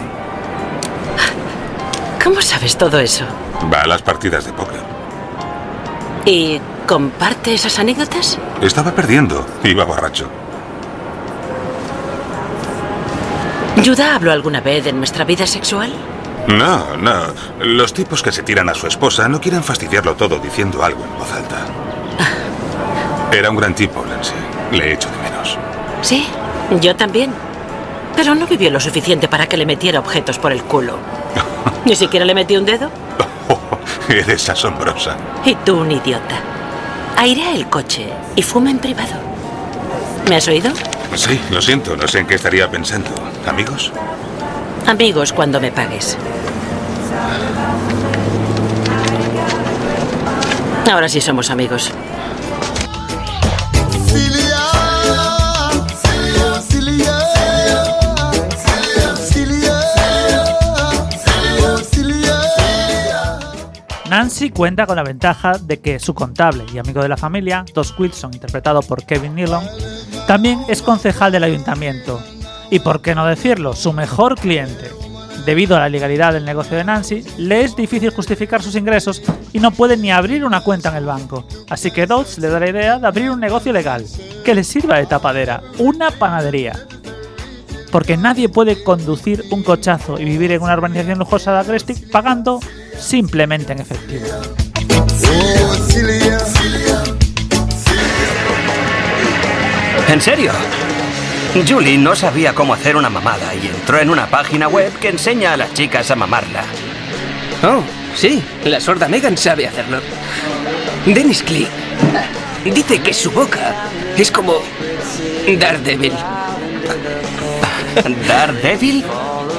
¿Cómo 2.22 2.42
sabes 2.42 2.78
todo 2.78 3.00
eso? 3.00 3.24
Va 3.74 3.84
a 3.84 3.88
las 3.88 4.02
partidas 4.02 4.46
de 4.46 4.52
póker. 4.52 4.82
¿Y 6.26 6.60
comparte 6.86 7.54
esas 7.54 7.80
anécdotas? 7.80 8.38
Estaba 8.62 8.92
perdiendo. 8.92 9.46
Iba 9.64 9.86
borracho. 9.86 10.30
¿Yuda 13.82 14.16
habló 14.16 14.32
alguna 14.34 14.60
vez 14.60 14.84
de 14.84 14.92
nuestra 14.92 15.24
vida 15.24 15.48
sexual? 15.48 15.94
No, 16.48 16.96
no. 16.98 17.34
Los 17.60 17.94
tipos 17.94 18.22
que 18.22 18.32
se 18.32 18.44
tiran 18.44 18.70
a 18.70 18.76
su 18.76 18.88
esposa 18.88 19.28
no 19.28 19.42
quieren 19.42 19.64
fastidiarlo 19.64 20.16
todo 20.16 20.40
diciendo 20.40 20.84
algo 20.84 21.04
en 21.04 21.18
voz 21.18 21.32
alta. 21.32 21.58
Era 23.32 23.50
un 23.50 23.58
gran 23.58 23.74
tipo, 23.74 24.04
Nancy. 24.06 24.34
Le 24.72 24.94
echo 24.94 25.10
de 25.10 25.18
menos. 25.30 25.58
Sí, 26.02 26.26
yo 26.82 26.96
también. 26.96 27.32
Pero 28.16 28.36
no 28.36 28.48
vivió 28.48 28.70
lo 28.72 28.80
suficiente 28.80 29.28
para 29.28 29.48
que 29.48 29.58
le 29.58 29.66
metiera 29.66 30.00
objetos 30.00 30.40
por 30.40 30.52
el 30.52 30.64
culo. 30.64 30.98
Ni 31.86 31.96
siquiera 31.96 32.26
le 32.26 32.34
metí 32.34 32.56
un 32.56 32.66
dedo. 32.66 32.90
Eres 34.10 34.48
asombrosa. 34.50 35.18
Y 35.44 35.56
tú 35.56 35.80
un 35.80 35.92
idiota. 35.92 36.40
Airea 37.18 37.54
el 37.54 37.68
coche 37.70 38.08
y 38.36 38.42
fuma 38.42 38.70
en 38.70 38.80
privado. 38.80 39.14
¿Me 40.30 40.36
has 40.38 40.48
oído? 40.48 40.72
Sí, 41.16 41.40
lo 41.52 41.62
siento. 41.62 41.96
No 41.98 42.08
sé 42.08 42.20
en 42.20 42.28
qué 42.28 42.36
estaría 42.36 42.70
pensando. 42.70 43.10
¿Amigos? 43.48 43.92
Amigos 44.88 45.34
cuando 45.34 45.60
me 45.60 45.72
pagues. 45.72 46.18
Ahora 50.92 51.10
sí 51.10 51.20
somos 51.20 51.50
amigos. 51.50 51.92
Nancy 64.10 64.52
cuenta 64.52 64.86
con 64.86 64.96
la 64.96 65.04
ventaja 65.04 65.58
de 65.58 65.82
que 65.82 66.00
su 66.00 66.14
contable 66.14 66.64
y 66.72 66.78
amigo 66.78 67.02
de 67.02 67.10
la 67.10 67.18
familia, 67.18 67.66
Dos 67.74 67.94
Wilson, 67.98 68.34
interpretado 68.34 68.82
por 68.82 69.04
Kevin 69.04 69.36
Nealon, 69.36 69.66
también 70.28 70.62
es 70.70 70.82
concejal 70.82 71.32
del 71.32 71.44
ayuntamiento. 71.44 72.22
Y 72.76 72.80
por 72.80 73.02
qué 73.02 73.16
no 73.16 73.26
decirlo, 73.26 73.74
su 73.74 73.94
mejor 73.94 74.36
cliente. 74.36 74.92
Debido 75.46 75.78
a 75.78 75.80
la 75.80 75.88
ilegalidad 75.88 76.34
del 76.34 76.44
negocio 76.44 76.76
de 76.76 76.84
Nancy, 76.84 77.24
le 77.38 77.62
es 77.62 77.74
difícil 77.74 78.10
justificar 78.10 78.62
sus 78.62 78.76
ingresos 78.76 79.22
y 79.54 79.60
no 79.60 79.72
puede 79.72 79.96
ni 79.96 80.12
abrir 80.12 80.44
una 80.44 80.60
cuenta 80.60 80.90
en 80.90 80.98
el 80.98 81.06
banco. 81.06 81.46
Así 81.70 81.90
que 81.90 82.06
Dodds 82.06 82.38
le 82.38 82.50
da 82.50 82.60
la 82.60 82.70
idea 82.70 83.00
de 83.00 83.08
abrir 83.08 83.32
un 83.32 83.40
negocio 83.40 83.72
legal, 83.72 84.06
que 84.44 84.54
le 84.54 84.66
sirva 84.66 84.98
de 84.98 85.06
tapadera, 85.06 85.64
una 85.78 86.12
panadería. 86.12 86.74
Porque 87.94 88.18
nadie 88.18 88.50
puede 88.50 88.84
conducir 88.84 89.46
un 89.52 89.64
cochazo 89.64 90.20
y 90.20 90.26
vivir 90.26 90.52
en 90.52 90.62
una 90.62 90.74
urbanización 90.74 91.18
lujosa 91.18 91.54
de 91.54 91.60
Agrestic 91.60 92.12
pagando 92.12 92.60
simplemente 93.00 93.72
en 93.72 93.80
efectivo. 93.80 94.26
¿En 100.10 100.20
serio? 100.22 100.52
Julie 101.64 101.98
no 101.98 102.16
sabía 102.16 102.54
cómo 102.54 102.74
hacer 102.74 102.98
una 102.98 103.10
mamada 103.10 103.56
y 103.56 103.68
entró 103.68 104.00
en 104.00 104.10
una 104.10 104.28
página 104.28 104.68
web 104.68 104.92
que 105.00 105.10
enseña 105.10 105.54
a 105.54 105.58
las 105.58 105.74
chicas 105.74 106.12
a 106.12 106.16
mamarla. 106.16 106.64
Oh, 107.64 107.82
sí, 108.14 108.44
la 108.66 108.82
sorda 108.82 109.08
Megan 109.08 109.38
sabe 109.38 109.68
hacerlo. 109.68 110.02
Dennis 111.06 111.44
Clee 111.44 111.68
dice 112.66 113.00
que 113.00 113.14
su 113.14 113.32
boca 113.32 113.90
es 114.18 114.32
como 114.32 114.62
Daredevil. 115.60 116.14
¿Daredevil? 118.28 119.06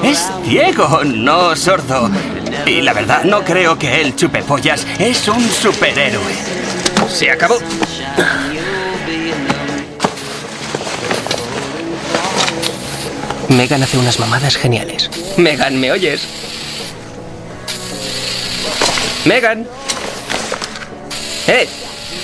Es 0.03 0.29
ciego, 0.45 1.03
no 1.03 1.55
sordo. 1.55 2.11
Y 2.65 2.81
la 2.81 2.93
verdad, 2.93 3.23
no 3.23 3.43
creo 3.43 3.77
que 3.77 4.01
él 4.01 4.15
chupe 4.15 4.43
pollas. 4.43 4.85
Es 4.99 5.27
un 5.27 5.41
superhéroe. 5.49 6.33
Se 7.09 7.31
acabó. 7.31 7.57
Megan 13.49 13.81
hace 13.81 13.97
unas 13.97 14.19
mamadas 14.19 14.57
geniales. 14.57 15.09
Megan, 15.37 15.79
¿me 15.79 15.91
oyes? 15.91 16.27
Megan. 19.25 19.65
¡Eh! 21.47 21.67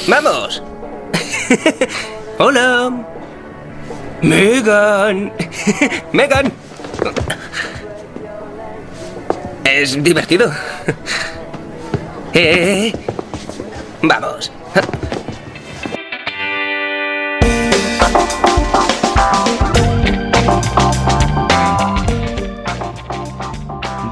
¡Vamos! 0.08 0.62
Hola. 2.40 2.92
Megan. 4.22 5.32
Megan. 6.12 6.52
Es 9.64 10.04
divertido. 10.04 10.52
Eh, 12.36 12.40
eh, 12.42 12.88
eh. 12.88 12.94
Vamos. 14.02 14.52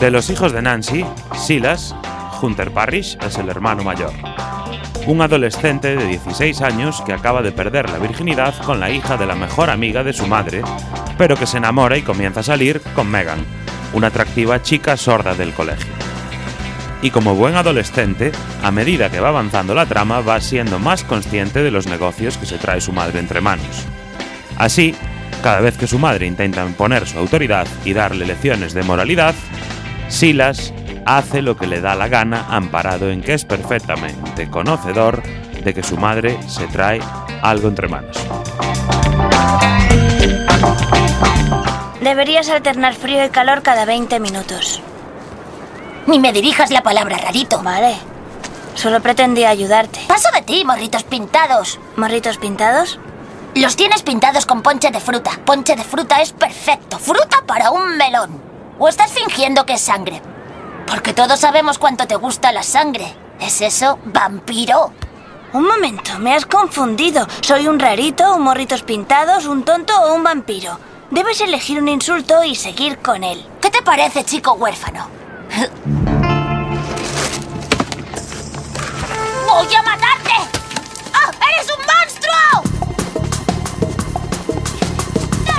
De 0.02 0.10
los 0.10 0.32
hijos 0.32 0.52
de 0.52 0.64
Nancy, 0.64 1.06
Silas, 1.38 1.96
Hunter 2.42 2.72
Parrish 2.72 3.20
es 3.24 3.38
el 3.38 3.50
hermano 3.50 3.84
mayor. 3.84 4.12
Un 5.06 5.22
adolescente 5.22 5.96
de 5.96 6.08
16 6.08 6.60
años 6.64 7.04
que 7.06 7.14
acaba 7.14 7.44
de 7.44 7.52
perder 7.52 7.88
la 7.88 8.00
virginidad 8.00 8.56
con 8.64 8.80
la 8.80 8.90
hija 8.90 9.16
de 9.16 9.28
la 9.28 9.36
mejor 9.36 9.70
amiga 9.70 10.04
de 10.04 10.14
su 10.14 10.26
madre, 10.26 10.64
pero 11.20 11.36
que 11.36 11.46
se 11.46 11.58
enamora 11.58 11.98
y 11.98 12.02
comienza 12.02 12.40
a 12.40 12.44
salir 12.44 12.82
con 12.96 13.12
Megan, 13.12 13.46
una 13.94 14.08
atractiva 14.08 14.64
chica 14.64 14.98
sorda 14.98 15.36
del 15.36 15.54
colegio. 15.54 15.94
Y 17.04 17.12
como 17.12 17.36
buen 17.36 17.54
adolescente, 17.54 18.32
a 18.64 18.72
medida 18.72 19.12
que 19.12 19.20
va 19.20 19.30
avanzando 19.30 19.76
la 19.76 19.86
trama, 19.86 20.22
va 20.22 20.42
siendo 20.42 20.80
más 20.80 21.04
consciente 21.04 21.62
de 21.62 21.70
los 21.70 21.86
negocios 21.86 22.40
que 22.40 22.48
se 22.48 22.58
trae 22.58 22.82
su 22.82 22.92
madre 22.92 23.20
entre 23.20 23.40
manos. 23.40 23.86
Así, 24.58 24.96
cada 25.44 25.60
vez 25.60 25.78
que 25.78 25.86
su 25.86 26.00
madre 26.00 26.26
intenta 26.26 26.66
imponer 26.66 27.08
su 27.08 27.20
autoridad 27.20 27.68
y 27.86 27.94
darle 27.94 28.26
lecciones 28.26 28.74
de 28.74 28.82
moralidad, 28.82 29.36
Silas 30.12 30.74
hace 31.06 31.42
lo 31.42 31.58
que 31.58 31.68
le 31.68 31.82
da 31.82 31.96
la 31.96 32.10
gana 32.10 32.46
amparado 32.50 33.10
en 33.10 33.24
que 33.24 33.34
es 33.34 33.46
perfectamente 33.46 34.50
conocedor 34.50 35.24
de 35.64 35.74
que 35.74 35.82
su 35.82 35.98
madre 35.98 36.38
se 36.48 36.68
trae 36.68 37.00
algo 37.42 37.70
entre 37.70 37.88
manos. 37.88 38.18
Deberías 42.02 42.50
alternar 42.50 42.94
frío 42.94 43.24
y 43.26 43.30
calor 43.30 43.62
cada 43.62 43.86
20 43.86 44.20
minutos. 44.20 44.82
Ni 46.08 46.20
me 46.20 46.34
dirijas 46.34 46.72
la 46.72 46.84
palabra 46.84 47.18
rarito. 47.18 47.64
Vale. 47.64 47.96
Solo 48.76 49.02
pretendía 49.02 49.50
ayudarte. 49.50 50.02
Paso 50.08 50.30
de 50.34 50.42
ti, 50.42 50.66
morritos 50.66 51.04
pintados. 51.04 51.80
¿Morritos 51.96 52.38
pintados? 52.38 53.00
Los 53.56 53.76
tienes 53.76 54.04
pintados 54.04 54.46
con 54.46 54.62
ponche 54.62 54.92
de 54.92 55.00
fruta. 55.00 55.32
Ponche 55.46 55.76
de 55.76 55.84
fruta 55.84 56.22
es 56.22 56.34
perfecto. 56.34 57.00
Fruta 57.00 57.44
para 57.46 57.72
un 57.72 57.98
melón. 57.98 58.41
¿O 58.84 58.90
estás 58.90 59.12
fingiendo 59.12 59.64
que 59.64 59.74
es 59.74 59.82
sangre? 59.82 60.24
Porque 60.88 61.14
todos 61.14 61.40
sabemos 61.40 61.78
cuánto 61.78 62.08
te 62.08 62.16
gusta 62.16 62.52
la 62.52 62.64
sangre. 62.64 63.16
¿Es 63.40 63.62
eso, 63.62 64.00
vampiro? 64.06 64.92
Un 65.54 65.68
momento, 65.68 66.18
me 66.18 66.34
has 66.34 66.48
confundido. 66.48 67.28
¿Soy 67.42 67.68
un 67.68 67.80
rarito, 67.80 68.34
un 68.34 68.42
morritos 68.42 68.82
pintados, 68.82 69.46
un 69.46 69.64
tonto 69.64 69.94
o 70.02 70.16
un 70.16 70.24
vampiro? 70.24 70.80
Debes 71.12 71.42
elegir 71.42 71.80
un 71.80 71.90
insulto 71.90 72.44
y 72.44 72.56
seguir 72.56 72.98
con 72.98 73.24
él. 73.24 73.46
¿Qué 73.62 73.70
te 73.70 73.84
parece, 73.84 74.24
chico 74.24 74.54
huérfano? 74.54 75.08
¡Voy 79.48 79.76
a 79.76 79.84
matarte! 79.84 80.34
¡Ah! 81.14 81.32
¡Eres 81.54 81.68
un 81.70 81.82
monstruo! 81.86 82.64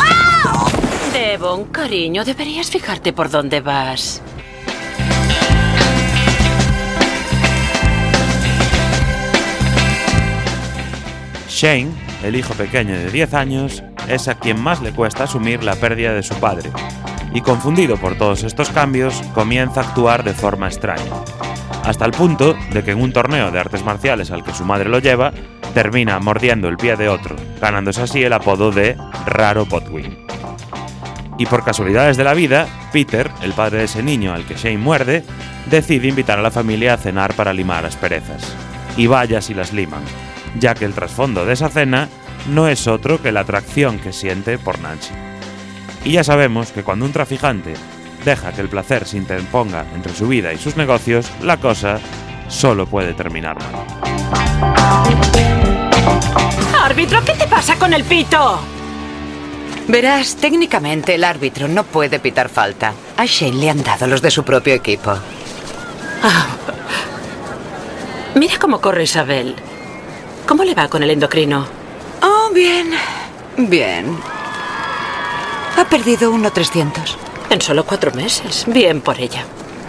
¡Ah! 0.00 0.66
Devon, 1.12 1.64
cariño, 1.64 2.24
deberías 2.24 2.70
fijarte 2.70 3.12
por 3.12 3.30
dónde 3.30 3.60
vas. 3.60 4.22
Shane, 11.48 11.88
el 12.22 12.36
hijo 12.36 12.52
pequeño 12.52 12.94
de 12.94 13.10
10 13.10 13.32
años, 13.32 13.82
es 14.08 14.28
a 14.28 14.34
quien 14.34 14.60
más 14.60 14.82
le 14.82 14.92
cuesta 14.92 15.24
asumir 15.24 15.64
la 15.64 15.74
pérdida 15.74 16.12
de 16.12 16.22
su 16.22 16.34
padre, 16.34 16.70
y 17.32 17.40
confundido 17.40 17.96
por 17.96 18.18
todos 18.18 18.42
estos 18.42 18.68
cambios, 18.68 19.22
comienza 19.34 19.80
a 19.80 19.84
actuar 19.84 20.22
de 20.22 20.34
forma 20.34 20.66
extraña, 20.66 21.12
hasta 21.86 22.04
el 22.04 22.10
punto 22.10 22.56
de 22.72 22.82
que 22.82 22.90
en 22.90 23.00
un 23.00 23.12
torneo 23.12 23.52
de 23.52 23.60
artes 23.60 23.84
marciales 23.84 24.32
al 24.32 24.42
que 24.42 24.52
su 24.52 24.64
madre 24.64 24.88
lo 24.88 24.98
lleva, 24.98 25.32
termina 25.72 26.18
mordiendo 26.18 26.68
el 26.68 26.76
pie 26.76 26.96
de 26.96 27.08
otro, 27.08 27.36
ganándose 27.60 28.02
así 28.02 28.24
el 28.24 28.32
apodo 28.32 28.72
de 28.72 28.96
Raro 29.24 29.66
Potwin. 29.66 30.18
Y 31.38 31.46
por 31.46 31.64
casualidades 31.64 32.16
de 32.16 32.24
la 32.24 32.34
vida, 32.34 32.66
Peter, 32.92 33.30
el 33.42 33.52
padre 33.52 33.78
de 33.78 33.84
ese 33.84 34.02
niño 34.02 34.34
al 34.34 34.44
que 34.44 34.56
Shane 34.56 34.78
muerde, 34.78 35.22
decide 35.70 36.08
invitar 36.08 36.40
a 36.40 36.42
la 36.42 36.50
familia 36.50 36.94
a 36.94 36.98
cenar 36.98 37.34
para 37.34 37.52
limar 37.52 37.86
asperezas. 37.86 38.52
Y 38.96 39.06
vaya 39.06 39.40
si 39.40 39.54
las 39.54 39.72
liman, 39.72 40.02
ya 40.58 40.74
que 40.74 40.86
el 40.86 40.94
trasfondo 40.94 41.46
de 41.46 41.52
esa 41.52 41.68
cena 41.68 42.08
no 42.48 42.66
es 42.66 42.88
otro 42.88 43.22
que 43.22 43.30
la 43.30 43.40
atracción 43.40 44.00
que 44.00 44.12
siente 44.12 44.58
por 44.58 44.80
Nancy. 44.80 45.12
Y 46.04 46.12
ya 46.12 46.24
sabemos 46.24 46.72
que 46.72 46.82
cuando 46.82 47.04
un 47.04 47.12
traficante 47.12 47.74
deja 48.26 48.52
que 48.52 48.60
el 48.60 48.68
placer 48.68 49.06
se 49.06 49.16
interponga 49.16 49.86
entre 49.94 50.12
su 50.12 50.26
vida 50.26 50.52
y 50.52 50.58
sus 50.58 50.76
negocios, 50.76 51.30
la 51.42 51.56
cosa 51.58 52.00
solo 52.48 52.84
puede 52.84 53.14
terminar 53.14 53.56
mal. 53.56 53.86
Árbitro, 56.82 57.24
¿qué 57.24 57.34
te 57.34 57.46
pasa 57.46 57.76
con 57.78 57.94
el 57.94 58.02
pito? 58.02 58.60
Verás, 59.86 60.34
técnicamente 60.36 61.14
el 61.14 61.22
árbitro 61.22 61.68
no 61.68 61.84
puede 61.84 62.18
pitar 62.18 62.48
falta. 62.48 62.92
A 63.16 63.24
Shane 63.24 63.58
le 63.58 63.70
han 63.70 63.84
dado 63.84 64.08
los 64.08 64.20
de 64.20 64.32
su 64.32 64.42
propio 64.42 64.74
equipo. 64.74 65.12
Ah. 66.22 66.46
Mira 68.34 68.58
cómo 68.58 68.80
corre 68.80 69.04
Isabel. 69.04 69.54
¿Cómo 70.48 70.64
le 70.64 70.74
va 70.74 70.88
con 70.88 71.04
el 71.04 71.10
endocrino? 71.10 71.64
Oh, 72.22 72.50
bien. 72.52 72.90
Bien. 73.56 74.18
Ha 75.76 75.84
perdido 75.84 76.32
1,300. 76.32 77.25
En 77.50 77.60
solo 77.60 77.84
cuatro 77.84 78.12
meses. 78.12 78.64
Bien 78.66 79.00
por 79.00 79.20
ella. 79.20 79.44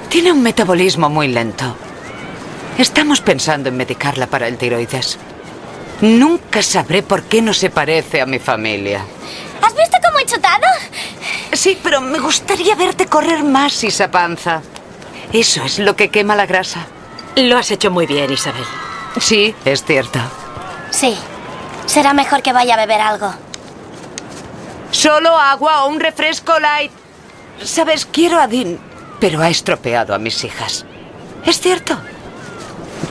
Tiene 0.09 0.31
un 0.31 0.41
metabolismo 0.41 1.09
muy 1.09 1.27
lento. 1.27 1.75
Estamos 2.77 3.21
pensando 3.21 3.69
en 3.69 3.77
medicarla 3.77 4.27
para 4.27 4.47
el 4.47 4.57
tiroides. 4.57 5.17
Nunca 6.01 6.61
sabré 6.61 7.01
por 7.01 7.23
qué 7.23 7.41
no 7.41 7.53
se 7.53 7.69
parece 7.69 8.21
a 8.21 8.25
mi 8.25 8.39
familia. 8.39 9.03
¿Has 9.61 9.75
visto 9.75 9.97
cómo 10.05 10.19
he 10.19 10.25
chutado? 10.25 10.65
Sí, 11.53 11.77
pero 11.81 12.01
me 12.01 12.19
gustaría 12.19 12.75
verte 12.75 13.07
correr 13.07 13.43
más, 13.43 13.83
Isa 13.83 14.11
Panza. 14.11 14.61
Eso 15.33 15.63
es 15.63 15.79
lo 15.79 15.95
que 15.95 16.09
quema 16.09 16.35
la 16.35 16.45
grasa. 16.45 16.85
Lo 17.35 17.57
has 17.57 17.71
hecho 17.71 17.89
muy 17.89 18.05
bien, 18.05 18.31
Isabel. 18.31 18.63
Sí, 19.19 19.55
es 19.65 19.83
cierto. 19.83 20.19
Sí. 20.91 21.17
Será 21.87 22.13
mejor 22.13 22.43
que 22.43 22.53
vaya 22.53 22.75
a 22.75 22.77
beber 22.77 23.01
algo. 23.01 23.33
Solo 24.91 25.37
agua 25.37 25.83
o 25.83 25.89
un 25.89 25.99
refresco 25.99 26.59
light. 26.59 26.91
Sabes, 27.63 28.05
quiero 28.05 28.39
a 28.39 28.47
Dean, 28.47 28.77
pero 29.19 29.41
ha 29.41 29.49
estropeado 29.49 30.13
a 30.13 30.19
mis 30.19 30.43
hijas. 30.43 30.85
Es 31.45 31.59
cierto. 31.59 31.97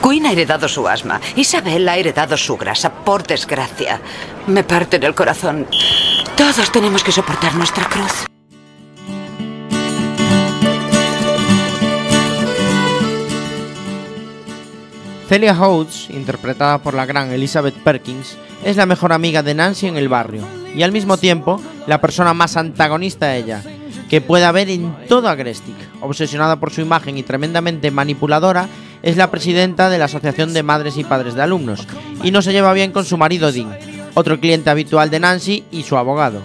Queen 0.01 0.25
ha 0.25 0.31
heredado 0.31 0.67
su 0.67 0.87
asma. 0.87 1.19
Isabel 1.35 1.87
ha 1.89 1.97
heredado 1.97 2.37
su 2.37 2.57
grasa, 2.57 2.91
por 2.91 3.25
desgracia. 3.25 3.99
Me 4.47 4.63
parte 4.63 4.97
el 4.97 5.15
corazón. 5.15 5.67
Todos 6.35 6.71
tenemos 6.71 7.03
que 7.03 7.11
soportar 7.11 7.55
nuestra 7.55 7.85
cruz. 7.85 8.27
Celia 15.27 15.59
Hodes, 15.59 16.09
interpretada 16.09 16.77
por 16.77 16.93
la 16.93 17.05
gran 17.05 17.31
Elizabeth 17.31 17.75
Perkins, 17.83 18.37
es 18.63 18.77
la 18.77 18.85
mejor 18.85 19.11
amiga 19.11 19.43
de 19.43 19.53
Nancy 19.55 19.87
en 19.87 19.97
el 19.97 20.07
barrio 20.07 20.47
y 20.73 20.83
al 20.83 20.93
mismo 20.93 21.17
tiempo 21.17 21.61
la 21.85 21.99
persona 21.99 22.33
más 22.33 22.55
antagonista 22.55 23.25
a 23.25 23.35
ella, 23.35 23.61
que 24.09 24.21
puede 24.21 24.45
haber 24.45 24.69
en 24.69 24.95
todo 25.07 25.29
Agrestic. 25.29 25.75
Obsesionada 26.01 26.57
por 26.57 26.71
su 26.71 26.81
imagen 26.81 27.17
y 27.17 27.23
tremendamente 27.23 27.91
manipuladora, 27.91 28.67
es 29.03 29.17
la 29.17 29.29
presidenta 29.29 29.89
de 29.89 29.99
la 29.99 30.05
Asociación 30.05 30.53
de 30.53 30.63
Madres 30.63 30.97
y 30.97 31.03
Padres 31.03 31.35
de 31.35 31.41
Alumnos 31.41 31.87
y 32.23 32.31
no 32.31 32.41
se 32.41 32.51
lleva 32.51 32.73
bien 32.73 32.91
con 32.91 33.05
su 33.05 33.17
marido 33.17 33.51
Dean, 33.51 33.77
otro 34.15 34.39
cliente 34.39 34.69
habitual 34.69 35.09
de 35.09 35.19
Nancy 35.19 35.63
y 35.71 35.83
su 35.83 35.97
abogado. 35.97 36.41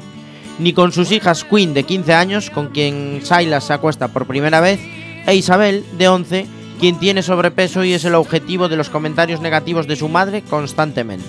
Ni 0.59 0.73
con 0.73 0.93
sus 0.93 1.11
hijas 1.13 1.45
Queen 1.45 1.73
de 1.75 1.85
15 1.85 2.15
años, 2.15 2.51
con 2.51 2.69
quien 2.69 3.21
Silas 3.23 3.65
se 3.65 3.73
acuesta 3.73 4.09
por 4.09 4.27
primera 4.27 4.61
vez, 4.61 4.81
e 5.27 5.35
Isabel 5.35 5.85
de 5.97 6.09
11, 6.09 6.47
quien 6.79 6.99
tiene 6.99 7.23
sobrepeso 7.23 7.85
y 7.85 7.95
es 7.95 8.05
el 8.05 8.15
objetivo 8.15 8.69
de 8.69 8.77
los 8.77 8.91
comentarios 8.91 9.41
negativos 9.41 9.87
de 9.87 9.97
su 9.97 10.09
madre 10.09 10.43
constantemente. 10.43 11.25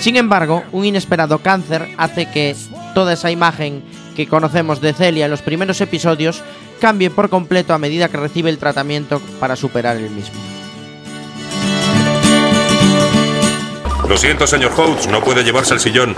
Sin 0.00 0.16
embargo, 0.16 0.64
un 0.72 0.84
inesperado 0.84 1.38
cáncer 1.38 1.86
hace 1.98 2.30
que 2.30 2.56
toda 2.94 3.12
esa 3.12 3.30
imagen 3.30 3.82
que 4.14 4.26
conocemos 4.26 4.80
de 4.80 4.92
Celia 4.92 5.24
en 5.24 5.30
los 5.30 5.42
primeros 5.42 5.80
episodios 5.80 6.42
cambie 6.80 7.10
por 7.10 7.28
completo 7.28 7.74
a 7.74 7.78
medida 7.78 8.08
que 8.08 8.16
recibe 8.16 8.50
el 8.50 8.58
tratamiento 8.58 9.20
para 9.38 9.56
superar 9.56 9.96
el 9.96 10.10
mismo. 10.10 10.38
Lo 14.08 14.16
siento, 14.16 14.46
señor 14.46 14.72
Houtz, 14.76 15.06
no 15.06 15.22
puede 15.22 15.44
llevarse 15.44 15.74
el 15.74 15.80
sillón. 15.80 16.16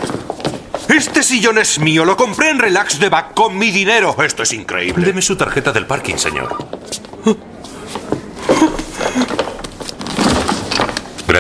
Este 0.88 1.22
sillón 1.22 1.59
es 1.59 1.78
mío, 1.78 2.05
lo 2.05 2.16
compré 2.16 2.51
en 2.51 2.59
Relax 2.59 2.99
de 2.99 3.09
Back 3.09 3.34
con 3.34 3.59
mi 3.59 3.70
dinero. 3.70 4.16
Esto 4.22 4.43
es 4.43 4.53
increíble. 4.53 5.05
Deme 5.05 5.20
su 5.20 5.36
tarjeta 5.36 5.72
del 5.72 5.86
parking, 5.86 6.16
señor. 6.16 6.82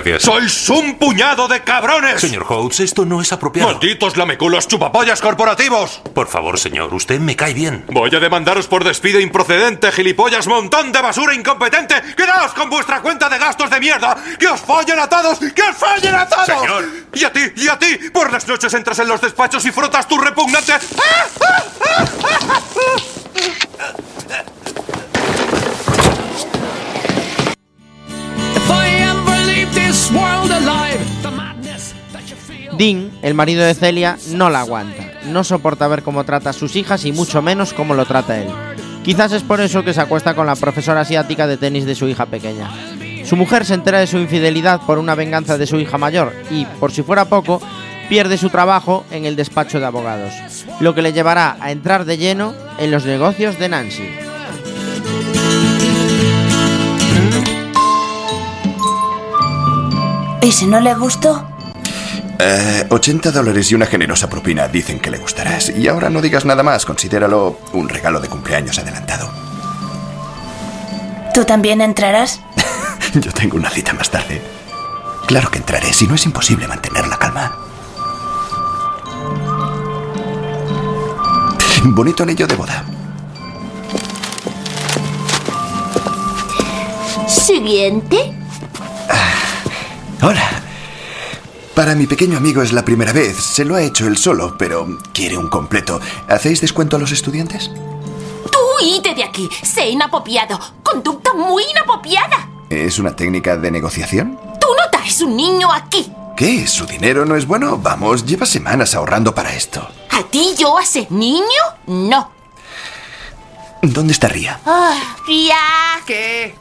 Gracias. 0.04 0.22
¡Sois 0.22 0.68
un 0.70 0.98
puñado 0.98 1.46
de 1.46 1.60
cabrones! 1.60 2.20
Señor 2.20 2.44
Houtz, 2.48 2.80
esto 2.80 3.04
no 3.04 3.20
es 3.20 3.32
apropiado. 3.32 3.70
¡Malditos 3.70 4.16
lameculos 4.16 4.66
chupapollas 4.66 5.20
corporativos! 5.20 6.02
Por 6.14 6.26
favor, 6.26 6.58
señor, 6.58 6.92
usted 6.92 7.20
me 7.20 7.36
cae 7.36 7.54
bien. 7.54 7.84
Voy 7.88 8.14
a 8.14 8.18
demandaros 8.18 8.66
por 8.66 8.84
despido 8.84 9.20
improcedente, 9.20 9.92
gilipollas, 9.92 10.46
montón 10.48 10.90
de 10.90 11.00
basura 11.00 11.34
incompetente. 11.34 11.94
¡Quedaos 12.16 12.52
con 12.52 12.68
vuestra 12.68 13.00
cuenta 13.00 13.28
de 13.28 13.38
gastos 13.38 13.70
de 13.70 13.78
mierda! 13.80 14.16
¡Que 14.38 14.48
os 14.48 14.60
follen 14.60 14.98
a 14.98 15.08
todos! 15.08 15.38
¡Que 15.38 15.62
os 15.62 15.76
follen 15.76 16.14
a 16.14 16.28
todos! 16.28 16.46
Señor. 16.46 16.84
Y 17.14 17.24
a 17.24 17.32
ti, 17.32 17.40
y 17.56 17.68
a 17.68 17.78
ti. 17.78 18.10
Por 18.12 18.32
las 18.32 18.46
noches 18.48 18.74
entras 18.74 18.98
en 18.98 19.08
los 19.08 19.20
despachos 19.20 19.64
y 19.64 19.70
frotas 19.70 20.08
tu 20.08 20.18
repugnante. 20.18 20.72
Dean, 32.76 33.10
el 33.22 33.34
marido 33.34 33.64
de 33.64 33.74
Celia, 33.74 34.18
no 34.30 34.50
la 34.50 34.60
aguanta. 34.60 35.12
No 35.26 35.44
soporta 35.44 35.86
ver 35.88 36.02
cómo 36.02 36.24
trata 36.24 36.50
a 36.50 36.52
sus 36.52 36.74
hijas 36.76 37.04
y 37.04 37.12
mucho 37.12 37.42
menos 37.42 37.72
cómo 37.72 37.94
lo 37.94 38.06
trata 38.06 38.38
él. 38.40 38.48
Quizás 39.04 39.32
es 39.32 39.42
por 39.42 39.60
eso 39.60 39.84
que 39.84 39.94
se 39.94 40.00
acuesta 40.00 40.34
con 40.34 40.46
la 40.46 40.56
profesora 40.56 41.00
asiática 41.00 41.46
de 41.46 41.56
tenis 41.56 41.84
de 41.84 41.94
su 41.94 42.08
hija 42.08 42.26
pequeña. 42.26 42.70
Su 43.24 43.36
mujer 43.36 43.64
se 43.64 43.74
entera 43.74 44.00
de 44.00 44.06
su 44.06 44.18
infidelidad 44.18 44.80
por 44.82 44.98
una 44.98 45.14
venganza 45.14 45.58
de 45.58 45.66
su 45.66 45.78
hija 45.78 45.98
mayor 45.98 46.32
y, 46.50 46.64
por 46.64 46.92
si 46.92 47.02
fuera 47.02 47.26
poco, 47.26 47.60
pierde 48.08 48.38
su 48.38 48.50
trabajo 48.50 49.04
en 49.10 49.24
el 49.26 49.36
despacho 49.36 49.80
de 49.80 49.86
abogados, 49.86 50.32
lo 50.80 50.94
que 50.94 51.02
le 51.02 51.12
llevará 51.12 51.56
a 51.60 51.70
entrar 51.70 52.04
de 52.04 52.18
lleno 52.18 52.54
en 52.78 52.90
los 52.90 53.04
negocios 53.04 53.58
de 53.58 53.68
Nancy. 53.68 54.08
¿Y 60.42 60.50
si 60.50 60.66
no 60.66 60.80
le 60.80 60.92
gustó? 60.94 61.46
Eh, 62.38 62.86
80 62.90 63.30
dólares 63.30 63.70
y 63.70 63.76
una 63.76 63.86
generosa 63.86 64.28
propina 64.28 64.66
dicen 64.66 64.98
que 64.98 65.10
le 65.10 65.18
gustarás. 65.18 65.70
Y 65.70 65.86
ahora 65.86 66.10
no 66.10 66.20
digas 66.20 66.44
nada 66.44 66.64
más, 66.64 66.84
considéralo 66.84 67.60
un 67.72 67.88
regalo 67.88 68.18
de 68.18 68.28
cumpleaños 68.28 68.76
adelantado. 68.78 69.30
¿Tú 71.32 71.44
también 71.44 71.80
entrarás? 71.80 72.40
Yo 73.14 73.32
tengo 73.32 73.56
una 73.56 73.70
cita 73.70 73.92
más 73.92 74.10
tarde. 74.10 74.42
Claro 75.26 75.48
que 75.50 75.58
entraré, 75.58 75.92
si 75.92 76.08
no 76.08 76.16
es 76.16 76.26
imposible 76.26 76.66
mantener 76.66 77.06
la 77.06 77.18
calma. 77.18 77.56
Bonito 81.84 82.24
anillo 82.24 82.48
de 82.48 82.56
boda. 82.56 82.84
Siguiente. 87.28 88.42
Hola. 90.24 90.62
Para 91.74 91.96
mi 91.96 92.06
pequeño 92.06 92.36
amigo 92.36 92.62
es 92.62 92.72
la 92.72 92.84
primera 92.84 93.12
vez. 93.12 93.36
Se 93.38 93.64
lo 93.64 93.74
ha 93.74 93.82
hecho 93.82 94.06
él 94.06 94.16
solo, 94.16 94.54
pero 94.56 94.86
quiere 95.12 95.36
un 95.36 95.48
completo. 95.48 96.00
¿Hacéis 96.28 96.60
descuento 96.60 96.94
a 96.94 97.00
los 97.00 97.10
estudiantes? 97.10 97.72
Tú 98.52 98.58
ite 98.84 99.16
de 99.16 99.24
aquí. 99.24 99.48
Sé 99.64 99.88
inapropiado. 99.88 100.60
Conducta 100.84 101.34
muy 101.34 101.64
inapropiada. 101.64 102.48
¿Es 102.70 103.00
una 103.00 103.16
técnica 103.16 103.56
de 103.56 103.72
negociación? 103.72 104.38
Tú 104.60 104.68
no 104.68 104.90
traes 104.92 105.20
un 105.22 105.36
niño 105.36 105.72
aquí. 105.72 106.12
¿Qué? 106.36 106.68
¿Su 106.68 106.86
dinero 106.86 107.24
no 107.24 107.34
es 107.34 107.44
bueno? 107.44 107.78
Vamos, 107.78 108.24
lleva 108.24 108.46
semanas 108.46 108.94
ahorrando 108.94 109.34
para 109.34 109.52
esto. 109.54 109.88
¿A 110.10 110.22
ti 110.30 110.54
yo 110.56 110.78
hace 110.78 111.08
niño? 111.10 111.42
No. 111.88 112.30
¿Dónde 113.82 114.12
está 114.12 114.28
Ria? 114.28 114.60
Ah, 114.64 115.16
ya. 115.28 116.00
¿Qué? 116.06 116.54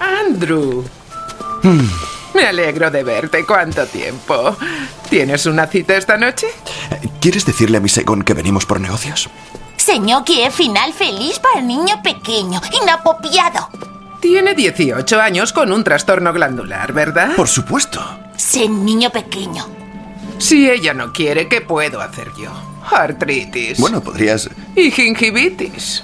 Andrew. 0.00 0.82
Hmm. 1.62 1.88
Me 2.36 2.46
alegro 2.46 2.90
de 2.90 3.02
verte. 3.02 3.46
¿Cuánto 3.46 3.86
tiempo? 3.86 4.56
¿Tienes 5.08 5.46
una 5.46 5.66
cita 5.66 5.96
esta 5.96 6.18
noche? 6.18 6.46
¿Quieres 7.18 7.46
decirle 7.46 7.78
a 7.78 7.80
mi 7.80 7.88
Saigon 7.88 8.22
que 8.22 8.34
venimos 8.34 8.66
por 8.66 8.78
negocios? 8.78 9.30
Señor, 9.78 10.22
que 10.24 10.50
final 10.50 10.92
feliz 10.92 11.38
para 11.38 11.62
niño 11.62 12.02
pequeño. 12.02 12.60
Inapropiado. 12.82 13.70
Tiene 14.20 14.54
18 14.54 15.18
años 15.20 15.52
con 15.54 15.72
un 15.72 15.82
trastorno 15.82 16.32
glandular, 16.34 16.92
¿verdad? 16.92 17.34
Por 17.36 17.48
supuesto. 17.48 18.04
Sé 18.36 18.68
niño 18.68 19.10
pequeño. 19.10 19.66
Si 20.38 20.68
ella 20.68 20.92
no 20.92 21.12
quiere, 21.14 21.48
¿qué 21.48 21.62
puedo 21.62 22.00
hacer 22.02 22.32
yo? 22.38 22.50
Artritis. 22.90 23.78
Bueno, 23.78 24.02
podrías... 24.02 24.50
Y 24.74 24.90
gingivitis. 24.90 26.02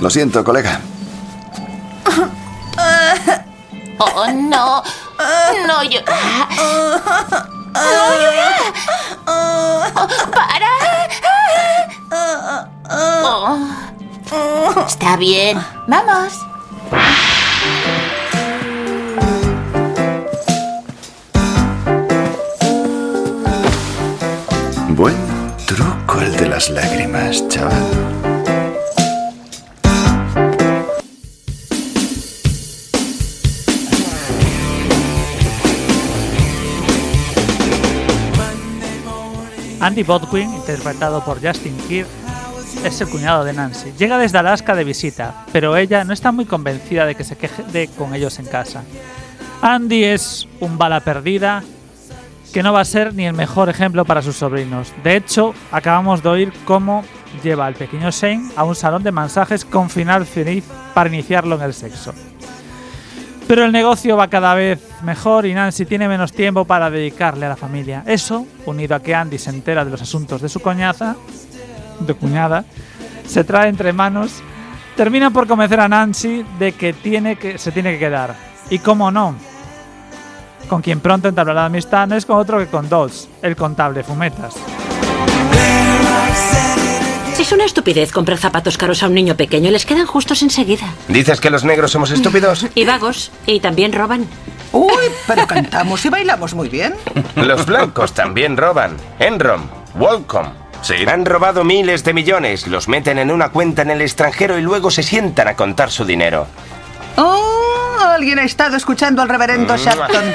Lo 0.00 0.10
siento, 0.10 0.42
colega. 0.42 0.80
Oh, 3.98 4.26
no. 4.32 4.82
No 5.66 5.82
llorar. 5.84 6.48
No 7.72 8.14
llorar. 8.20 8.60
Para. 10.32 10.68
Oh. 12.90 14.84
Está 14.86 15.16
bien. 15.16 15.64
Vamos. 15.86 16.32
Buen 24.90 25.16
truco 25.66 26.20
el 26.20 26.36
de 26.36 26.48
las 26.48 26.70
lágrimas, 26.70 27.48
chaval. 27.48 28.13
Andy 39.84 40.02
Bodwin, 40.02 40.54
interpretado 40.54 41.22
por 41.22 41.46
Justin 41.46 41.76
Kirk, 41.86 42.08
es 42.86 43.00
el 43.02 43.08
cuñado 43.10 43.44
de 43.44 43.52
Nancy. 43.52 43.92
Llega 43.98 44.16
desde 44.16 44.38
Alaska 44.38 44.74
de 44.74 44.82
visita, 44.82 45.44
pero 45.52 45.76
ella 45.76 46.04
no 46.04 46.14
está 46.14 46.32
muy 46.32 46.46
convencida 46.46 47.04
de 47.04 47.14
que 47.14 47.22
se 47.22 47.36
quede 47.36 47.88
con 47.88 48.14
ellos 48.14 48.38
en 48.38 48.46
casa. 48.46 48.82
Andy 49.60 50.04
es 50.04 50.48
un 50.60 50.78
bala 50.78 51.00
perdida 51.00 51.62
que 52.54 52.62
no 52.62 52.72
va 52.72 52.80
a 52.80 52.86
ser 52.86 53.12
ni 53.12 53.26
el 53.26 53.34
mejor 53.34 53.68
ejemplo 53.68 54.06
para 54.06 54.22
sus 54.22 54.36
sobrinos. 54.36 54.90
De 55.04 55.16
hecho, 55.16 55.54
acabamos 55.70 56.22
de 56.22 56.30
oír 56.30 56.52
cómo 56.64 57.04
lleva 57.42 57.66
al 57.66 57.74
pequeño 57.74 58.10
Shane 58.10 58.52
a 58.56 58.64
un 58.64 58.74
salón 58.74 59.02
de 59.02 59.12
masajes 59.12 59.66
con 59.66 59.90
final 59.90 60.24
feliz 60.24 60.64
para 60.94 61.10
iniciarlo 61.10 61.56
en 61.56 61.62
el 61.62 61.74
sexo. 61.74 62.14
Pero 63.46 63.64
el 63.64 63.72
negocio 63.72 64.16
va 64.16 64.28
cada 64.28 64.54
vez 64.54 64.80
mejor 65.02 65.44
y 65.44 65.54
Nancy 65.54 65.84
tiene 65.84 66.08
menos 66.08 66.32
tiempo 66.32 66.64
para 66.64 66.90
dedicarle 66.90 67.46
a 67.46 67.50
la 67.50 67.56
familia. 67.56 68.02
Eso, 68.06 68.46
unido 68.64 68.96
a 68.96 69.00
que 69.00 69.14
Andy 69.14 69.38
se 69.38 69.50
entera 69.50 69.84
de 69.84 69.90
los 69.90 70.00
asuntos 70.00 70.40
de 70.40 70.48
su 70.48 70.60
coñaza, 70.60 71.16
de 72.00 72.14
cuñada, 72.14 72.64
se 73.26 73.44
trae 73.44 73.68
entre 73.68 73.92
manos, 73.92 74.42
termina 74.96 75.30
por 75.30 75.46
convencer 75.46 75.80
a 75.80 75.88
Nancy 75.88 76.44
de 76.58 76.72
que, 76.72 76.92
tiene 76.92 77.36
que 77.36 77.58
se 77.58 77.70
tiene 77.70 77.92
que 77.92 77.98
quedar. 77.98 78.34
Y 78.70 78.78
cómo 78.78 79.10
no, 79.10 79.34
con 80.68 80.80
quien 80.80 81.00
pronto 81.00 81.28
entablará 81.28 81.66
amistad 81.66 82.06
no 82.06 82.16
es 82.16 82.24
con 82.24 82.38
otro 82.38 82.58
que 82.58 82.66
con 82.66 82.88
Dodds, 82.88 83.28
el 83.42 83.56
contable 83.56 84.02
Fumetas. 84.02 84.54
Es 87.44 87.52
una 87.52 87.66
estupidez 87.66 88.10
comprar 88.10 88.38
zapatos 88.38 88.78
caros 88.78 89.02
a 89.02 89.06
un 89.06 89.12
niño 89.12 89.36
pequeño. 89.36 89.70
Les 89.70 89.84
quedan 89.84 90.06
justos 90.06 90.40
enseguida. 90.40 90.86
¿Dices 91.08 91.42
que 91.42 91.50
los 91.50 91.62
negros 91.62 91.90
somos 91.90 92.10
estúpidos? 92.10 92.66
Y 92.74 92.86
vagos. 92.86 93.30
Y 93.44 93.60
también 93.60 93.92
roban. 93.92 94.26
Uy, 94.72 94.90
pero 95.26 95.46
cantamos 95.46 96.02
y 96.06 96.08
bailamos 96.08 96.54
muy 96.54 96.70
bien. 96.70 96.94
Los 97.36 97.66
blancos 97.66 98.14
también 98.14 98.56
roban. 98.56 98.96
Enron, 99.18 99.70
Walcom. 99.94 100.54
Sí. 100.80 100.94
Han 101.06 101.26
robado 101.26 101.64
miles 101.64 102.02
de 102.02 102.14
millones, 102.14 102.66
los 102.66 102.88
meten 102.88 103.18
en 103.18 103.30
una 103.30 103.50
cuenta 103.50 103.82
en 103.82 103.90
el 103.90 104.00
extranjero 104.00 104.58
y 104.58 104.62
luego 104.62 104.90
se 104.90 105.02
sientan 105.02 105.46
a 105.48 105.54
contar 105.54 105.90
su 105.90 106.06
dinero. 106.06 106.46
Oh, 107.16 107.98
alguien 108.00 108.38
ha 108.38 108.44
estado 108.44 108.78
escuchando 108.78 109.20
al 109.20 109.28
reverendo 109.28 109.74
Mm. 109.74 109.78
Shafton. 109.78 110.34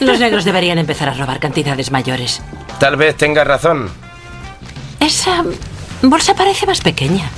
Los 0.00 0.20
negros 0.20 0.44
deberían 0.44 0.76
empezar 0.76 1.08
a 1.08 1.14
robar 1.14 1.40
cantidades 1.40 1.90
mayores. 1.90 2.42
Tal 2.78 2.96
vez 2.96 3.16
tengas 3.16 3.46
razón. 3.46 3.90
Esa 5.00 5.44
bolsa 6.02 6.34
parece 6.34 6.66
más 6.66 6.80
pequeña. 6.80 7.30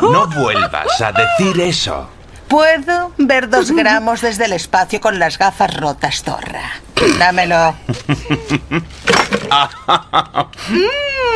No 0.00 0.26
vuelvas 0.28 1.00
a 1.00 1.12
decir 1.12 1.60
eso. 1.60 2.08
Puedo 2.48 3.12
ver 3.18 3.50
dos 3.50 3.72
gramos 3.72 4.22
desde 4.22 4.46
el 4.46 4.52
espacio 4.52 5.00
con 5.00 5.18
las 5.18 5.38
gafas 5.38 5.76
rotas, 5.76 6.22
zorra. 6.22 6.80
Dámelo. 7.18 7.74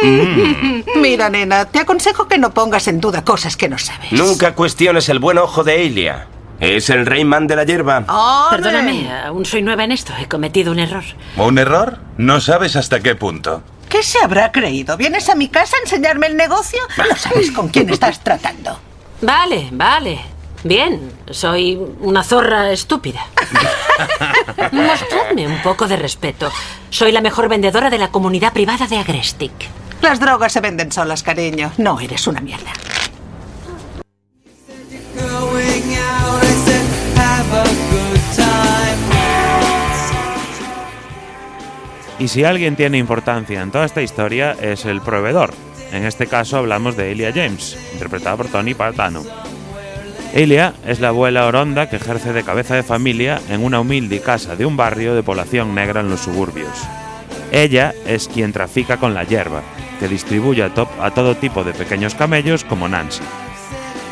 Mm. 0.03 0.83
Mira, 0.97 1.29
nena, 1.29 1.67
te 1.67 1.79
aconsejo 1.79 2.27
que 2.29 2.39
no 2.39 2.53
pongas 2.53 2.89
en 2.89 3.01
duda 3.01 3.25
cosas 3.25 3.57
que 3.57 3.69
no 3.69 3.79
sabes. 3.79 4.13
Nunca 4.13 4.55
cuestiones 4.55 5.09
el 5.09 5.19
buen 5.19 5.39
ojo 5.39 5.63
de 5.65 5.87
Elia. 5.87 6.27
Es 6.63 6.91
el 6.91 7.07
Rayman 7.07 7.49
de 7.49 7.57
la 7.57 7.65
hierba. 7.65 8.05
Perdóname, 8.49 9.11
aún 9.27 9.45
soy 9.45 9.63
nueva 9.63 9.83
en 9.83 9.91
esto. 9.91 10.13
He 10.21 10.29
cometido 10.29 10.71
un 10.71 10.79
error. 10.79 11.03
¿Un 11.37 11.59
error? 11.59 11.99
No 12.19 12.41
sabes 12.41 12.77
hasta 12.77 13.01
qué 13.01 13.17
punto. 13.17 13.65
¿Qué 13.89 14.05
se 14.05 14.21
habrá 14.21 14.53
creído? 14.53 14.97
¿Vienes 14.97 15.29
a 15.29 15.35
mi 15.35 15.49
casa 15.49 15.77
a 15.77 15.81
enseñarme 15.81 16.29
el 16.29 16.37
negocio? 16.37 16.79
No 16.97 17.17
sabes 17.17 17.51
con 17.51 17.69
quién 17.69 17.91
estás 17.91 18.21
tratando. 18.21 18.79
Vale, 19.23 19.71
vale. 19.73 20.21
Bien, 20.63 21.13
soy 21.33 21.81
una 21.99 22.23
zorra 22.23 22.71
estúpida. 22.71 23.27
Mostradme 24.71 25.49
un 25.49 25.61
poco 25.63 25.89
de 25.89 25.97
respeto. 25.97 26.49
Soy 26.91 27.11
la 27.11 27.21
mejor 27.21 27.49
vendedora 27.49 27.91
de 27.91 27.99
la 27.99 28.13
comunidad 28.13 28.53
privada 28.53 28.87
de 28.87 28.99
Agrestic. 28.99 29.51
Las 30.01 30.21
drogas 30.21 30.53
se 30.53 30.61
venden 30.61 30.93
solas, 30.93 31.25
cariño. 31.25 31.73
No 31.79 31.99
eres 31.99 32.29
una 32.29 32.41
mierda. 32.41 32.71
Y 42.23 42.29
si 42.29 42.45
alguien 42.45 42.77
tiene 42.77 42.99
importancia 42.99 43.61
en 43.61 43.73
toda 43.73 43.85
esta 43.85 44.01
historia 44.01 44.53
es 44.53 44.85
el 44.85 45.01
proveedor. 45.01 45.53
En 45.91 46.05
este 46.05 46.29
caso 46.29 46.57
hablamos 46.57 46.97
de 46.97 47.11
Elia 47.11 47.33
James, 47.35 47.77
interpretada 47.95 48.37
por 48.37 48.47
Tony 48.47 48.75
Partano. 48.75 49.25
Elia 50.33 50.73
es 50.87 51.01
la 51.01 51.09
abuela 51.09 51.47
oronda 51.47 51.91
que 51.91 51.97
ejerce 51.97 52.33
de 52.33 52.45
cabeza 52.45 52.77
de 52.77 52.85
familia 52.85 53.41
en 53.49 53.65
una 53.65 53.81
humilde 53.81 54.21
casa 54.21 54.55
de 54.55 54.65
un 54.65 54.77
barrio 54.77 55.17
de 55.17 55.25
población 55.25 55.75
negra 55.75 56.01
en 56.01 56.11
los 56.11 56.21
suburbios. 56.21 56.71
Ella 57.51 57.93
es 58.07 58.29
quien 58.29 58.53
trafica 58.53 58.99
con 58.99 59.15
la 59.15 59.25
hierba, 59.25 59.63
que 59.99 60.07
distribuye 60.07 60.63
a, 60.63 60.71
a 61.01 61.11
todo 61.11 61.35
tipo 61.35 61.65
de 61.65 61.73
pequeños 61.73 62.15
camellos 62.15 62.63
como 62.63 62.89
Nancy. 62.89 63.25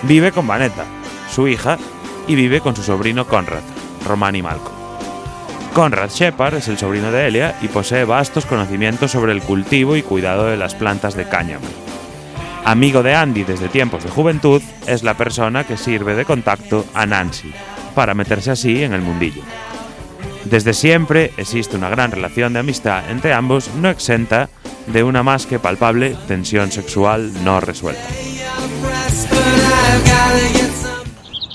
Vive 0.03 0.33
con 0.33 0.49
Vanetta, 0.49 0.85
su 1.33 1.47
hija, 1.47 1.79
y 2.27 2.35
vive 2.35 2.61
con 2.61 2.75
su 2.75 2.83
sobrino 2.83 3.29
Conrad, 3.29 3.63
Romani 4.05 4.43
Malco. 4.43 4.80
Conrad 5.73 6.11
Shepard 6.11 6.57
es 6.57 6.69
el 6.69 6.79
sobrino 6.79 7.13
de 7.13 7.29
Elia 7.29 7.57
y 7.63 7.69
posee 7.69 8.05
vastos 8.05 8.45
conocimientos 8.45 9.13
sobre 9.13 9.33
el 9.33 9.41
cultivo 9.41 9.97
y 9.97 10.03
cuidado 10.03 10.47
de 10.47 10.57
las 10.57 10.75
plantas 10.75 11.15
de 11.15 11.29
cáñamo. 11.29 11.67
Amigo 12.65 13.03
de 13.03 13.15
Andy 13.15 13.45
desde 13.45 13.69
tiempos 13.69 14.05
de 14.05 14.11
juventud, 14.11 14.61
es 14.87 15.03
la 15.03 15.15
persona 15.15 15.65
que 15.65 15.77
sirve 15.77 16.15
de 16.15 16.25
contacto 16.25 16.85
a 16.93 17.07
Nancy, 17.07 17.53
para 17.95 18.15
meterse 18.15 18.51
así 18.51 18.83
en 18.83 18.93
el 18.93 19.01
mundillo. 19.01 19.43
Desde 20.45 20.75
siempre 20.75 21.33
existe 21.37 21.77
una 21.77 21.89
gran 21.89 22.11
relación 22.11 22.53
de 22.53 22.61
amistad 22.61 23.09
entre 23.11 23.33
ambos, 23.33 23.71
no 23.77 23.89
exenta 23.89 24.49
de 24.89 25.03
una 25.05 25.23
más 25.23 25.47
que 25.47 25.59
palpable 25.59 26.17
tensión 26.27 26.73
sexual 26.73 27.33
no 27.45 27.61
resuelta. 27.61 28.03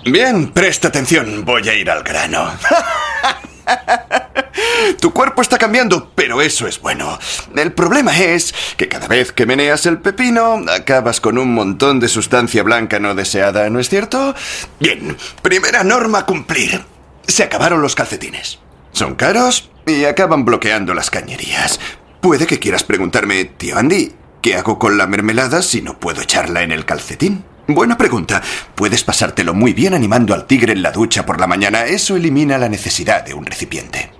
Bien, 0.06 0.52
presta 0.52 0.88
atención, 0.88 1.44
voy 1.44 1.68
a 1.68 1.74
ir 1.74 1.90
al 1.90 2.04
grano. 2.04 2.48
Tu 5.00 5.12
cuerpo 5.12 5.42
está 5.42 5.58
cambiando, 5.58 6.12
pero 6.16 6.42
eso 6.42 6.68
es 6.68 6.80
bueno. 6.80 7.18
El 7.56 7.74
problema 7.74 8.18
es 8.18 8.54
que 8.78 8.88
cada 8.88 9.08
vez 9.08 9.32
que 9.32 9.46
meneas 9.46 9.86
el 9.86 10.00
pepino, 10.00 10.62
acabas 10.70 11.22
con 11.22 11.38
un 11.38 11.54
montón 11.54 12.00
de 12.00 12.08
sustancia 12.08 12.64
blanca 12.64 13.00
no 13.00 13.16
deseada, 13.16 13.70
¿no 13.70 13.80
es 13.80 13.90
cierto? 13.90 14.36
Bien, 14.80 15.18
primera 15.42 15.84
norma 15.84 16.26
cumplir. 16.26 16.84
Se 17.28 17.44
acabaron 17.44 17.82
los 17.82 17.96
calcetines. 17.96 18.60
Son 18.92 19.16
caros 19.16 19.70
y 19.86 20.06
acaban 20.06 20.46
bloqueando 20.46 20.94
las 20.94 21.10
cañerías. 21.10 21.80
Puede 22.22 22.48
que 22.48 22.60
quieras 22.60 22.84
preguntarme, 22.84 23.46
tío 23.46 23.78
Andy, 23.78 24.14
¿qué 24.42 24.56
hago 24.56 24.80
con 24.80 24.98
la 24.98 25.08
mermelada 25.08 25.62
si 25.62 25.82
no 25.82 26.00
puedo 26.00 26.22
echarla 26.22 26.62
en 26.64 26.72
el 26.72 26.86
calcetín? 26.86 27.44
Buena 27.68 27.98
pregunta. 27.98 28.44
Puedes 28.76 29.04
pasártelo 29.04 29.56
muy 29.56 29.74
bien 29.74 29.96
animando 29.96 30.34
al 30.34 30.46
tigre 30.46 30.74
en 30.74 30.84
la 30.84 30.92
ducha 30.92 31.26
por 31.26 31.40
la 31.40 31.48
mañana. 31.48 31.86
Eso 31.86 32.16
elimina 32.16 32.60
la 32.60 32.70
necesidad 32.70 33.26
de 33.26 33.34
un 33.34 33.46
recipiente. 33.46 34.12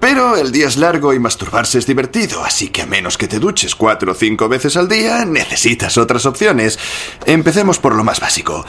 Pero 0.00 0.36
el 0.36 0.52
día 0.52 0.66
es 0.68 0.76
largo 0.76 1.12
y 1.12 1.18
masturbarse 1.18 1.78
es 1.78 1.86
divertido, 1.86 2.44
así 2.44 2.68
que 2.68 2.82
a 2.82 2.86
menos 2.86 3.18
que 3.18 3.28
te 3.28 3.38
duches 3.38 3.74
cuatro 3.74 4.12
o 4.12 4.14
cinco 4.14 4.48
veces 4.48 4.76
al 4.76 4.88
día, 4.88 5.24
necesitas 5.24 5.98
otras 5.98 6.26
opciones. 6.26 6.78
Empecemos 7.26 7.78
por 7.78 7.94
lo 7.94 8.04
más 8.04 8.20
básico. 8.20 8.64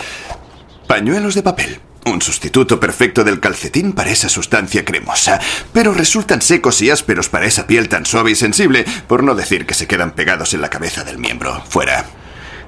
Pañuelos 0.87 1.35
de 1.35 1.43
papel. 1.43 1.79
Un 2.05 2.21
sustituto 2.21 2.79
perfecto 2.79 3.25
del 3.25 3.41
calcetín 3.41 3.91
para 3.91 4.09
esa 4.09 4.29
sustancia 4.29 4.85
cremosa, 4.85 5.39
pero 5.73 5.93
resultan 5.93 6.41
secos 6.41 6.81
y 6.81 6.89
ásperos 6.89 7.27
para 7.27 7.45
esa 7.45 7.67
piel 7.67 7.89
tan 7.89 8.05
suave 8.05 8.31
y 8.31 8.35
sensible, 8.35 8.85
por 9.07 9.23
no 9.23 9.35
decir 9.35 9.65
que 9.65 9.73
se 9.73 9.87
quedan 9.87 10.11
pegados 10.11 10.53
en 10.53 10.61
la 10.61 10.69
cabeza 10.69 11.03
del 11.03 11.17
miembro. 11.17 11.61
Fuera. 11.69 12.05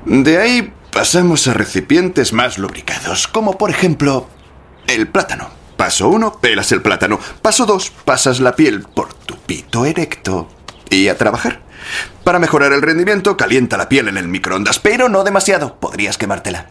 De 0.05 0.38
ahí 0.38 0.74
pasamos 0.99 1.47
a 1.47 1.53
recipientes 1.53 2.33
más 2.33 2.57
lubricados, 2.57 3.29
como 3.29 3.57
por 3.57 3.69
ejemplo 3.69 4.27
el 4.85 5.07
plátano. 5.07 5.49
Paso 5.77 6.09
1, 6.09 6.39
pelas 6.41 6.73
el 6.73 6.81
plátano. 6.81 7.21
Paso 7.41 7.65
2, 7.65 7.89
pasas 8.03 8.41
la 8.41 8.53
piel 8.53 8.81
por 8.81 9.13
tu 9.13 9.37
pito 9.37 9.85
erecto. 9.85 10.49
Y 10.89 11.07
a 11.07 11.17
trabajar. 11.17 11.61
Para 12.25 12.37
mejorar 12.37 12.73
el 12.73 12.81
rendimiento, 12.81 13.37
calienta 13.37 13.77
la 13.77 13.87
piel 13.87 14.09
en 14.09 14.17
el 14.17 14.27
microondas, 14.27 14.79
pero 14.79 15.07
no 15.07 15.23
demasiado, 15.23 15.79
podrías 15.79 16.17
quemártela. 16.17 16.67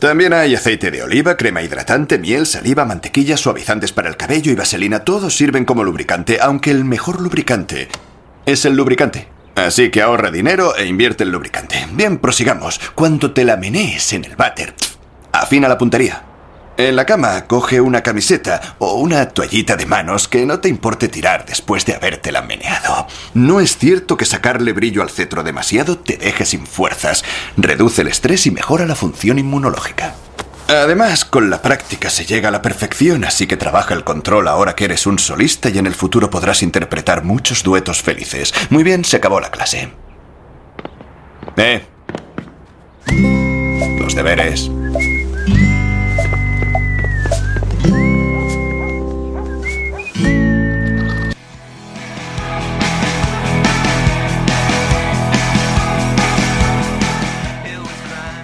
También 0.00 0.32
hay 0.32 0.56
aceite 0.56 0.90
de 0.90 1.04
oliva, 1.04 1.36
crema 1.36 1.62
hidratante, 1.62 2.18
miel, 2.18 2.46
saliva, 2.46 2.84
mantequilla, 2.84 3.36
suavizantes 3.36 3.92
para 3.92 4.08
el 4.08 4.16
cabello 4.16 4.50
y 4.50 4.56
vaselina. 4.56 5.04
Todos 5.04 5.36
sirven 5.36 5.64
como 5.64 5.84
lubricante, 5.84 6.40
aunque 6.42 6.72
el 6.72 6.84
mejor 6.84 7.20
lubricante 7.20 7.86
es 8.44 8.64
el 8.64 8.74
lubricante. 8.74 9.37
Así 9.66 9.90
que 9.90 10.02
ahorra 10.02 10.30
dinero 10.30 10.76
e 10.76 10.86
invierte 10.86 11.24
en 11.24 11.32
lubricante. 11.32 11.84
Bien, 11.92 12.18
prosigamos. 12.18 12.80
Cuando 12.94 13.32
te 13.32 13.44
la 13.44 13.56
menees 13.56 14.12
en 14.12 14.24
el 14.24 14.36
váter, 14.36 14.72
afina 15.32 15.66
la 15.66 15.76
puntería. 15.76 16.22
En 16.76 16.94
la 16.94 17.04
cama, 17.04 17.44
coge 17.48 17.80
una 17.80 18.04
camiseta 18.04 18.76
o 18.78 18.94
una 18.94 19.30
toallita 19.30 19.74
de 19.74 19.84
manos 19.84 20.28
que 20.28 20.46
no 20.46 20.60
te 20.60 20.68
importe 20.68 21.08
tirar 21.08 21.44
después 21.44 21.84
de 21.84 21.96
habértela 21.96 22.42
meneado. 22.42 23.08
No 23.34 23.58
es 23.58 23.78
cierto 23.78 24.16
que 24.16 24.26
sacarle 24.26 24.72
brillo 24.72 25.02
al 25.02 25.10
cetro 25.10 25.42
demasiado 25.42 25.98
te 25.98 26.16
deje 26.16 26.46
sin 26.46 26.64
fuerzas, 26.64 27.24
reduce 27.56 28.02
el 28.02 28.08
estrés 28.08 28.46
y 28.46 28.52
mejora 28.52 28.86
la 28.86 28.94
función 28.94 29.40
inmunológica. 29.40 30.14
Además, 30.68 31.24
con 31.24 31.48
la 31.48 31.62
práctica 31.62 32.10
se 32.10 32.26
llega 32.26 32.48
a 32.48 32.52
la 32.52 32.60
perfección, 32.60 33.24
así 33.24 33.46
que 33.46 33.56
trabaja 33.56 33.94
el 33.94 34.04
control 34.04 34.48
ahora 34.48 34.76
que 34.76 34.84
eres 34.84 35.06
un 35.06 35.18
solista 35.18 35.70
y 35.70 35.78
en 35.78 35.86
el 35.86 35.94
futuro 35.94 36.28
podrás 36.28 36.62
interpretar 36.62 37.24
muchos 37.24 37.62
duetos 37.62 38.02
felices. 38.02 38.52
Muy 38.68 38.84
bien, 38.84 39.02
se 39.02 39.16
acabó 39.16 39.40
la 39.40 39.50
clase. 39.50 39.90
Eh. 41.56 41.82
Los 43.98 44.14
deberes. 44.14 44.70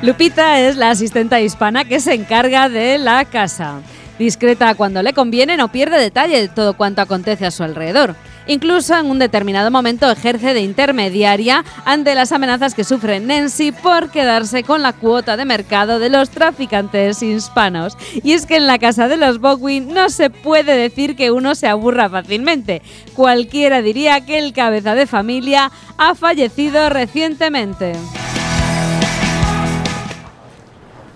Lupita 0.05 0.61
es 0.61 0.77
la 0.77 0.91
asistenta 0.91 1.41
hispana 1.41 1.87
que 1.87 1.99
se 1.99 2.13
encarga 2.13 2.69
de 2.69 2.99
la 2.99 3.25
casa. 3.25 3.81
Discreta 4.19 4.75
cuando 4.75 5.03
le 5.03 5.15
conviene, 5.15 5.57
no 5.57 5.73
pierde 5.73 5.99
detalle 5.99 6.43
de 6.43 6.49
todo 6.49 6.77
cuanto 6.77 7.01
acontece 7.01 7.47
a 7.47 7.51
su 7.51 7.63
alrededor. 7.63 8.15
Incluso 8.47 8.95
en 8.99 9.07
un 9.07 9.19
determinado 9.19 9.71
momento 9.71 10.11
ejerce 10.11 10.53
de 10.53 10.61
intermediaria 10.61 11.65
ante 11.87 12.15
las 12.15 12.33
amenazas 12.33 12.75
que 12.75 12.85
sufre 12.85 13.19
Nancy 13.19 13.73
por 13.73 14.11
quedarse 14.11 14.63
con 14.63 14.83
la 14.83 14.93
cuota 14.93 15.39
de 15.39 15.47
mercado 15.47 15.99
de 15.99 16.11
los 16.11 16.29
traficantes 16.29 17.23
hispanos. 17.23 17.97
Y 18.23 18.33
es 18.33 18.45
que 18.45 18.57
en 18.57 18.67
la 18.67 18.79
casa 18.79 19.09
de 19.09 19.17
los 19.17 19.41
Bogwin 19.41 19.89
no 19.89 20.11
se 20.11 20.29
puede 20.29 20.77
decir 20.77 21.17
que 21.17 21.31
uno 21.31 21.55
se 21.55 21.67
aburra 21.67 22.11
fácilmente. 22.11 22.83
Cualquiera 23.15 23.81
diría 23.81 24.21
que 24.21 24.37
el 24.37 24.53
cabeza 24.53 24.95
de 24.95 25.07
familia 25.07 25.73
ha 25.97 26.15
fallecido 26.15 26.91
recientemente. 26.91 27.95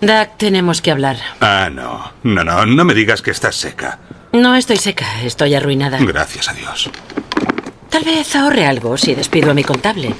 Doug, 0.01 0.37
tenemos 0.37 0.81
que 0.81 0.91
hablar. 0.91 1.17
Ah, 1.41 1.69
no. 1.71 2.11
No, 2.23 2.43
no, 2.43 2.65
no 2.65 2.85
me 2.85 2.93
digas 2.93 3.21
que 3.21 3.31
estás 3.31 3.55
seca. 3.55 3.99
No 4.31 4.55
estoy 4.55 4.77
seca, 4.77 5.21
estoy 5.23 5.55
arruinada. 5.55 5.97
Gracias 5.99 6.47
a 6.49 6.53
Dios. 6.53 6.89
Tal 7.89 8.03
vez 8.03 8.35
ahorre 8.35 8.65
algo 8.65 8.97
si 8.97 9.15
despido 9.15 9.51
a 9.51 9.53
mi 9.53 9.63
contable. 9.63 10.13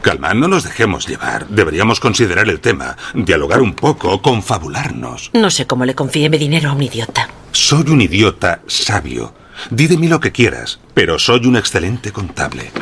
Calma, 0.00 0.34
no 0.34 0.48
nos 0.48 0.64
dejemos 0.64 1.06
llevar. 1.06 1.46
Deberíamos 1.46 2.00
considerar 2.00 2.48
el 2.48 2.60
tema, 2.60 2.96
dialogar 3.14 3.60
un 3.60 3.74
poco, 3.74 4.20
confabularnos. 4.20 5.30
No 5.34 5.50
sé 5.50 5.66
cómo 5.66 5.84
le 5.84 5.94
confíe 5.94 6.28
mi 6.28 6.38
dinero 6.38 6.70
a 6.70 6.72
un 6.72 6.82
idiota. 6.82 7.28
Soy 7.52 7.88
un 7.90 8.00
idiota 8.00 8.60
sabio. 8.66 9.34
Di 9.70 9.86
de 9.86 9.98
mí 9.98 10.08
lo 10.08 10.18
que 10.18 10.32
quieras, 10.32 10.80
pero 10.94 11.20
soy 11.20 11.46
un 11.46 11.56
excelente 11.56 12.10
contable. 12.10 12.72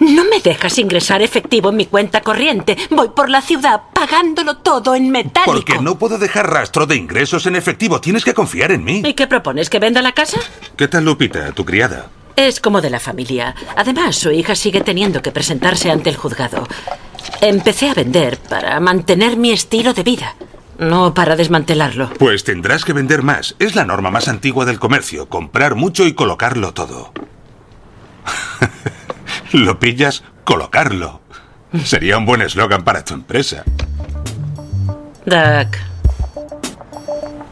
No 0.00 0.24
me 0.24 0.40
dejas 0.40 0.78
ingresar 0.78 1.22
efectivo 1.22 1.70
en 1.70 1.76
mi 1.76 1.86
cuenta 1.86 2.20
corriente. 2.20 2.76
Voy 2.90 3.08
por 3.08 3.28
la 3.28 3.42
ciudad 3.42 3.82
pagándolo 3.92 4.58
todo 4.58 4.94
en 4.94 5.10
metálico. 5.10 5.52
Porque 5.52 5.78
no 5.80 5.98
puedo 5.98 6.18
dejar 6.18 6.50
rastro 6.50 6.86
de 6.86 6.96
ingresos 6.96 7.46
en 7.46 7.56
efectivo. 7.56 8.00
Tienes 8.00 8.24
que 8.24 8.34
confiar 8.34 8.72
en 8.72 8.84
mí. 8.84 9.02
¿Y 9.04 9.14
qué 9.14 9.26
propones? 9.26 9.70
¿Que 9.70 9.78
venda 9.78 10.02
la 10.02 10.12
casa? 10.12 10.38
¿Qué 10.76 10.88
tal 10.88 11.04
Lupita, 11.04 11.52
tu 11.52 11.64
criada? 11.64 12.10
Es 12.36 12.60
como 12.60 12.80
de 12.80 12.90
la 12.90 13.00
familia. 13.00 13.54
Además, 13.76 14.16
su 14.16 14.30
hija 14.30 14.54
sigue 14.54 14.80
teniendo 14.82 15.20
que 15.22 15.32
presentarse 15.32 15.90
ante 15.90 16.10
el 16.10 16.16
juzgado. 16.16 16.68
Empecé 17.40 17.90
a 17.90 17.94
vender 17.94 18.38
para 18.38 18.78
mantener 18.78 19.36
mi 19.36 19.50
estilo 19.50 19.92
de 19.92 20.04
vida, 20.04 20.36
no 20.78 21.14
para 21.14 21.34
desmantelarlo. 21.34 22.10
Pues 22.18 22.44
tendrás 22.44 22.84
que 22.84 22.92
vender 22.92 23.22
más. 23.22 23.56
Es 23.58 23.74
la 23.74 23.84
norma 23.84 24.10
más 24.10 24.28
antigua 24.28 24.64
del 24.64 24.78
comercio. 24.78 25.28
Comprar 25.28 25.74
mucho 25.74 26.06
y 26.06 26.14
colocarlo 26.14 26.72
todo. 26.72 27.12
¿Lo 29.52 29.78
pillas? 29.78 30.22
Colocarlo. 30.44 31.20
Sería 31.84 32.18
un 32.18 32.26
buen 32.26 32.42
eslogan 32.42 32.84
para 32.84 33.04
tu 33.04 33.14
empresa. 33.14 33.64
Doug. 35.26 35.68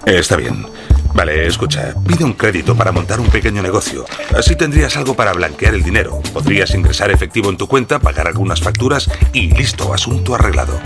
Está 0.06 0.36
bien. 0.36 0.66
Vale, 1.14 1.46
escucha, 1.46 1.94
pide 2.06 2.24
un 2.24 2.34
crédito 2.34 2.76
para 2.76 2.92
montar 2.92 3.20
un 3.20 3.28
pequeño 3.28 3.62
negocio. 3.62 4.04
Así 4.36 4.54
tendrías 4.54 4.96
algo 4.96 5.14
para 5.14 5.32
blanquear 5.32 5.74
el 5.74 5.82
dinero. 5.82 6.20
Podrías 6.32 6.74
ingresar 6.74 7.10
efectivo 7.10 7.48
en 7.48 7.56
tu 7.56 7.66
cuenta, 7.66 7.98
pagar 7.98 8.26
algunas 8.26 8.60
facturas 8.60 9.10
y 9.32 9.50
listo, 9.50 9.94
asunto 9.94 10.34
arreglado. 10.34 10.78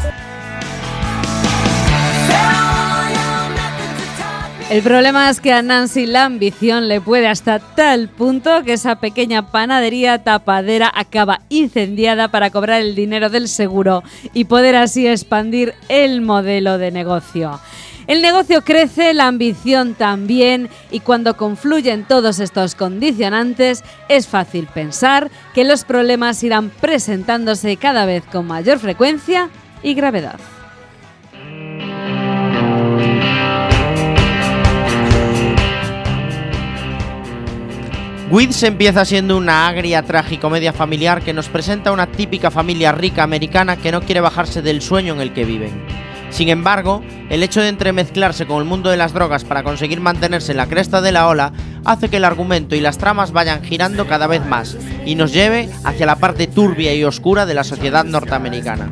El 4.70 4.82
problema 4.84 5.28
es 5.28 5.40
que 5.40 5.52
a 5.52 5.62
Nancy 5.62 6.06
la 6.06 6.26
ambición 6.26 6.86
le 6.86 7.00
puede 7.00 7.26
hasta 7.26 7.58
tal 7.58 8.08
punto 8.08 8.62
que 8.62 8.74
esa 8.74 9.00
pequeña 9.00 9.50
panadería 9.50 10.22
tapadera 10.22 10.92
acaba 10.94 11.40
incendiada 11.48 12.28
para 12.28 12.50
cobrar 12.50 12.80
el 12.80 12.94
dinero 12.94 13.30
del 13.30 13.48
seguro 13.48 14.04
y 14.32 14.44
poder 14.44 14.76
así 14.76 15.08
expandir 15.08 15.74
el 15.88 16.20
modelo 16.20 16.78
de 16.78 16.92
negocio. 16.92 17.58
El 18.06 18.22
negocio 18.22 18.62
crece, 18.62 19.12
la 19.12 19.26
ambición 19.26 19.94
también, 19.94 20.68
y 20.92 21.00
cuando 21.00 21.36
confluyen 21.36 22.04
todos 22.04 22.38
estos 22.38 22.76
condicionantes, 22.76 23.82
es 24.08 24.28
fácil 24.28 24.68
pensar 24.72 25.32
que 25.52 25.64
los 25.64 25.82
problemas 25.82 26.44
irán 26.44 26.70
presentándose 26.70 27.76
cada 27.76 28.04
vez 28.04 28.22
con 28.24 28.46
mayor 28.46 28.78
frecuencia 28.78 29.50
y 29.82 29.94
gravedad. 29.94 30.38
Weeds 38.31 38.62
empieza 38.62 39.05
siendo 39.05 39.37
una 39.37 39.66
agria 39.66 40.03
tragicomedia 40.03 40.72
familiar 40.72 41.20
que 41.20 41.33
nos 41.33 41.49
presenta 41.49 41.91
una 41.91 42.07
típica 42.07 42.53
familia 42.53 42.93
rica 42.93 43.24
americana 43.24 43.76
que 43.76 43.91
no 43.91 44.03
quiere 44.03 44.20
bajarse 44.20 44.62
del 44.62 44.83
sueño 44.83 45.14
en 45.14 45.20
el 45.20 45.33
que 45.33 45.45
viven. 45.45 46.09
Sin 46.31 46.49
embargo, 46.49 47.03
el 47.28 47.43
hecho 47.43 47.61
de 47.61 47.68
entremezclarse 47.68 48.47
con 48.47 48.59
el 48.59 48.64
mundo 48.64 48.91
de 48.91 48.97
las 48.97 49.12
drogas 49.12 49.45
para 49.45 49.62
conseguir 49.62 50.01
mantenerse 50.01 50.53
en 50.53 50.59
la 50.59 50.66
cresta 50.66 51.01
de 51.01 51.12
la 51.12 51.28
ola 51.28 51.53
hace 51.85 52.09
que 52.09 52.18
el 52.18 52.24
argumento 52.24 52.76
y 52.76 52.81
las 52.81 52.99
tramas 52.99 53.33
vayan 53.33 53.62
girando 53.62 54.07
cada 54.07 54.26
vez 54.26 54.45
más 54.47 54.76
y 55.05 55.16
nos 55.16 55.33
lleve 55.33 55.68
hacia 55.85 56.07
la 56.07 56.16
parte 56.16 56.47
turbia 56.47 56.95
y 56.95 57.05
oscura 57.05 57.47
de 57.47 57.55
la 57.55 57.64
sociedad 57.64 58.05
norteamericana. 58.05 58.91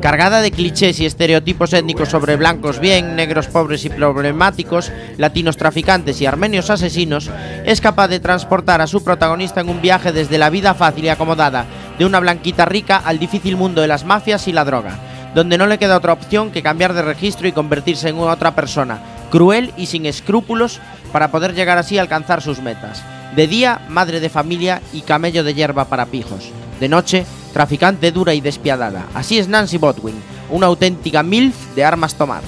Cargada 0.00 0.42
de 0.42 0.50
clichés 0.50 1.00
y 1.00 1.06
estereotipos 1.06 1.72
étnicos 1.72 2.10
sobre 2.10 2.36
blancos 2.36 2.78
bien, 2.78 3.16
negros 3.16 3.46
pobres 3.46 3.84
y 3.84 3.90
problemáticos, 3.90 4.92
latinos 5.16 5.56
traficantes 5.56 6.20
y 6.20 6.26
armenios 6.26 6.70
asesinos, 6.70 7.30
es 7.64 7.80
capaz 7.80 8.08
de 8.08 8.20
transportar 8.20 8.80
a 8.80 8.86
su 8.86 9.02
protagonista 9.02 9.60
en 9.60 9.70
un 9.70 9.80
viaje 9.80 10.12
desde 10.12 10.38
la 10.38 10.50
vida 10.50 10.74
fácil 10.74 11.04
y 11.04 11.08
acomodada 11.08 11.64
de 11.98 12.04
una 12.04 12.20
blanquita 12.20 12.64
rica 12.64 12.96
al 12.96 13.18
difícil 13.18 13.56
mundo 13.56 13.80
de 13.80 13.88
las 13.88 14.04
mafias 14.04 14.46
y 14.46 14.52
la 14.52 14.64
droga 14.64 15.09
donde 15.34 15.58
no 15.58 15.66
le 15.66 15.78
queda 15.78 15.96
otra 15.96 16.12
opción 16.12 16.50
que 16.50 16.62
cambiar 16.62 16.92
de 16.92 17.02
registro 17.02 17.46
y 17.46 17.52
convertirse 17.52 18.08
en 18.08 18.18
otra 18.18 18.54
persona, 18.54 19.00
cruel 19.30 19.72
y 19.76 19.86
sin 19.86 20.06
escrúpulos, 20.06 20.80
para 21.12 21.30
poder 21.30 21.54
llegar 21.54 21.78
así 21.78 21.98
a 21.98 22.02
alcanzar 22.02 22.42
sus 22.42 22.60
metas. 22.60 23.02
De 23.34 23.46
día, 23.46 23.80
madre 23.88 24.20
de 24.20 24.28
familia 24.28 24.80
y 24.92 25.02
camello 25.02 25.44
de 25.44 25.54
hierba 25.54 25.84
para 25.84 26.06
pijos. 26.06 26.50
De 26.80 26.88
noche, 26.88 27.24
traficante 27.52 28.12
dura 28.12 28.34
y 28.34 28.40
despiadada. 28.40 29.06
Así 29.14 29.38
es 29.38 29.48
Nancy 29.48 29.78
Botwin, 29.78 30.14
una 30.50 30.66
auténtica 30.66 31.22
MILF 31.22 31.74
de 31.74 31.84
armas 31.84 32.14
tomar. 32.14 32.42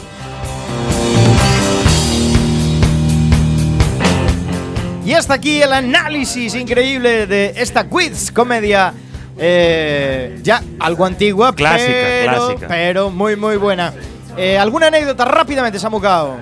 Y 5.05 5.14
hasta 5.14 5.35
aquí 5.35 5.61
el 5.61 5.72
análisis 5.72 6.55
increíble 6.55 7.26
de 7.26 7.55
esta 7.57 7.89
quiz 7.89 8.30
comedia 8.30 8.95
eh, 9.45 10.38
ya 10.43 10.62
algo 10.78 11.05
antigua, 11.05 11.55
Clásica, 11.55 11.93
pero, 11.93 12.32
clásica. 12.32 12.68
pero 12.68 13.11
muy 13.11 13.36
muy 13.36 13.57
buena. 13.57 13.93
Eh, 14.36 14.57
¿Alguna 14.57 14.86
anécdota 14.86 15.24
rápidamente, 15.24 15.78
Samucao? 15.78 16.38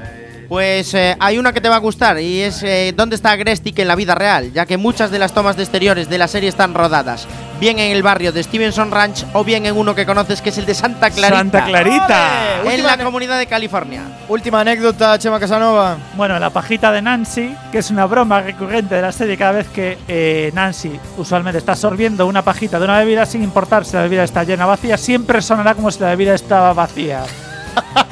Pues 0.50 0.94
eh, 0.94 1.16
hay 1.20 1.38
una 1.38 1.52
que 1.52 1.60
te 1.60 1.68
va 1.68 1.76
a 1.76 1.78
gustar 1.78 2.18
y 2.18 2.40
es 2.40 2.64
eh, 2.64 2.92
dónde 2.96 3.14
está 3.14 3.36
Grestic 3.36 3.78
en 3.78 3.86
la 3.86 3.94
vida 3.94 4.16
real, 4.16 4.52
ya 4.52 4.66
que 4.66 4.76
muchas 4.76 5.12
de 5.12 5.20
las 5.20 5.32
tomas 5.32 5.56
de 5.56 5.62
exteriores 5.62 6.10
de 6.10 6.18
la 6.18 6.26
serie 6.26 6.48
están 6.48 6.74
rodadas, 6.74 7.28
bien 7.60 7.78
en 7.78 7.92
el 7.92 8.02
barrio 8.02 8.32
de 8.32 8.42
Stevenson 8.42 8.90
Ranch 8.90 9.24
o 9.32 9.44
bien 9.44 9.64
en 9.64 9.76
uno 9.76 9.94
que 9.94 10.04
conoces 10.04 10.42
que 10.42 10.48
es 10.48 10.58
el 10.58 10.66
de 10.66 10.74
Santa 10.74 11.10
Clarita. 11.10 11.38
Santa 11.38 11.64
Clarita. 11.66 12.62
En 12.64 12.82
la 12.82 12.98
comunidad 12.98 13.38
de 13.38 13.46
California. 13.46 14.02
Última 14.28 14.62
anécdota, 14.62 15.16
Chema 15.20 15.38
Casanova. 15.38 15.98
Bueno, 16.16 16.36
la 16.40 16.50
pajita 16.50 16.90
de 16.90 17.00
Nancy, 17.00 17.54
que 17.70 17.78
es 17.78 17.88
una 17.92 18.06
broma 18.06 18.40
recurrente 18.40 18.96
de 18.96 19.02
la 19.02 19.12
serie 19.12 19.36
cada 19.36 19.52
vez 19.52 19.68
que 19.68 19.98
eh, 20.08 20.50
Nancy 20.52 20.98
usualmente 21.16 21.58
está 21.58 21.76
sorbiendo 21.76 22.26
una 22.26 22.42
pajita 22.42 22.80
de 22.80 22.86
una 22.86 22.98
bebida 22.98 23.24
sin 23.24 23.44
importar 23.44 23.84
si 23.84 23.94
la 23.94 24.02
bebida 24.02 24.24
está 24.24 24.42
llena 24.42 24.66
o 24.66 24.70
vacía, 24.70 24.96
siempre 24.96 25.42
sonará 25.42 25.76
como 25.76 25.92
si 25.92 26.00
la 26.00 26.08
bebida 26.08 26.34
estaba 26.34 26.72
vacía. 26.72 27.22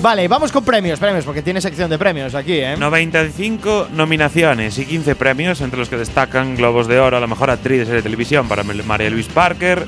Vale, 0.00 0.26
vamos 0.28 0.50
con 0.50 0.64
premios, 0.64 0.98
premios, 0.98 1.24
porque 1.24 1.42
tiene 1.42 1.60
sección 1.60 1.90
de 1.90 1.98
premios 1.98 2.34
aquí, 2.34 2.54
¿eh? 2.54 2.76
95 2.76 3.88
nominaciones 3.92 4.78
y 4.78 4.86
15 4.86 5.14
premios, 5.14 5.60
entre 5.60 5.78
los 5.78 5.88
que 5.88 5.96
destacan 5.96 6.56
Globos 6.56 6.88
de 6.88 6.98
Oro 6.98 7.16
a 7.16 7.20
la 7.20 7.26
mejor 7.26 7.50
actriz 7.50 7.80
de 7.80 7.84
serie 7.84 7.98
de 7.98 8.02
televisión 8.02 8.48
para 8.48 8.62
María 8.64 9.10
Luis 9.10 9.28
Parker, 9.28 9.84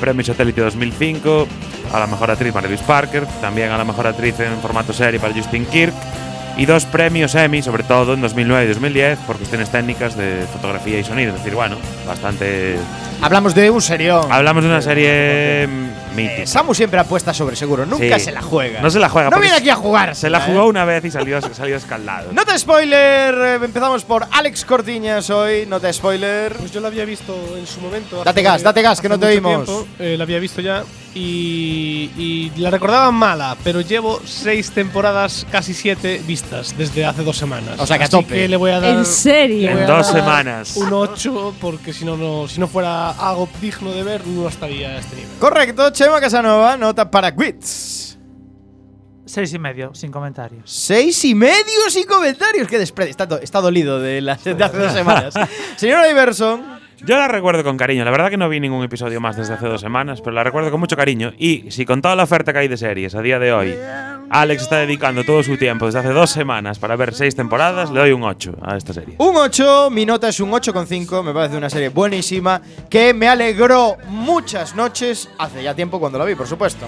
Premio 0.00 0.24
Satélite 0.24 0.60
2005 0.62 1.46
a 1.92 2.00
la 2.00 2.06
mejor 2.06 2.30
actriz 2.30 2.54
María 2.54 2.70
Luis 2.70 2.80
Parker, 2.82 3.26
también 3.40 3.70
a 3.70 3.78
la 3.78 3.84
mejor 3.84 4.06
actriz 4.06 4.38
en 4.40 4.58
formato 4.60 4.92
serie 4.92 5.20
para 5.20 5.34
Justin 5.34 5.66
Kirk, 5.66 5.94
y 6.56 6.66
dos 6.66 6.84
premios 6.84 7.34
Emmy, 7.34 7.62
sobre 7.62 7.82
todo 7.82 8.14
en 8.14 8.20
2009 8.20 8.64
y 8.64 8.68
2010, 8.68 9.18
por 9.20 9.36
cuestiones 9.36 9.70
técnicas 9.70 10.16
de 10.16 10.44
fotografía 10.52 10.98
y 10.98 11.04
sonido. 11.04 11.30
Es 11.30 11.38
decir, 11.38 11.54
bueno, 11.54 11.76
bastante. 12.06 12.76
Hablamos 13.20 13.54
de 13.54 13.70
un 13.70 13.80
serión. 13.80 14.30
Hablamos 14.30 14.64
de 14.64 14.70
una 14.70 14.82
serie 14.82 15.68
mm, 16.12 16.16
mítica. 16.16 16.46
Samu 16.46 16.74
siempre 16.74 17.00
apuesta 17.00 17.32
sobre 17.34 17.56
seguro, 17.56 17.84
nunca 17.86 18.18
Sí. 18.18 18.26
se 18.26 18.32
la 18.32 18.42
juega. 18.42 18.80
No 18.80 18.90
se 18.90 18.98
la 18.98 19.08
juega. 19.08 19.30
No 19.30 19.40
viene 19.40 19.56
aquí 19.56 19.70
a 19.70 19.76
jugar. 19.76 20.14
Se 20.14 20.30
la 20.30 20.40
jugó 20.40 20.66
una 20.66 20.84
vez 20.84 21.04
y 21.04 21.10
salió, 21.10 21.40
salió 21.40 21.76
escaldado. 21.76 22.32
Nota 22.32 22.58
spoiler, 22.58 23.34
eh, 23.34 23.54
empezamos 23.64 24.04
por 24.04 24.26
Alex 24.30 24.64
Cortiñas 24.64 25.28
hoy, 25.30 25.66
nota 25.66 25.92
spoiler. 25.92 26.54
Pues 26.56 26.70
yo 26.72 26.80
la 26.80 26.88
había 26.88 27.04
visto 27.04 27.34
en 27.56 27.66
su 27.66 27.80
momento. 27.80 28.18
Date 28.18 28.30
hace- 28.30 28.42
gas, 28.42 28.62
date 28.62 28.82
gas, 28.82 29.00
que 29.00 29.08
no 29.08 29.18
te 29.18 29.26
oímos. 29.26 29.64
tiempo, 29.64 29.86
eh, 29.98 30.16
la 30.16 30.24
había 30.24 30.38
visto 30.38 30.60
ya 30.60 30.84
y, 31.14 32.10
y 32.16 32.52
la 32.56 32.70
recordaba 32.70 33.10
mala, 33.10 33.56
pero 33.62 33.80
llevo 33.80 34.20
seis 34.24 34.70
temporadas, 34.70 35.46
casi 35.50 35.74
siete 35.74 36.20
vistas 36.26 36.74
desde 36.76 37.04
hace 37.04 37.22
dos 37.22 37.36
semanas. 37.36 37.78
O 37.78 37.86
sea 37.86 37.96
que 37.98 38.04
a 38.04 38.06
Así 38.06 38.16
tope. 38.16 38.34
que 38.34 38.48
le 38.48 38.56
voy 38.56 38.70
a 38.70 38.80
dar. 38.80 38.94
¿En 38.98 39.04
serio? 39.04 39.68
le 39.68 39.72
voy 39.74 39.82
a 39.82 39.86
En 39.86 39.86
dos 39.88 40.06
semanas. 40.06 40.76
Un 40.76 40.92
8, 40.92 41.54
porque 41.60 41.92
si 41.92 42.04
no, 42.04 42.16
no, 42.16 42.48
si 42.48 42.60
no 42.60 42.66
fuera 42.68 43.10
algo 43.10 43.48
digno 43.60 43.90
de 43.92 44.02
ver, 44.02 44.26
no 44.26 44.48
estaría 44.48 44.88
a 44.90 44.98
este 44.98 45.16
nivel. 45.16 45.30
Correcto, 45.38 45.92
Chema 46.02 46.20
Casanova, 46.20 46.76
nota 46.76 47.10
para 47.10 47.34
Quits. 47.34 48.18
Seis 49.24 49.52
y 49.54 49.58
medio, 49.58 49.94
sin 49.94 50.10
comentarios. 50.10 50.62
Seis 50.70 51.24
y 51.24 51.34
medio 51.34 51.88
sin 51.90 52.04
comentarios. 52.06 52.66
Qué 52.68 52.78
desprecio. 52.78 53.10
Está, 53.12 53.24
do- 53.26 53.38
está 53.40 53.60
dolido 53.60 53.98
de, 54.00 54.20
las 54.20 54.42
de 54.44 54.52
hace 54.62 54.76
dos 54.78 54.92
semanas. 54.92 55.32
Señora 55.76 56.10
Iverson. 56.10 56.81
Yo 57.04 57.16
la 57.16 57.26
recuerdo 57.26 57.64
con 57.64 57.76
cariño. 57.76 58.04
La 58.04 58.12
verdad 58.12 58.30
que 58.30 58.36
no 58.36 58.48
vi 58.48 58.60
ningún 58.60 58.84
episodio 58.84 59.20
más 59.20 59.36
desde 59.36 59.54
hace 59.54 59.66
dos 59.66 59.80
semanas, 59.80 60.20
pero 60.20 60.32
la 60.32 60.44
recuerdo 60.44 60.70
con 60.70 60.78
mucho 60.78 60.96
cariño. 60.96 61.32
Y 61.36 61.70
si 61.70 61.84
con 61.84 62.00
toda 62.00 62.14
la 62.14 62.22
oferta 62.22 62.52
que 62.52 62.60
hay 62.60 62.68
de 62.68 62.76
series 62.76 63.16
a 63.16 63.22
día 63.22 63.40
de 63.40 63.52
hoy, 63.52 63.74
Alex 64.30 64.62
está 64.62 64.78
dedicando 64.78 65.24
todo 65.24 65.42
su 65.42 65.56
tiempo 65.56 65.86
desde 65.86 65.98
hace 65.98 66.10
dos 66.10 66.30
semanas 66.30 66.78
para 66.78 66.94
ver 66.94 67.12
seis 67.12 67.34
temporadas, 67.34 67.90
le 67.90 67.98
doy 67.98 68.12
un 68.12 68.22
8 68.22 68.56
a 68.62 68.76
esta 68.76 68.92
serie. 68.92 69.16
Un 69.18 69.36
8, 69.36 69.90
mi 69.90 70.06
nota 70.06 70.28
es 70.28 70.38
un 70.38 70.52
8,5. 70.52 71.24
Me 71.24 71.34
parece 71.34 71.56
una 71.56 71.68
serie 71.68 71.88
buenísima 71.88 72.62
que 72.88 73.12
me 73.12 73.26
alegró 73.26 73.96
muchas 74.06 74.76
noches. 74.76 75.28
Hace 75.38 75.62
ya 75.62 75.74
tiempo 75.74 75.98
cuando 75.98 76.18
la 76.18 76.24
vi, 76.24 76.36
por 76.36 76.46
supuesto. 76.46 76.86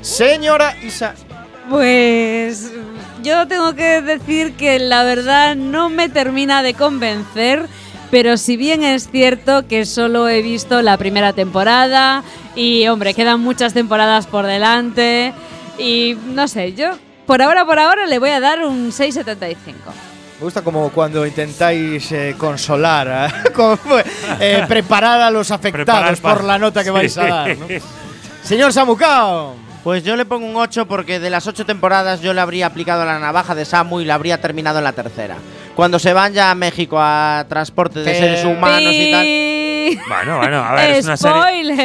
Señora 0.00 0.74
Isa. 0.82 1.14
Pues 1.68 2.72
yo 3.22 3.46
tengo 3.46 3.74
que 3.74 4.00
decir 4.00 4.54
que 4.54 4.78
la 4.78 5.04
verdad 5.04 5.54
no 5.54 5.90
me 5.90 6.08
termina 6.08 6.62
de 6.62 6.74
convencer, 6.74 7.66
pero 8.10 8.36
si 8.36 8.56
bien 8.56 8.82
es 8.82 9.08
cierto 9.10 9.66
que 9.68 9.84
solo 9.86 10.28
he 10.28 10.42
visto 10.42 10.82
la 10.82 10.96
primera 10.96 11.32
temporada 11.32 12.22
y 12.56 12.86
hombre, 12.88 13.14
quedan 13.14 13.40
muchas 13.40 13.72
temporadas 13.74 14.26
por 14.26 14.46
delante 14.46 15.32
y 15.78 16.16
no 16.26 16.48
sé, 16.48 16.72
yo 16.74 16.90
por 17.26 17.42
ahora 17.42 17.64
por 17.64 17.78
ahora 17.78 18.06
le 18.06 18.18
voy 18.18 18.30
a 18.30 18.40
dar 18.40 18.64
un 18.64 18.90
6.75. 18.90 19.54
Me 20.40 20.44
gusta 20.44 20.62
como 20.62 20.88
cuando 20.90 21.26
intentáis 21.26 22.10
eh, 22.12 22.34
consolar, 22.38 23.30
¿eh? 23.46 23.50
Como, 23.54 23.76
eh, 24.40 24.64
preparar 24.66 25.20
a 25.20 25.30
los 25.30 25.50
afectados 25.50 26.18
por 26.20 26.42
la 26.44 26.58
nota 26.58 26.80
que 26.80 26.86
Sí. 26.88 26.94
vais 26.94 27.18
a 27.18 27.26
dar. 27.26 27.56
¿no? 27.58 27.66
Señor 28.42 28.72
Samucao. 28.72 29.54
Pues 29.82 30.04
yo 30.04 30.14
le 30.16 30.26
pongo 30.26 30.46
un 30.46 30.56
8 30.56 30.86
porque 30.86 31.18
de 31.20 31.30
las 31.30 31.46
8 31.46 31.64
temporadas 31.64 32.20
yo 32.20 32.34
le 32.34 32.40
habría 32.40 32.66
aplicado 32.66 33.04
la 33.06 33.18
navaja 33.18 33.54
de 33.54 33.64
Samu 33.64 34.00
y 34.00 34.04
la 34.04 34.14
habría 34.14 34.40
terminado 34.40 34.78
en 34.78 34.84
la 34.84 34.92
tercera. 34.92 35.36
Cuando 35.74 35.98
se 35.98 36.12
van 36.12 36.34
ya 36.34 36.50
a 36.50 36.54
México 36.54 36.98
a 37.00 37.46
transporte 37.48 38.00
de 38.00 38.14
seres 38.14 38.44
humanos 38.44 38.92
y 38.92 39.10
tal. 39.10 39.26
Bueno, 40.08 40.38
bueno, 40.38 40.58
a 40.64 40.72
ver, 40.74 40.90
es 40.96 41.04
una 41.04 41.16
serie. 41.16 41.36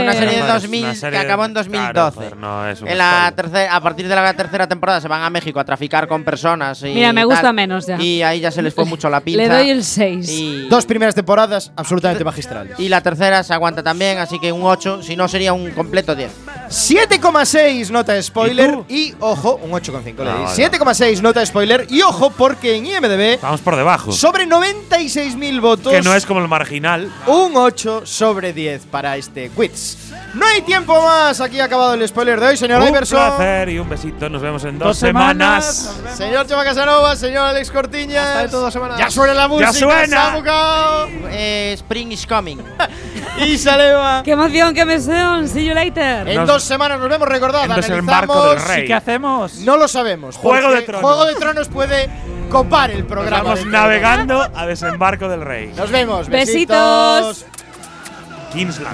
Una 0.02 0.14
serie 0.14 0.30
de 0.30 0.40
Bueno, 0.42 0.56
es 0.56 0.62
2000 0.64 0.84
una 0.84 0.94
que 0.94 0.98
serie- 1.00 1.20
acabó 1.20 1.46
en 1.46 1.54
claro, 1.54 1.70
2012. 1.70 2.16
joder, 2.16 2.38
no 2.38 2.68
es 2.68 2.82
en 2.82 2.98
la 2.98 3.12
spoiler. 3.12 3.34
tercera, 3.36 3.76
a 3.76 3.82
partir 3.82 4.08
de 4.08 4.16
la 4.16 4.34
tercera 4.34 4.68
temporada 4.68 5.02
se 5.02 5.08
van 5.08 5.22
a 5.24 5.30
México 5.30 5.60
a 5.60 5.64
traficar 5.66 6.08
con 6.08 6.24
personas. 6.24 6.82
Y 6.84 6.94
Mira, 6.94 7.14
me 7.14 7.22
tal. 7.22 7.28
gusta 7.30 7.54
menos 7.54 7.86
ya. 7.88 8.02
Y 8.02 8.22
ahí 8.22 8.40
ya 8.40 8.52
se 8.52 8.62
les 8.62 8.74
fue 8.74 8.86
mucho 8.86 9.10
la 9.10 9.20
pinza. 9.22 9.42
Le 9.42 9.50
doy 9.50 9.70
el 9.70 9.84
6. 9.84 10.30
Y, 10.30 10.68
Dos 10.70 10.86
primeras 10.86 11.16
temporadas 11.16 11.72
absolutamente 11.76 12.24
magistrales. 12.24 12.80
y 12.80 12.90
la 12.90 13.02
tercera 13.02 13.44
se 13.44 13.54
aguanta 13.54 13.84
también, 13.84 14.18
así 14.20 14.40
que 14.40 14.52
un 14.52 14.64
8, 14.64 15.02
si 15.04 15.16
no 15.16 15.28
sería 15.28 15.54
un 15.54 15.72
completo 15.72 16.16
10. 16.16 16.32
7,6 16.70 17.90
nota 17.92 18.22
spoiler 18.22 18.80
y, 18.90 19.14
ojo, 19.20 19.60
un 19.64 19.72
8,5 19.72 20.24
le 20.24 20.30
Ah, 20.32 20.36
di. 20.38 20.44
vale. 20.44 20.56
7,6 20.56 21.22
nota 21.22 21.46
spoiler 21.46 21.86
y 21.90 22.02
ojo 22.02 22.32
porque 22.32 22.76
en 22.76 22.86
IMDB 22.86 23.40
Vamos 23.42 23.62
por 23.62 23.76
debajo. 23.76 24.12
sobre 24.12 24.46
96.000 24.48 25.60
votos 25.62 25.92
Que 25.94 26.02
no 26.02 26.14
es 26.14 26.26
como 26.26 26.40
el 26.42 26.48
marginal. 26.48 27.12
un 27.28 27.52
8 27.56 27.95
sobre 28.06 28.52
10 28.54 28.86
para 28.88 29.16
este 29.18 29.50
quiz. 29.50 30.12
No 30.34 30.46
hay 30.46 30.62
tiempo 30.64 31.02
más, 31.02 31.40
aquí 31.40 31.60
ha 31.60 31.66
acabado 31.66 31.94
el 31.94 32.08
spoiler 32.08 32.40
de 32.40 32.48
hoy, 32.48 32.58
señor 32.58 32.82
un 32.82 32.90
Iverson. 32.90 33.18
placer 33.36 33.70
y 33.70 33.80
un 33.80 33.88
besito. 33.90 34.30
Nos 34.30 34.42
vemos 34.42 34.64
en 34.66 34.78
dos, 34.80 34.88
Dos 34.90 34.98
semanas. 34.98 35.66
semanas. 35.96 36.18
Señor 36.18 36.48
Chema 36.48 36.64
Casanova, 36.64 37.16
señor 37.16 37.46
Alex 37.46 37.72
Cortiñas. 37.72 38.26
Hasta 38.28 38.40
dentro 38.42 38.60
de 38.60 38.64
dos 38.66 38.74
semanas. 38.74 38.98
Ya 39.00 39.10
suena 39.10 39.34
la 39.34 39.48
música. 39.48 39.72
suena. 39.74 40.22
Samucao. 40.32 41.08
Eh, 41.30 41.74
Spring 41.78 42.12
is 42.12 42.26
coming. 42.28 42.58
Y 43.38 43.58
Saleva. 43.58 44.24
¡Qué 44.24 44.32
emoción, 44.32 44.74
qué 44.74 44.82
emoción! 44.82 45.46
See 45.50 45.66
you 45.66 45.74
later. 45.74 46.26
En 46.26 46.38
Nos- 46.38 46.48
dos 46.48 46.64
semanas 46.64 46.98
nos 47.02 47.10
vemos, 47.10 47.28
recordad. 47.28 47.66
en 47.70 47.76
Desembarco 47.76 48.34
del 48.34 48.58
analizamos- 48.60 48.68
Rey. 48.76 48.84
¿Y 48.84 48.88
qué 48.88 48.94
hacemos? 48.94 49.56
No 49.58 49.76
lo 49.76 49.90
sabemos. 49.90 50.38
Juego 50.38 50.72
de 50.72 50.84
Tronos. 50.84 51.02
Juego 51.02 51.26
de 51.26 51.36
Tronos 51.36 51.68
puede 51.68 52.10
copar 52.50 52.92
el 52.92 53.04
programa. 53.06 53.44
vamos 53.44 53.60
de 53.60 53.66
navegando 53.66 54.42
a 54.56 54.66
Desembarco 54.66 55.28
del 55.28 55.42
Rey. 55.42 55.74
Nos 55.76 55.92
vemos. 55.92 56.30
Besitos. 56.30 57.44
Besitos. 57.44 57.46
Lebensland. 58.56 58.94